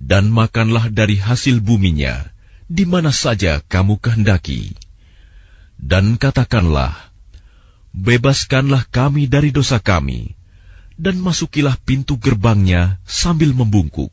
[0.00, 2.24] dan makanlah dari hasil buminya,
[2.72, 4.72] di mana saja kamu kehendaki.
[5.76, 6.96] Dan katakanlah,
[7.92, 10.40] Bebaskanlah kami dari dosa kami,
[10.96, 14.10] dan masukilah pintu gerbangnya sambil membungkuk.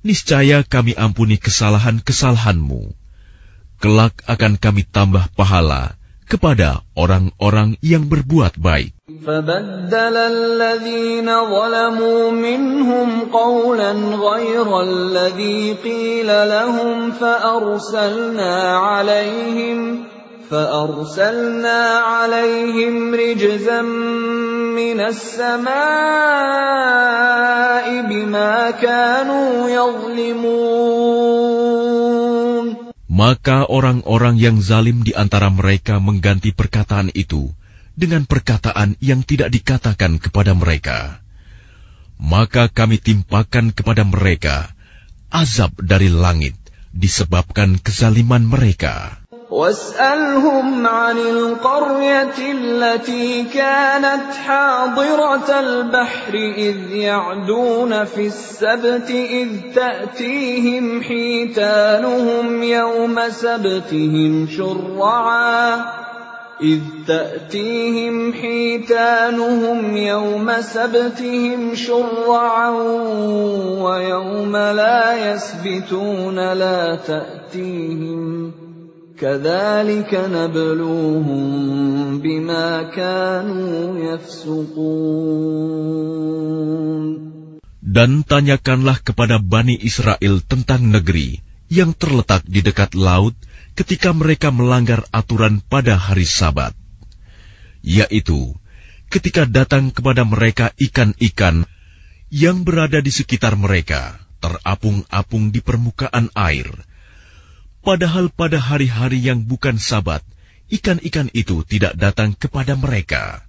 [0.00, 2.96] Niscaya kami ampuni kesalahan-kesalahanmu.
[3.84, 8.92] Kelak akan kami tambah pahala kepada orang-orang yang berbuat baik.
[9.22, 20.04] فبدل الذين ظلموا منهم قولا غير الذي قيل لهم فأرسلنا عليهم
[20.50, 25.72] فأرسلنا عليهم رجزا من السماء
[28.02, 30.92] بما كانوا يظلمون
[33.12, 37.52] Maka orang-orang yang zalim di antara mereka mengganti perkataan itu
[37.92, 41.20] dengan perkataan yang tidak dikatakan kepada mereka.
[42.16, 44.72] Maka kami timpakan kepada mereka
[45.28, 46.56] azab dari langit
[46.92, 49.21] disebabkan kezaliman mereka.
[49.52, 63.20] واسألهم عن القرية التي كانت حاضرة البحر إذ يعدون في السبت إذ تأتيهم حيتانهم يوم
[63.28, 65.84] سبتهم شرعا.
[66.62, 72.70] إذ تأتيهم حيتانهم يوم سبتهم شرعا
[73.80, 78.61] ويوم لا يسبتون لا تأتيهم
[79.22, 79.86] Dan
[88.26, 91.38] tanyakanlah kepada Bani Israel tentang negeri
[91.70, 93.38] yang terletak di dekat laut
[93.78, 96.74] ketika mereka melanggar aturan pada hari Sabat,
[97.78, 98.58] yaitu
[99.06, 101.62] ketika datang kepada mereka ikan-ikan
[102.26, 106.90] yang berada di sekitar mereka, terapung-apung di permukaan air.
[107.85, 110.19] Padahal pada hari-hari yang bukan Sabat,
[110.67, 113.47] ikan-ikan itu tidak datang kepada mereka.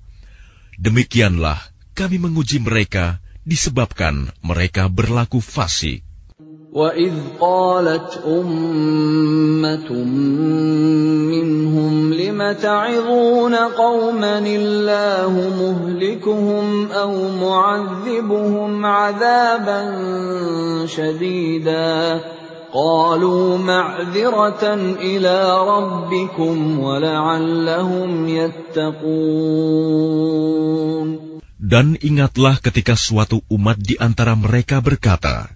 [0.79, 1.59] Demikianlah
[1.99, 6.07] kami menguji mereka disebabkan mereka berlaku fasik.
[6.69, 9.91] وَإِذْ قَالَتْ أُمَّةٌ
[11.33, 19.81] مِّنْهُمْ لِمَ تَعِظُونَ قَوْمًا اللَّهُ مُهْلِكُهُمْ أَوْ مُعَذِّبُهُمْ عَذَابًا
[20.87, 22.21] شَدِيدًا
[22.73, 24.65] قَالُوا مَعْذِرَةً
[25.01, 29.49] إِلَىٰ رَبِّكُمْ وَلَعَلَّهُمْ يَتَّقُونَ
[31.59, 35.49] Dan ingatlah ketika suatu umat di antara mereka berkata,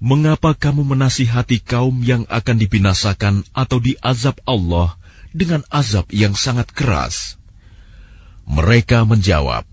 [0.00, 4.96] Mengapa kamu menasihati kaum yang akan dibinasakan atau diazab Allah
[5.34, 7.36] dengan azab yang sangat keras?
[8.48, 9.68] Mereka menjawab,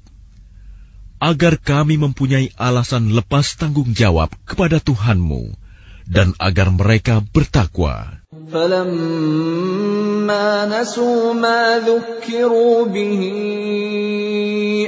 [1.18, 5.61] Agar kami mempunyai alasan lepas tanggung jawab kepada Tuhanmu,
[6.09, 8.23] dan agar mereka bertakwa.
[8.53, 13.33] فلما نسوا ما ذكروا به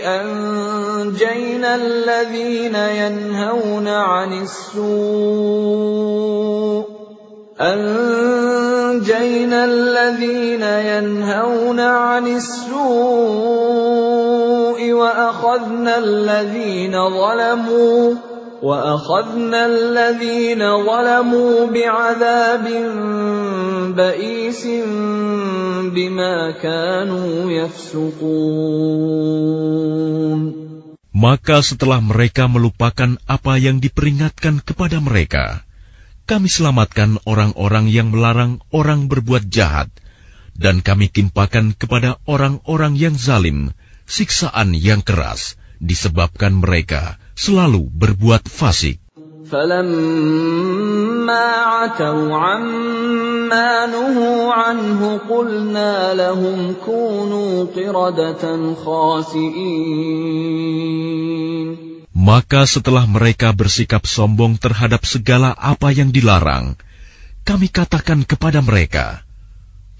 [0.04, 5.74] أنجينا الذين ينهون عن السوء
[7.60, 12.84] أنجينا الذين ينهون عن السوء
[14.92, 18.14] وأخذنا الذين ظلموا
[18.63, 22.65] واخذنا الذين ظلموا بعذاب
[23.95, 24.63] بئيس
[25.95, 28.99] بما كانوا يفسقون
[31.19, 35.67] Maka setelah mereka melupakan apa yang diperingatkan kepada mereka,
[36.23, 39.91] kami selamatkan orang-orang yang melarang orang berbuat jahat,
[40.55, 43.75] dan kami timpakan kepada orang-orang yang zalim
[44.09, 49.02] siksaan yang keras disebabkan mereka selalu berbuat fasik.
[62.14, 66.80] Maka setelah mereka bersikap sombong terhadap segala apa yang dilarang,
[67.44, 69.20] kami katakan kepada mereka,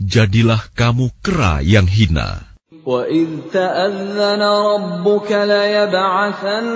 [0.00, 2.53] Jadilah kamu kera yang hina.
[2.84, 6.74] وَإِذْ تَأَذَّنَ رَبُّكَ لَيَبْعَثَنَّ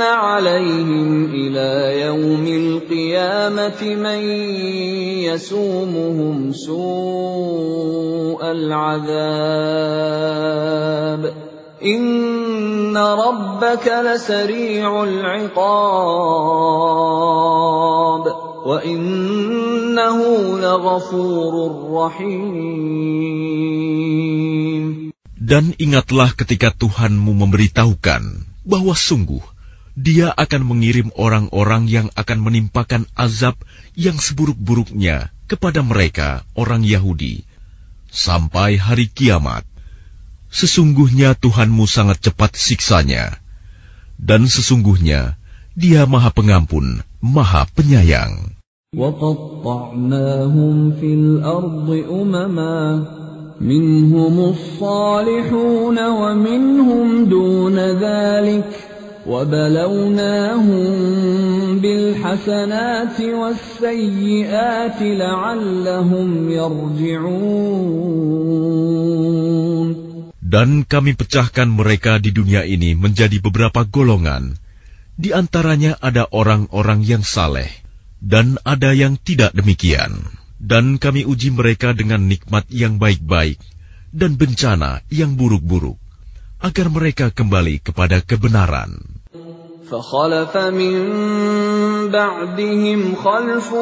[0.00, 4.20] عَلَيْهِمْ إِلَى يَوْمِ الْقِيَامَةِ مَن
[5.30, 9.22] يَسُومُهُمْ سُوءَ الْعَذَابِ
[11.84, 15.60] إِنَّ رَبَّكَ لَسَرِيعُ الْعِقَابِ
[18.66, 20.18] وَإِنَّهُ
[20.58, 21.54] لَغَفُورٌ
[21.94, 23.70] رَّحِيمٌ
[25.39, 28.23] Dan ingatlah ketika Tuhanmu memberitahukan
[28.63, 29.43] bahwa sungguh
[29.95, 33.55] Dia akan mengirim orang-orang yang akan menimpakan azab
[33.95, 37.47] yang seburuk-buruknya kepada mereka, orang Yahudi,
[38.11, 39.63] sampai hari kiamat.
[40.51, 43.39] Sesungguhnya Tuhanmu sangat cepat siksanya,
[44.19, 45.39] dan sesungguhnya
[45.79, 48.55] Dia Maha Pengampun, Maha Penyayang.
[48.95, 52.75] وَقَطَّعْنَاهُمْ فِي الْأَرْضِ أُمَمًا
[53.61, 58.69] منهم الصالحون ومنهم دون ذلك
[59.27, 60.85] وبلوناهم
[61.79, 67.65] بالحسنات والسيئات لعلهم يرجعون
[70.45, 74.55] Dan kami pecahkan mereka di dunia ini menjadi beberapa golongan.
[75.19, 77.67] Di antaranya ada orang-orang yang saleh,
[78.23, 83.59] dan ada yang tidak demikian dan kami uji mereka dengan nikmat yang baik-baik
[84.15, 85.99] dan bencana yang buruk-buruk,
[86.63, 89.15] agar mereka kembali kepada kebenaran.
[89.85, 90.97] فخلف من
[92.09, 93.73] بعدهم خلف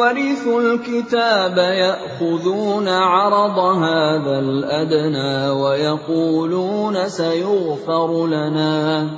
[0.00, 9.10] ورثوا الكتاب يأخذون عرض هذا الأدنى ويقولون سيغفر لنا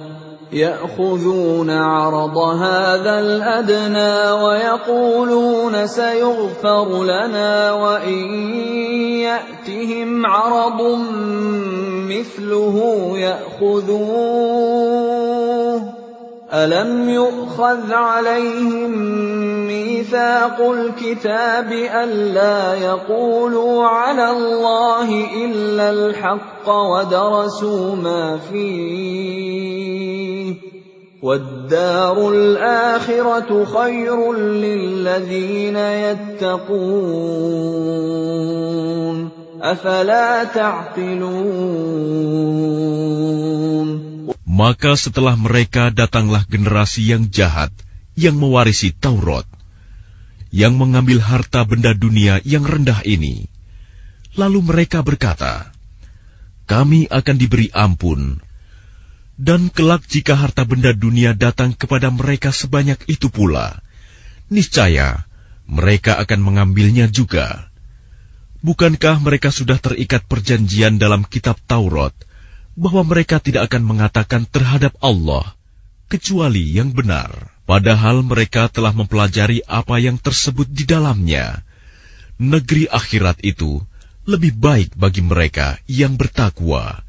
[0.52, 8.53] يأخذون عرض هذا الأدنى ويقولون سيغفر لنا وإن
[9.19, 10.82] يأتهم عرض
[12.10, 14.38] مثله يأخذوه.
[16.53, 18.91] الم يؤخذ عليهم
[19.68, 29.88] ميثاق الكتاب الا يقولوا على الله الا الحق ودرسوا ما فيه
[31.24, 36.78] والدار الاخره خير للذين يتقون
[39.61, 42.07] افلا تعقلون
[44.57, 47.69] Maka setelah mereka datanglah generasi yang jahat
[48.17, 49.45] yang mewarisi Taurat,
[50.49, 53.45] yang mengambil harta benda dunia yang rendah ini.
[54.34, 55.69] Lalu mereka berkata,
[56.65, 58.41] "Kami akan diberi ampun."
[59.38, 63.85] Dan kelak jika harta benda dunia datang kepada mereka sebanyak itu pula,
[64.49, 65.29] niscaya
[65.69, 67.69] mereka akan mengambilnya juga.
[68.65, 72.17] Bukankah mereka sudah terikat perjanjian dalam kitab Taurat
[72.78, 75.58] bahwa mereka tidak akan mengatakan terhadap Allah
[76.08, 81.66] kecuali yang benar, padahal mereka telah mempelajari apa yang tersebut di dalamnya.
[82.38, 83.82] Negeri akhirat itu
[84.30, 87.02] lebih baik bagi mereka yang bertakwa.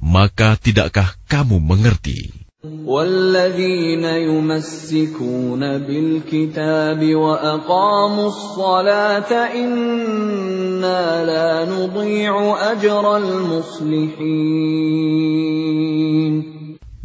[0.00, 2.49] Maka tidakkah kamu mengerti?
[2.85, 12.33] والذين يمسكون بالكتاب واقاموا الصلاه انا لا نضيع
[12.71, 14.95] اجر المصلحين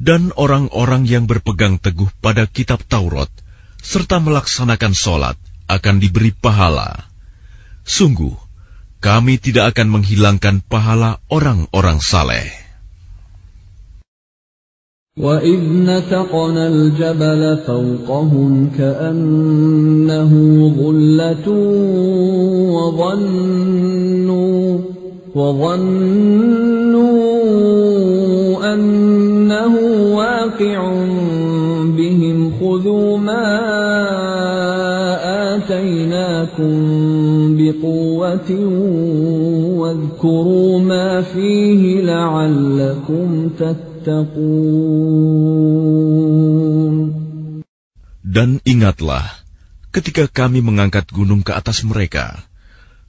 [0.01, 3.29] Dan orang-orang yang berpegang teguh pada kitab Taurat,
[3.85, 5.37] serta melaksanakan sholat
[5.69, 7.05] akan diberi pahala.
[7.85, 8.33] Sungguh,
[9.05, 12.49] kami tidak akan menghilangkan pahala orang-orang saleh.
[15.16, 20.32] وَإِذْ نَتَقْنَا الْجَبَلَ فَوْقَهُمْ كَأَنَّهُ
[20.76, 21.48] ظُلَّةٌ
[22.76, 24.68] وَظَنُّوا
[25.36, 25.94] وَظَنُّوا
[28.74, 29.76] أَنَّهُ
[30.16, 30.80] واقع
[31.98, 33.48] بهم خذوا ما
[35.56, 36.76] آتيناكم
[37.58, 38.52] بقوة
[39.80, 43.85] واذكروا ما فيه لعلكم تتقون
[48.26, 49.26] Dan ingatlah,
[49.90, 52.38] ketika kami mengangkat gunung ke atas mereka,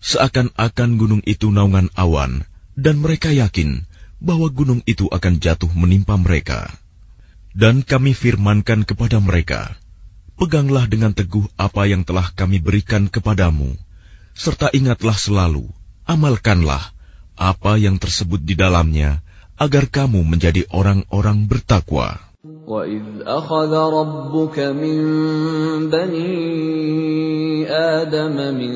[0.00, 3.84] seakan-akan gunung itu naungan awan, dan mereka yakin
[4.24, 6.72] bahwa gunung itu akan jatuh menimpa mereka.
[7.52, 9.76] Dan kami firmankan kepada mereka,
[10.36, 13.72] Peganglah dengan teguh apa yang telah kami berikan kepadamu,
[14.36, 15.64] serta ingatlah selalu,
[16.04, 16.92] amalkanlah
[17.36, 19.24] apa yang tersebut di dalamnya,
[19.61, 22.31] agar kamu menjadi orang-orang bertakwa.
[22.41, 24.99] وَإِذْ أَخَذَ رَبُّكَ مِنْ
[25.93, 26.33] بَنِي
[27.69, 28.75] آدَمَ مِنْ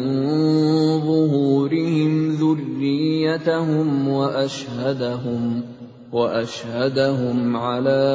[1.02, 5.42] ظُهُورِهِمْ ذُرِّيَّتَهُمْ وَأَشْهَدَهُمْ
[6.14, 8.06] وَأَشْهَدَهُمْ عَلَى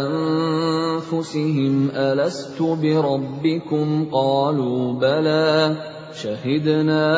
[0.00, 5.76] أَنفُسِهِمْ أَلَسْتُ بِرَبِّكُمْ قَالُوا بَلَى
[6.16, 7.08] شَهِدْنَا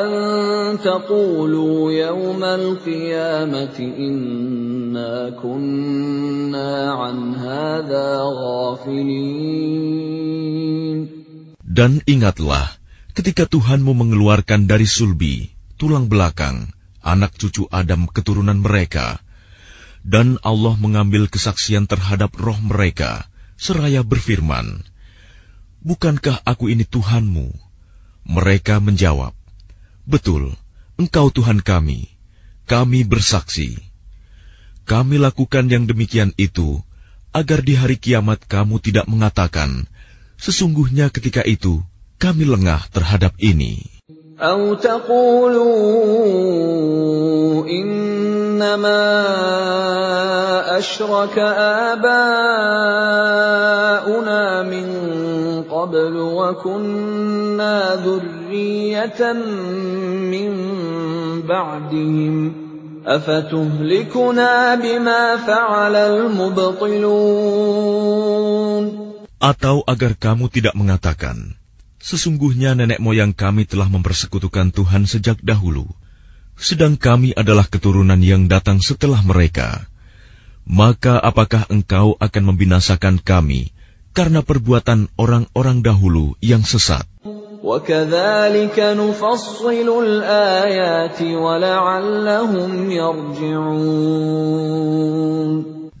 [0.00, 0.08] أَن
[0.78, 9.60] تَقُولُوا يَوْمَ الْقِيَامَةِ إِنَّا كُنَّا عَنْ هَذَا غَافِلِينَ
[11.70, 12.66] Dan ingatlah
[13.14, 16.70] ketika Tuhanmu mengeluarkan dari sulbi, tulang belakang,
[17.00, 19.22] anak cucu Adam keturunan mereka,
[20.04, 23.28] dan Allah mengambil kesaksian terhadap roh mereka,
[23.60, 24.84] seraya berfirman,
[25.84, 27.56] Bukankah aku ini Tuhanmu?
[28.28, 29.32] Mereka menjawab,
[30.04, 30.52] Betul,
[31.00, 32.12] engkau Tuhan kami,
[32.68, 33.80] kami bersaksi.
[34.84, 36.84] Kami lakukan yang demikian itu,
[37.32, 39.88] agar di hari kiamat kamu tidak mengatakan,
[40.36, 41.80] Sesungguhnya ketika itu,
[42.20, 43.80] kami lengah terhadap ini.
[44.40, 45.68] أَوْ تَقُولُوا
[47.68, 49.04] إِنَّمَا
[50.80, 51.36] أَشْرَكَ
[51.92, 53.83] آبَاؤُنَا مِن
[55.84, 59.32] قَبْلُ وَكُنَّا ذُرِّيَّةً
[60.32, 60.50] مِّن
[61.44, 62.52] بَعْدِهِمْ ۖ
[63.06, 67.14] أَفَتُهْلِكُنَا بِمَا فَعَلَ الْمُبْطِلُونَ
[69.40, 71.56] Atau agar kamu tidak mengatakan,
[72.00, 75.84] Sesungguhnya nenek moyang kami telah mempersekutukan Tuhan sejak dahulu,
[76.56, 79.84] sedang kami adalah keturunan yang datang setelah mereka.
[80.64, 83.72] Maka apakah engkau akan membinasakan kami
[84.14, 87.06] karena perbuatan orang-orang dahulu yang sesat?
[87.60, 94.20] وَكَذَلِكَ نُفَصِّلُ الْآيَاتِ وَلَعَلَّهُمْ يَرْجِعُونَ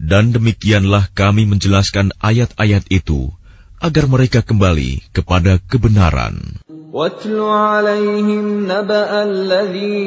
[0.00, 3.30] Dan demikianlah kami menjelaskan ayat-ayat itu,
[3.78, 6.58] agar mereka kembali kepada kebenaran.
[6.90, 10.02] وَاتْلُ عَلَيْهِمْ نَبَأَ الَّذِي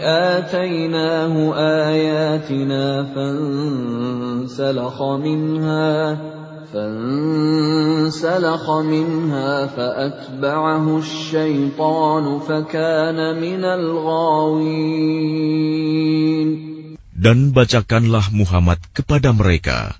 [0.00, 5.92] آتَيْنَاهُ آيَاتِنَا فَانسَلَخَ مِنْهَا
[6.72, 15.18] فانسلخ منها فأتبعه الشيطان فكان من الغاوين
[17.18, 19.98] Dan bacakanlah Muhammad kepada mereka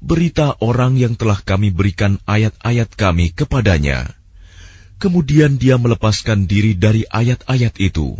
[0.00, 4.08] berita orang yang telah kami berikan ayat-ayat kami kepadanya.
[5.00, 8.16] Kemudian dia melepaskan diri dari ayat-ayat itu.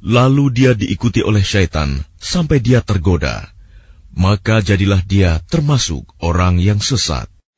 [0.00, 3.48] Lalu dia diikuti oleh syaitan sampai dia tergoda.
[4.14, 7.28] Maka jadilah dia termasuk orang yang sesat.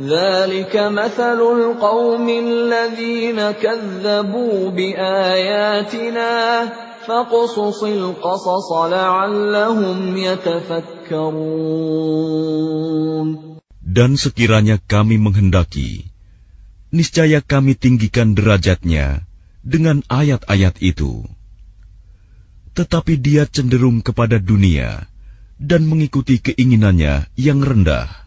[0.00, 6.32] ذلك مثل القوم الذين كذبوا بآياتنا
[7.06, 11.56] فاقصص القصص لعلهم يتفكرون
[13.96, 16.12] Dan sekiranya kami menghendaki,
[16.92, 19.24] niscaya kami tinggikan derajatnya
[19.64, 21.24] dengan ayat-ayat itu.
[22.76, 25.08] Tetapi dia cenderung kepada dunia
[25.56, 28.19] dan mengikuti keinginannya yang rendah.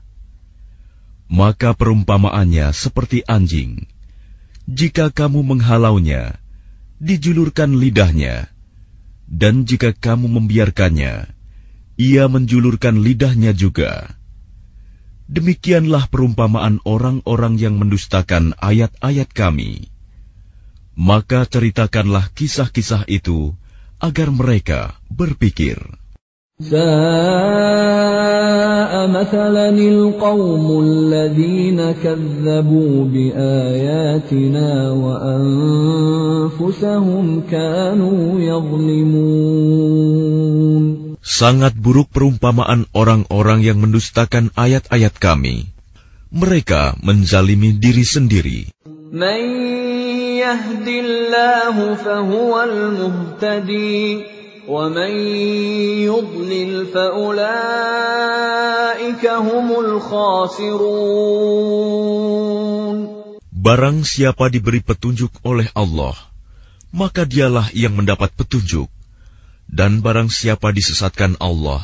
[1.31, 3.89] Maka perumpamaannya seperti anjing.
[4.65, 6.41] Jika kamu menghalaunya,
[7.01, 8.49] dijulurkan lidahnya,
[9.29, 11.29] dan jika kamu membiarkannya,
[11.97, 14.15] ia menjulurkan lidahnya juga.
[15.25, 19.89] Demikianlah perumpamaan orang-orang yang mendustakan ayat-ayat kami.
[20.95, 23.57] Maka ceritakanlah kisah-kisah itu
[23.99, 25.81] agar mereka berpikir.
[26.64, 26.84] ساء
[29.08, 36.46] مثلا القوم الذين كذبوا بآياتنا وأنفسهم
[37.48, 39.80] كانوا يظلمون
[41.20, 45.72] Sangat buruk perumpamaan orang-orang yang mendustakan ayat-ayat kami.
[46.36, 48.68] Mereka menzalimi diri sendiri.
[49.16, 49.42] من
[50.44, 54.33] يهد الله فهو المهتدي
[54.70, 55.12] ومن
[56.06, 57.34] يضلل فأولئك
[59.26, 61.40] هم الخاسرون
[63.60, 66.16] Barang siapa diberi petunjuk oleh Allah,
[66.96, 68.88] maka dialah yang mendapat petunjuk.
[69.68, 71.84] Dan barang siapa disesatkan Allah,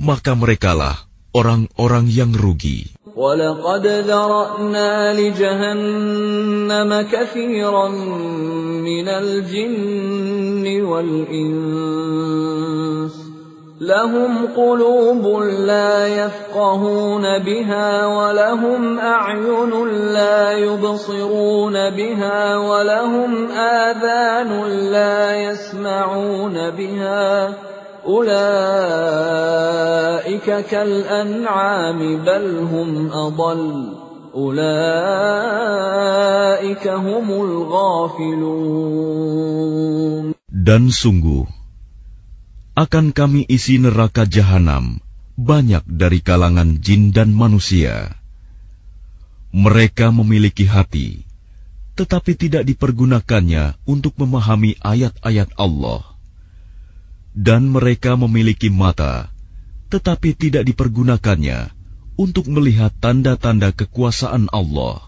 [0.00, 2.99] maka merekalah orang-orang yang rugi.
[3.19, 7.87] ولقد ذرأنا لجهنم كثيرا
[8.79, 12.29] من الجن والإنس
[13.81, 27.53] لهم قلوب لا يفقهون بها ولهم أعين لا يبصرون بها ولهم آذان لا يسمعون بها
[40.49, 41.45] Dan sungguh,
[42.73, 44.97] akan kami isi neraka jahanam
[45.37, 48.17] banyak dari kalangan jin dan manusia.
[49.53, 51.29] Mereka memiliki hati,
[51.93, 56.08] tetapi tidak dipergunakannya untuk memahami ayat-ayat Allah
[57.33, 59.29] dan mereka memiliki mata,
[59.89, 61.73] tetapi tidak dipergunakannya
[62.19, 65.01] untuk melihat tanda-tanda kekuasaan Allah.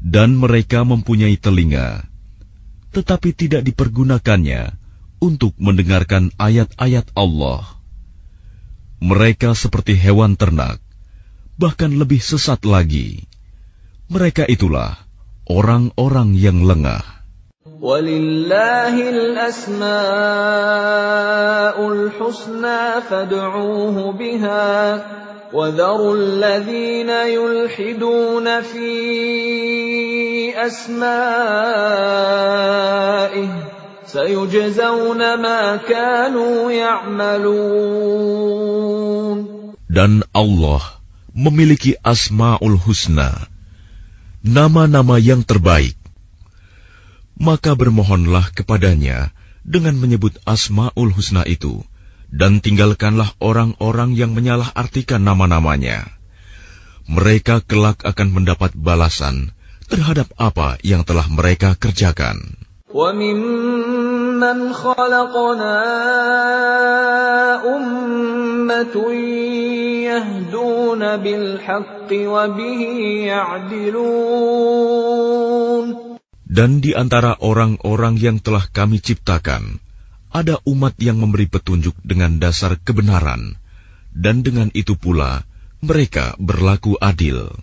[0.00, 2.08] Dan mereka mempunyai telinga,
[2.96, 4.80] tetapi tidak dipergunakannya
[5.20, 7.68] untuk mendengarkan ayat-ayat Allah.
[9.00, 10.80] Mereka seperti hewan ternak,
[11.60, 13.28] bahkan lebih sesat lagi.
[14.08, 14.96] Mereka itulah
[15.44, 17.19] orang-orang yang lengah.
[17.80, 19.88] ولله الأسماء
[21.88, 25.04] الحسنى فادعوه بها
[25.52, 28.92] وذروا الذين يلحدون في
[30.66, 31.00] أسمائه
[34.06, 38.10] سيجزون ما كانوا يعملون
[39.90, 41.02] Dan Allah
[41.34, 43.50] memiliki Asma'ul Husna,
[44.46, 45.99] nama-nama yang terbaik.
[47.39, 51.83] maka bermohonlah kepadanya dengan menyebut Asma'ul Husna itu,
[52.29, 56.07] dan tinggalkanlah orang-orang yang menyalah-artikan nama-namanya.
[57.05, 59.53] Mereka kelak akan mendapat balasan
[59.85, 62.57] terhadap apa yang telah mereka kerjakan.
[62.95, 65.77] وَمِمَّنْ خَلَقْنَا
[67.67, 68.95] أُمَّةٌ
[70.07, 72.81] يَهْدُونَ بِالْحَقِّ وَبِهِ
[73.35, 74.15] يَعْدِلُونَ
[76.50, 79.78] dan di antara orang-orang yang telah kami ciptakan,
[80.34, 83.54] ada umat yang memberi petunjuk dengan dasar kebenaran,
[84.10, 85.46] dan dengan itu pula
[85.78, 87.54] mereka berlaku adil.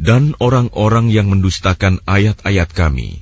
[0.00, 3.19] Dan orang-orang yang mendustakan ayat-ayat kami,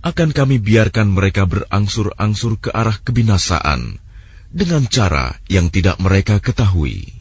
[0.00, 4.00] akan kami biarkan mereka berangsur-angsur ke arah kebinasaan
[4.48, 7.20] dengan cara yang tidak mereka ketahui.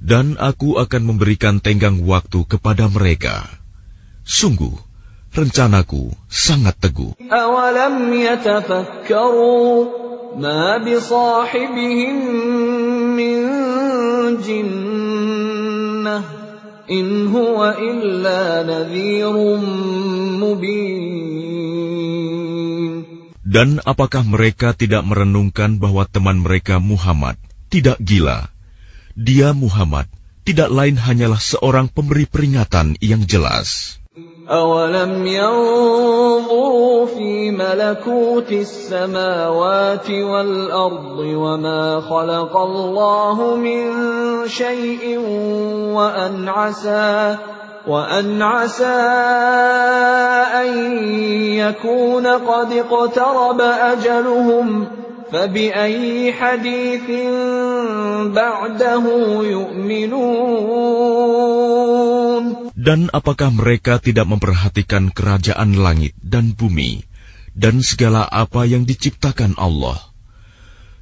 [0.00, 3.48] Dan aku akan memberikan tenggang waktu kepada mereka.
[4.26, 4.89] Sungguh,
[5.30, 7.14] rencanaku sangat teguh.
[7.30, 9.62] Awalam yatafakkaru
[10.38, 12.16] ma bisahibihim
[13.14, 13.38] min
[14.42, 16.22] jinnah
[16.90, 19.62] in huwa illa nadhirum
[20.42, 20.98] mubin.
[23.50, 27.34] Dan apakah mereka tidak merenungkan bahwa teman mereka Muhammad
[27.66, 28.46] tidak gila?
[29.18, 30.06] Dia Muhammad
[30.46, 33.99] tidak lain hanyalah seorang pemberi peringatan yang jelas.
[34.50, 43.82] أَوَلَمْ يَنظُرُوا فِي مَلَكُوتِ السَّمَاوَاتِ وَالْأَرْضِ وَمَا خَلَقَ اللَّهُ مِن
[44.48, 45.18] شَيْءٍ
[45.94, 47.36] وَأَنْ عَسَىٰ
[47.88, 48.84] وأن عسى
[50.62, 50.68] أن
[51.56, 54.86] يكون قد اقترب أجلهم
[55.32, 57.10] فبأي حديث
[58.34, 59.02] بعده
[59.42, 60.90] يؤمنون
[62.79, 67.03] Dan apakah mereka tidak memperhatikan kerajaan langit dan bumi
[67.55, 69.97] dan segala apa yang diciptakan Allah?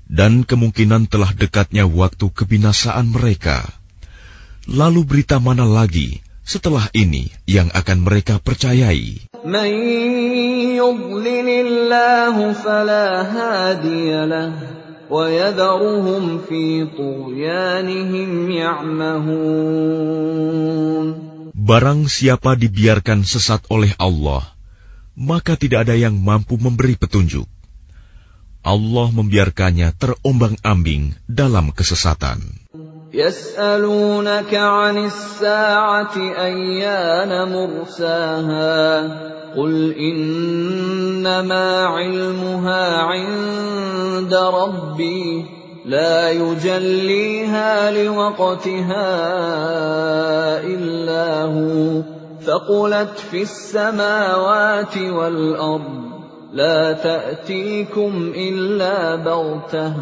[0.06, 3.66] Dan kemungkinan telah dekatnya waktu kebinasaan mereka.
[4.70, 9.32] Lalu berita mana lagi setelah ini yang akan mereka percayai?
[9.44, 9.72] من
[10.80, 14.54] يضلل الله فلا هادي له
[15.12, 20.14] ويذرهم في طغيانهم يعمهون
[21.58, 24.44] Barang siapa dibiarkan sesat oleh Allah,
[25.14, 27.46] maka tidak ada yang mampu memberi petunjuk.
[28.64, 32.64] Allah membiarkannya terombang-ambing dalam kesesatan.
[33.14, 38.82] يسألونك عن الساعة أيان مرساها
[39.54, 45.46] قل إنما علمها عند ربي
[45.89, 49.01] لا يجليها لوقتها
[50.61, 52.03] إلا هو.
[52.43, 56.09] ثقلت في السماوات والأرض
[56.53, 59.93] لا تأتيكم إلا بغتة.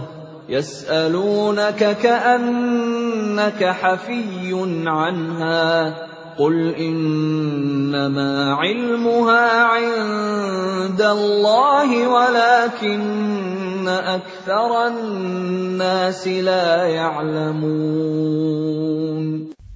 [0.49, 5.95] يسألونك كأنك حفي عنها.
[6.38, 18.41] قل إنما علمها عند الله ولكن أكثر الناس لا يعلمون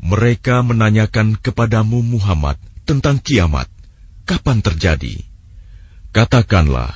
[0.06, 3.66] Mereka menanyakan kepadamu Muhammad tentang kiamat,
[4.30, 5.26] kapan terjadi?
[6.14, 6.94] Katakanlah,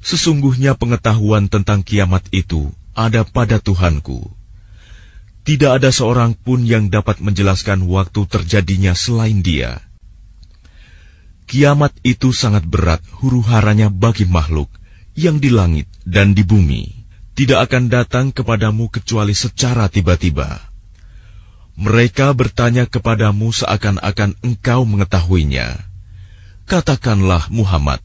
[0.00, 4.32] sesungguhnya pengetahuan tentang kiamat itu ada pada Tuhanku.
[5.41, 9.81] Tidak ada seorang pun yang dapat menjelaskan waktu terjadinya selain Dia.
[11.49, 14.69] Kiamat itu sangat berat huru-haranya bagi makhluk
[15.17, 16.93] yang di langit dan di bumi.
[17.33, 20.61] Tidak akan datang kepadamu kecuali secara tiba-tiba.
[21.73, 25.73] Mereka bertanya kepadamu seakan-akan engkau mengetahuinya.
[26.69, 27.97] Katakanlah Muhammad,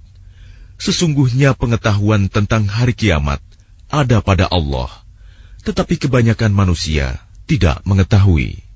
[0.80, 3.44] sesungguhnya pengetahuan tentang hari kiamat
[3.92, 4.88] ada pada Allah,
[5.68, 8.66] tetapi kebanyakan manusia tidak mengetahui.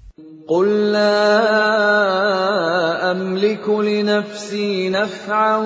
[0.51, 1.31] قل لا
[3.11, 5.57] أملك لنفسي نفعا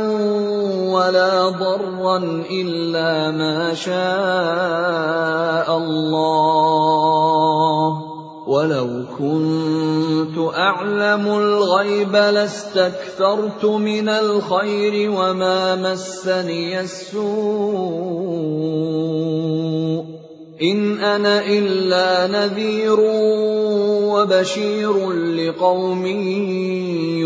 [0.93, 3.97] ولا ضرا إلا ما شاء
[5.76, 6.85] الله
[8.47, 18.44] ولو كنت أعلم الغيب لاستكثرت من الخير وما مسني السوء
[20.62, 23.01] إن أنا إلا نذير
[24.14, 26.06] وبشير لقوم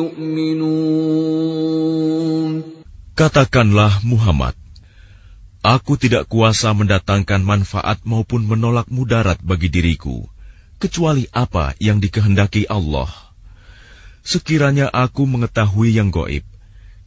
[0.00, 1.68] يؤمنون.
[3.18, 4.54] Katakanlah Muhammad,
[5.58, 10.24] Aku tidak kuasa mendatangkan manfaat maupun menolak mudarat bagi diriku,
[10.80, 13.12] kecuali apa yang dikehendaki Allah.
[14.24, 16.46] Sekiranya aku mengetahui yang goib,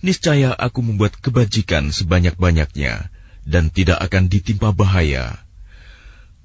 [0.06, 3.10] niscaya aku membuat kebajikan sebanyak-banyaknya
[3.50, 5.41] dan tidak akan ditimpa bahaya.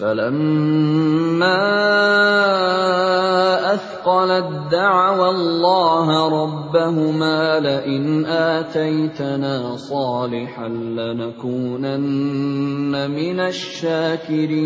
[0.00, 1.62] فلما
[3.74, 11.90] أثقلت دعوا الله ربهما لئن آتيتنا صالحا لنكونن
[13.10, 14.56] من الشاكرين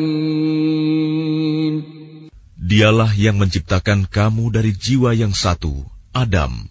[2.70, 6.70] Dialah yang menciptakan kamu dari jiwa yang satu, Adam,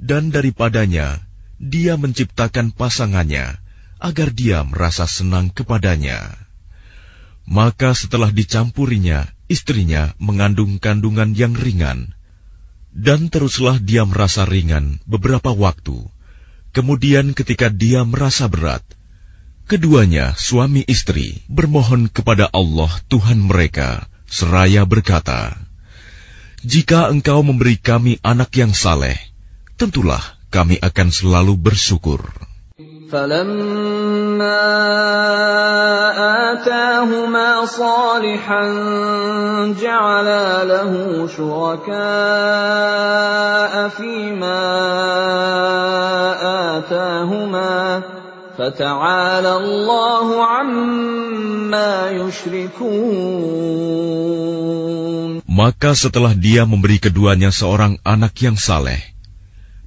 [0.00, 1.20] dan daripadanya
[1.60, 3.58] Dia menciptakan pasangannya
[3.98, 6.41] agar dia merasa senang kepadanya.
[7.43, 12.15] Maka setelah dicampurinya, istrinya mengandung kandungan yang ringan,
[12.93, 16.07] dan teruslah dia merasa ringan beberapa waktu.
[16.73, 18.81] Kemudian ketika dia merasa berat,
[19.67, 25.53] keduanya suami istri bermohon kepada Allah Tuhan mereka, seraya berkata,
[26.63, 29.19] Jika engkau memberi kami anak yang saleh,
[29.75, 32.23] tentulah kami akan selalu bersyukur.
[33.12, 34.64] فلما
[36.52, 38.64] آتاهما صالحا
[39.80, 40.92] جعلا له
[41.36, 41.98] شركاء
[43.88, 44.64] فيما
[46.76, 48.02] آتاهما
[48.58, 53.88] فتعالى الله عما يشركون
[55.58, 59.02] Maka setelah dia memberi keduanya seorang anak yang saleh,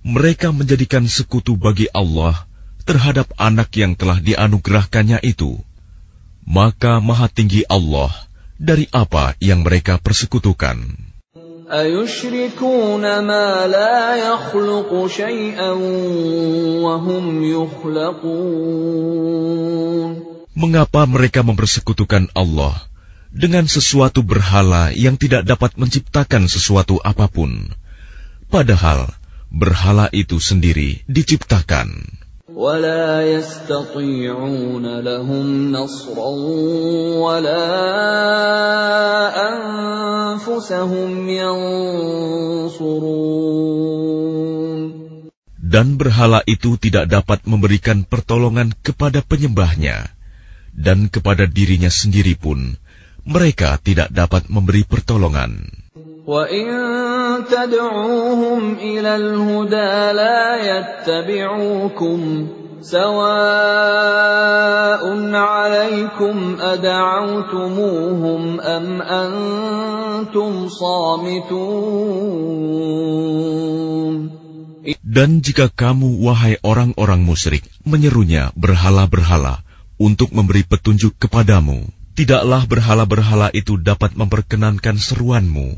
[0.03, 2.43] mereka menjadikan sekutu bagi Allah
[2.86, 5.58] terhadap anak yang telah dianugerahkannya itu,
[6.46, 8.14] maka Maha Tinggi Allah
[8.56, 10.78] dari apa yang mereka persekutukan.
[20.56, 22.72] Mengapa mereka mempersekutukan Allah
[23.34, 27.74] dengan sesuatu berhala yang tidak dapat menciptakan sesuatu apa pun,
[28.46, 29.10] padahal
[29.50, 32.22] berhala itu sendiri diciptakan?
[32.55, 36.29] ولا يستطيعون لهم نصرا
[37.23, 37.67] ولا
[39.31, 43.21] أنفسهم ينصرون
[45.71, 50.11] Dan berhala itu tidak dapat memberikan pertolongan kepada penyembahnya,
[50.75, 52.75] dan kepada dirinya sendiri pun
[53.23, 55.71] mereka tidak dapat memberi pertolongan.
[56.27, 57.14] وَإِن
[57.45, 62.19] تَدْعُوهُمْ إِلَى الْهُدَى لَا يَتَّبِعُوكُمْ
[62.81, 64.21] سَوَاءٌ
[65.35, 71.61] عَلَيْكُمْ أَدَعَوْتُمُوهُمْ أَمْ أَنْتُمْ صَامِتُونَ
[75.11, 79.61] Dan jika kamu, wahai orang-orang musyrik, menyerunya berhala-berhala
[80.01, 81.85] untuk memberi petunjuk kepadamu,
[82.17, 85.77] tidaklah berhala-berhala itu dapat memperkenankan seruanmu.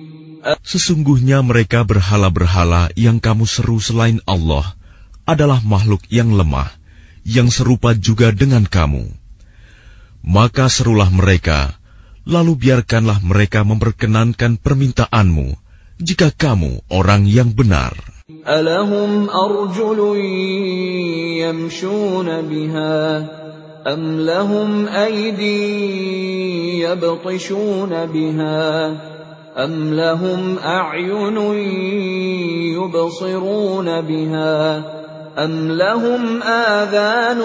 [0.41, 4.73] Sesungguhnya mereka berhala-berhala yang kamu seru selain Allah
[5.29, 6.73] adalah makhluk yang lemah,
[7.21, 9.05] yang serupa juga dengan kamu.
[10.25, 11.77] Maka serulah mereka,
[12.25, 15.53] lalu biarkanlah mereka memperkenankan permintaanmu
[16.01, 17.93] jika kamu orang yang benar.
[18.41, 20.17] Alahum arjulun
[21.37, 22.97] yamshuna biha
[23.85, 24.89] am lahum
[26.81, 29.10] yabtishuna biha
[29.56, 31.36] أَمْ لَهُمْ أَعْيُنٌ
[32.76, 34.84] يُبْصِرُونَ بِهَا
[35.38, 37.40] أَمْ لَهُمْ آذَانٌ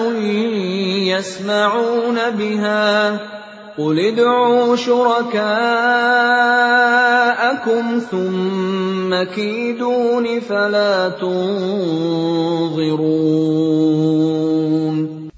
[1.08, 3.20] يَسْمَعُونَ بِهَا
[3.78, 5.44] قُلِ ادْعُوا شُرَكَاءَكُمْ
[8.10, 12.12] ثُمَّ كِيدُونِ فَلَا تُنظِرُونَ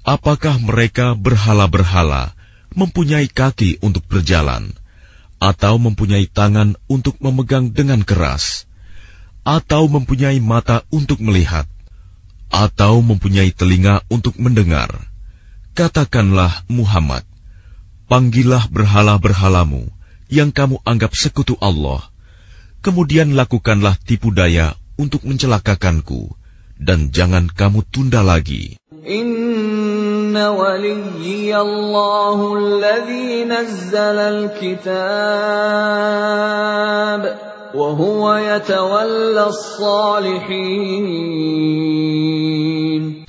[0.05, 2.37] Apakah mereka berhala-berhala
[2.75, 4.69] mempunyai kaki untuk berjalan,
[5.40, 8.68] Atau mempunyai tangan untuk memegang dengan keras,
[9.42, 11.64] atau mempunyai mata untuk melihat,
[12.52, 14.92] atau mempunyai telinga untuk mendengar?
[15.72, 17.24] Katakanlah Muhammad,
[18.04, 19.88] panggillah berhala-berhalamu
[20.28, 22.04] yang kamu anggap sekutu Allah,
[22.84, 26.36] kemudian lakukanlah tipu daya untuk mencelakakanku,
[26.76, 28.76] dan jangan kamu tunda lagi.
[30.29, 34.85] إن وليي الله الذي نزل الكتاب
[37.73, 40.85] وهو يتولى الصالحين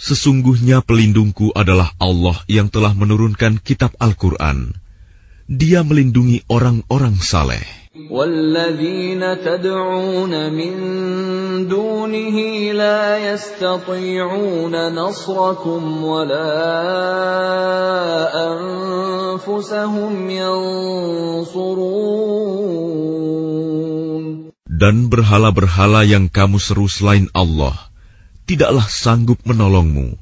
[0.07, 4.79] Sesungguhnya pelindungku adalah Allah yang telah menurunkan kitab Al-Quran.
[5.51, 7.80] Dia melindungi orang-orang saleh.
[7.97, 10.75] والذين تدعون من
[11.69, 12.37] دونه
[12.77, 16.53] لا يستطيعون نصركم ولا
[18.53, 21.97] أنفسهم ينصرون
[24.77, 27.73] Dan berhala-berhala yang kamu seru selain Allah
[28.45, 30.21] tidaklah sanggup menolongmu,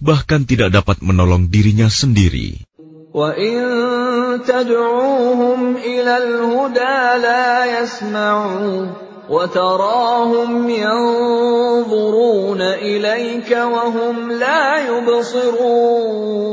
[0.00, 2.64] bahkan tidak dapat menolong dirinya sendiri.
[3.12, 4.07] وَإِن
[4.42, 8.86] تَدْعُوهُمْ إِلَى الْهُدَى لَا يَسْمَعُوا
[9.28, 16.44] وَتَرَاهُمْ يَنظُرُونَ إِلَيْكَ وَهُمْ لَا يُبْصِرُونَ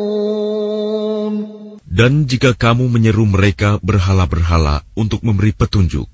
[1.91, 6.07] Dan jika kamu menyeru mereka berhala-berhala untuk memberi petunjuk,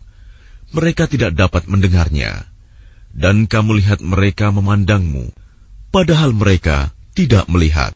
[0.76, 2.44] mereka tidak dapat mendengarnya.
[3.14, 5.32] Dan kamu lihat mereka memandangmu,
[5.94, 7.93] padahal mereka tidak melihat.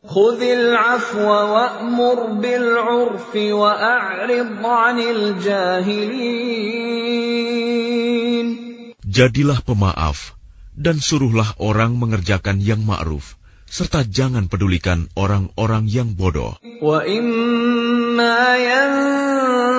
[9.06, 10.36] Jadilah pemaaf
[10.76, 16.54] dan suruhlah orang mengerjakan yang ma'ruf serta jangan pedulikan orang-orang yang bodoh.
[16.78, 19.76] Wa imma yanzaghan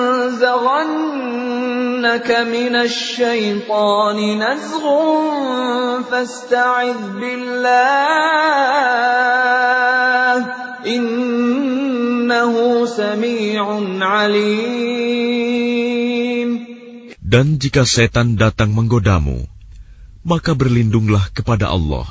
[1.97, 4.85] ينزغنك من الشيطان نزغ
[6.11, 7.73] فاستعذ بالله
[10.85, 12.53] إنه
[12.85, 13.65] سميع
[14.01, 15.23] عليم
[17.33, 19.49] Dan jika setan datang menggodamu,
[20.21, 22.05] maka berlindunglah kepada Allah.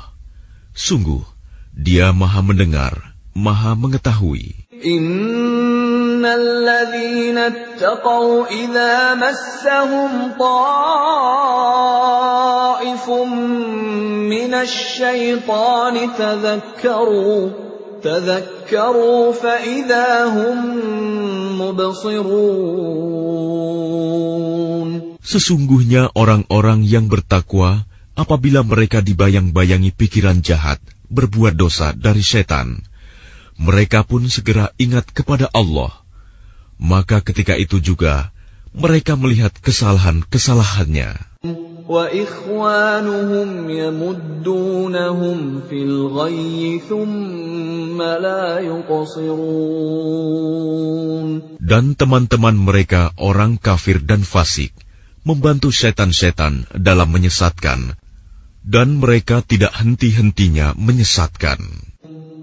[0.75, 1.23] Sungguh,
[1.71, 4.63] Dia Maha Mendengar, Maha Mengetahui.
[4.83, 5.46] إن
[6.25, 11.63] الذين اتقوا إذا مسهم طائف
[14.29, 17.49] من الشيطان تذكروا
[18.03, 20.57] تذكروا فإذا هم
[21.61, 23.03] مبصرون
[25.23, 32.83] Sesungguhnya orang-orang yang bertakwa apabila mereka dibayang-bayangi pikiran jahat, berbuat dosa dari setan,
[33.57, 35.93] mereka pun segera ingat kepada Allah.
[36.78, 38.30] Maka ketika itu juga
[38.70, 41.10] mereka melihat kesalahan-kesalahannya.
[51.58, 54.70] Dan teman-teman mereka orang kafir dan fasik
[55.26, 57.98] membantu setan-setan dalam menyesatkan
[58.68, 61.87] dan mereka tidak henti-hentinya menyesatkan.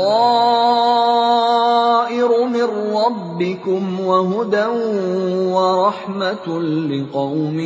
[2.47, 4.67] من ربكم وهدى
[5.51, 6.47] ورحمة
[6.87, 7.59] لقوم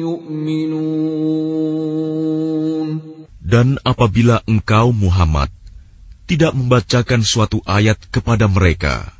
[0.00, 0.96] يؤمنون
[3.46, 5.54] Dan apabila engkau Muhammad
[6.26, 9.14] tidak membacakan suatu ayat kepada mereka,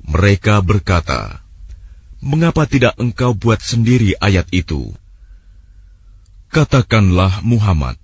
[0.00, 1.44] mereka berkata,
[2.24, 4.96] "Mengapa tidak engkau buat sendiri ayat itu?"
[6.48, 8.00] Katakanlah Muhammad,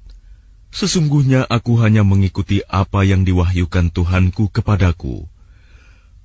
[0.76, 5.24] Sesungguhnya aku hanya mengikuti apa yang diwahyukan Tuhanku kepadaku.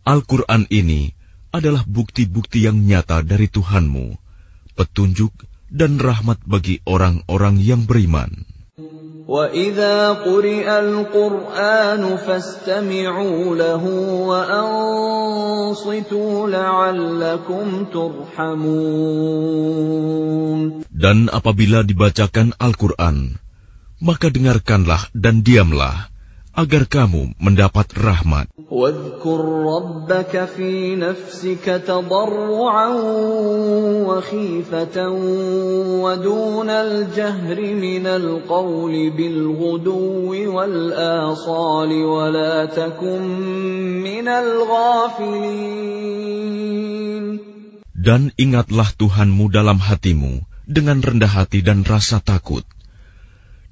[0.04, 1.16] Al-Quran ini
[1.56, 4.20] adalah bukti-bukti yang nyata dari Tuhanmu,
[4.76, 5.32] petunjuk
[5.72, 8.44] dan rahmat bagi orang-orang yang beriman.
[9.32, 13.84] وَإِذَا قُرِئَ الْقُرْآنُ فَاسْتَمِعُوا لَهُ
[14.28, 15.70] وَأَنصِتُوا
[16.52, 17.66] لَعَلَّكُمْ
[17.96, 18.52] تُرْحَمُونَ
[20.92, 23.40] Dan apabila dibacakan Al-Quran,
[24.02, 26.12] maka dengarkanlah dan diamlah,
[26.52, 28.48] agar kamu mendapat rahmat.
[28.72, 32.88] واذكر ربك في نفسك تضرعا
[34.08, 34.98] وخيفة
[36.00, 43.22] ودون الجهر من القول بالغدو والآصال ولا تكن
[44.00, 45.92] من الغافلين
[48.02, 52.66] Dan ingatlah Tuhanmu dalam hatimu dengan rendah hati dan rasa takut,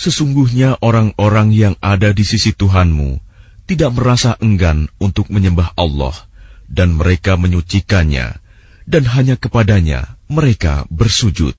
[0.00, 3.20] Sesungguhnya orang-orang yang ada di sisi Tuhanmu
[3.68, 6.16] tidak merasa enggan untuk menyembah Allah,
[6.72, 8.40] dan mereka menyucikannya,
[8.88, 11.52] dan hanya kepadanya mereka bersujud.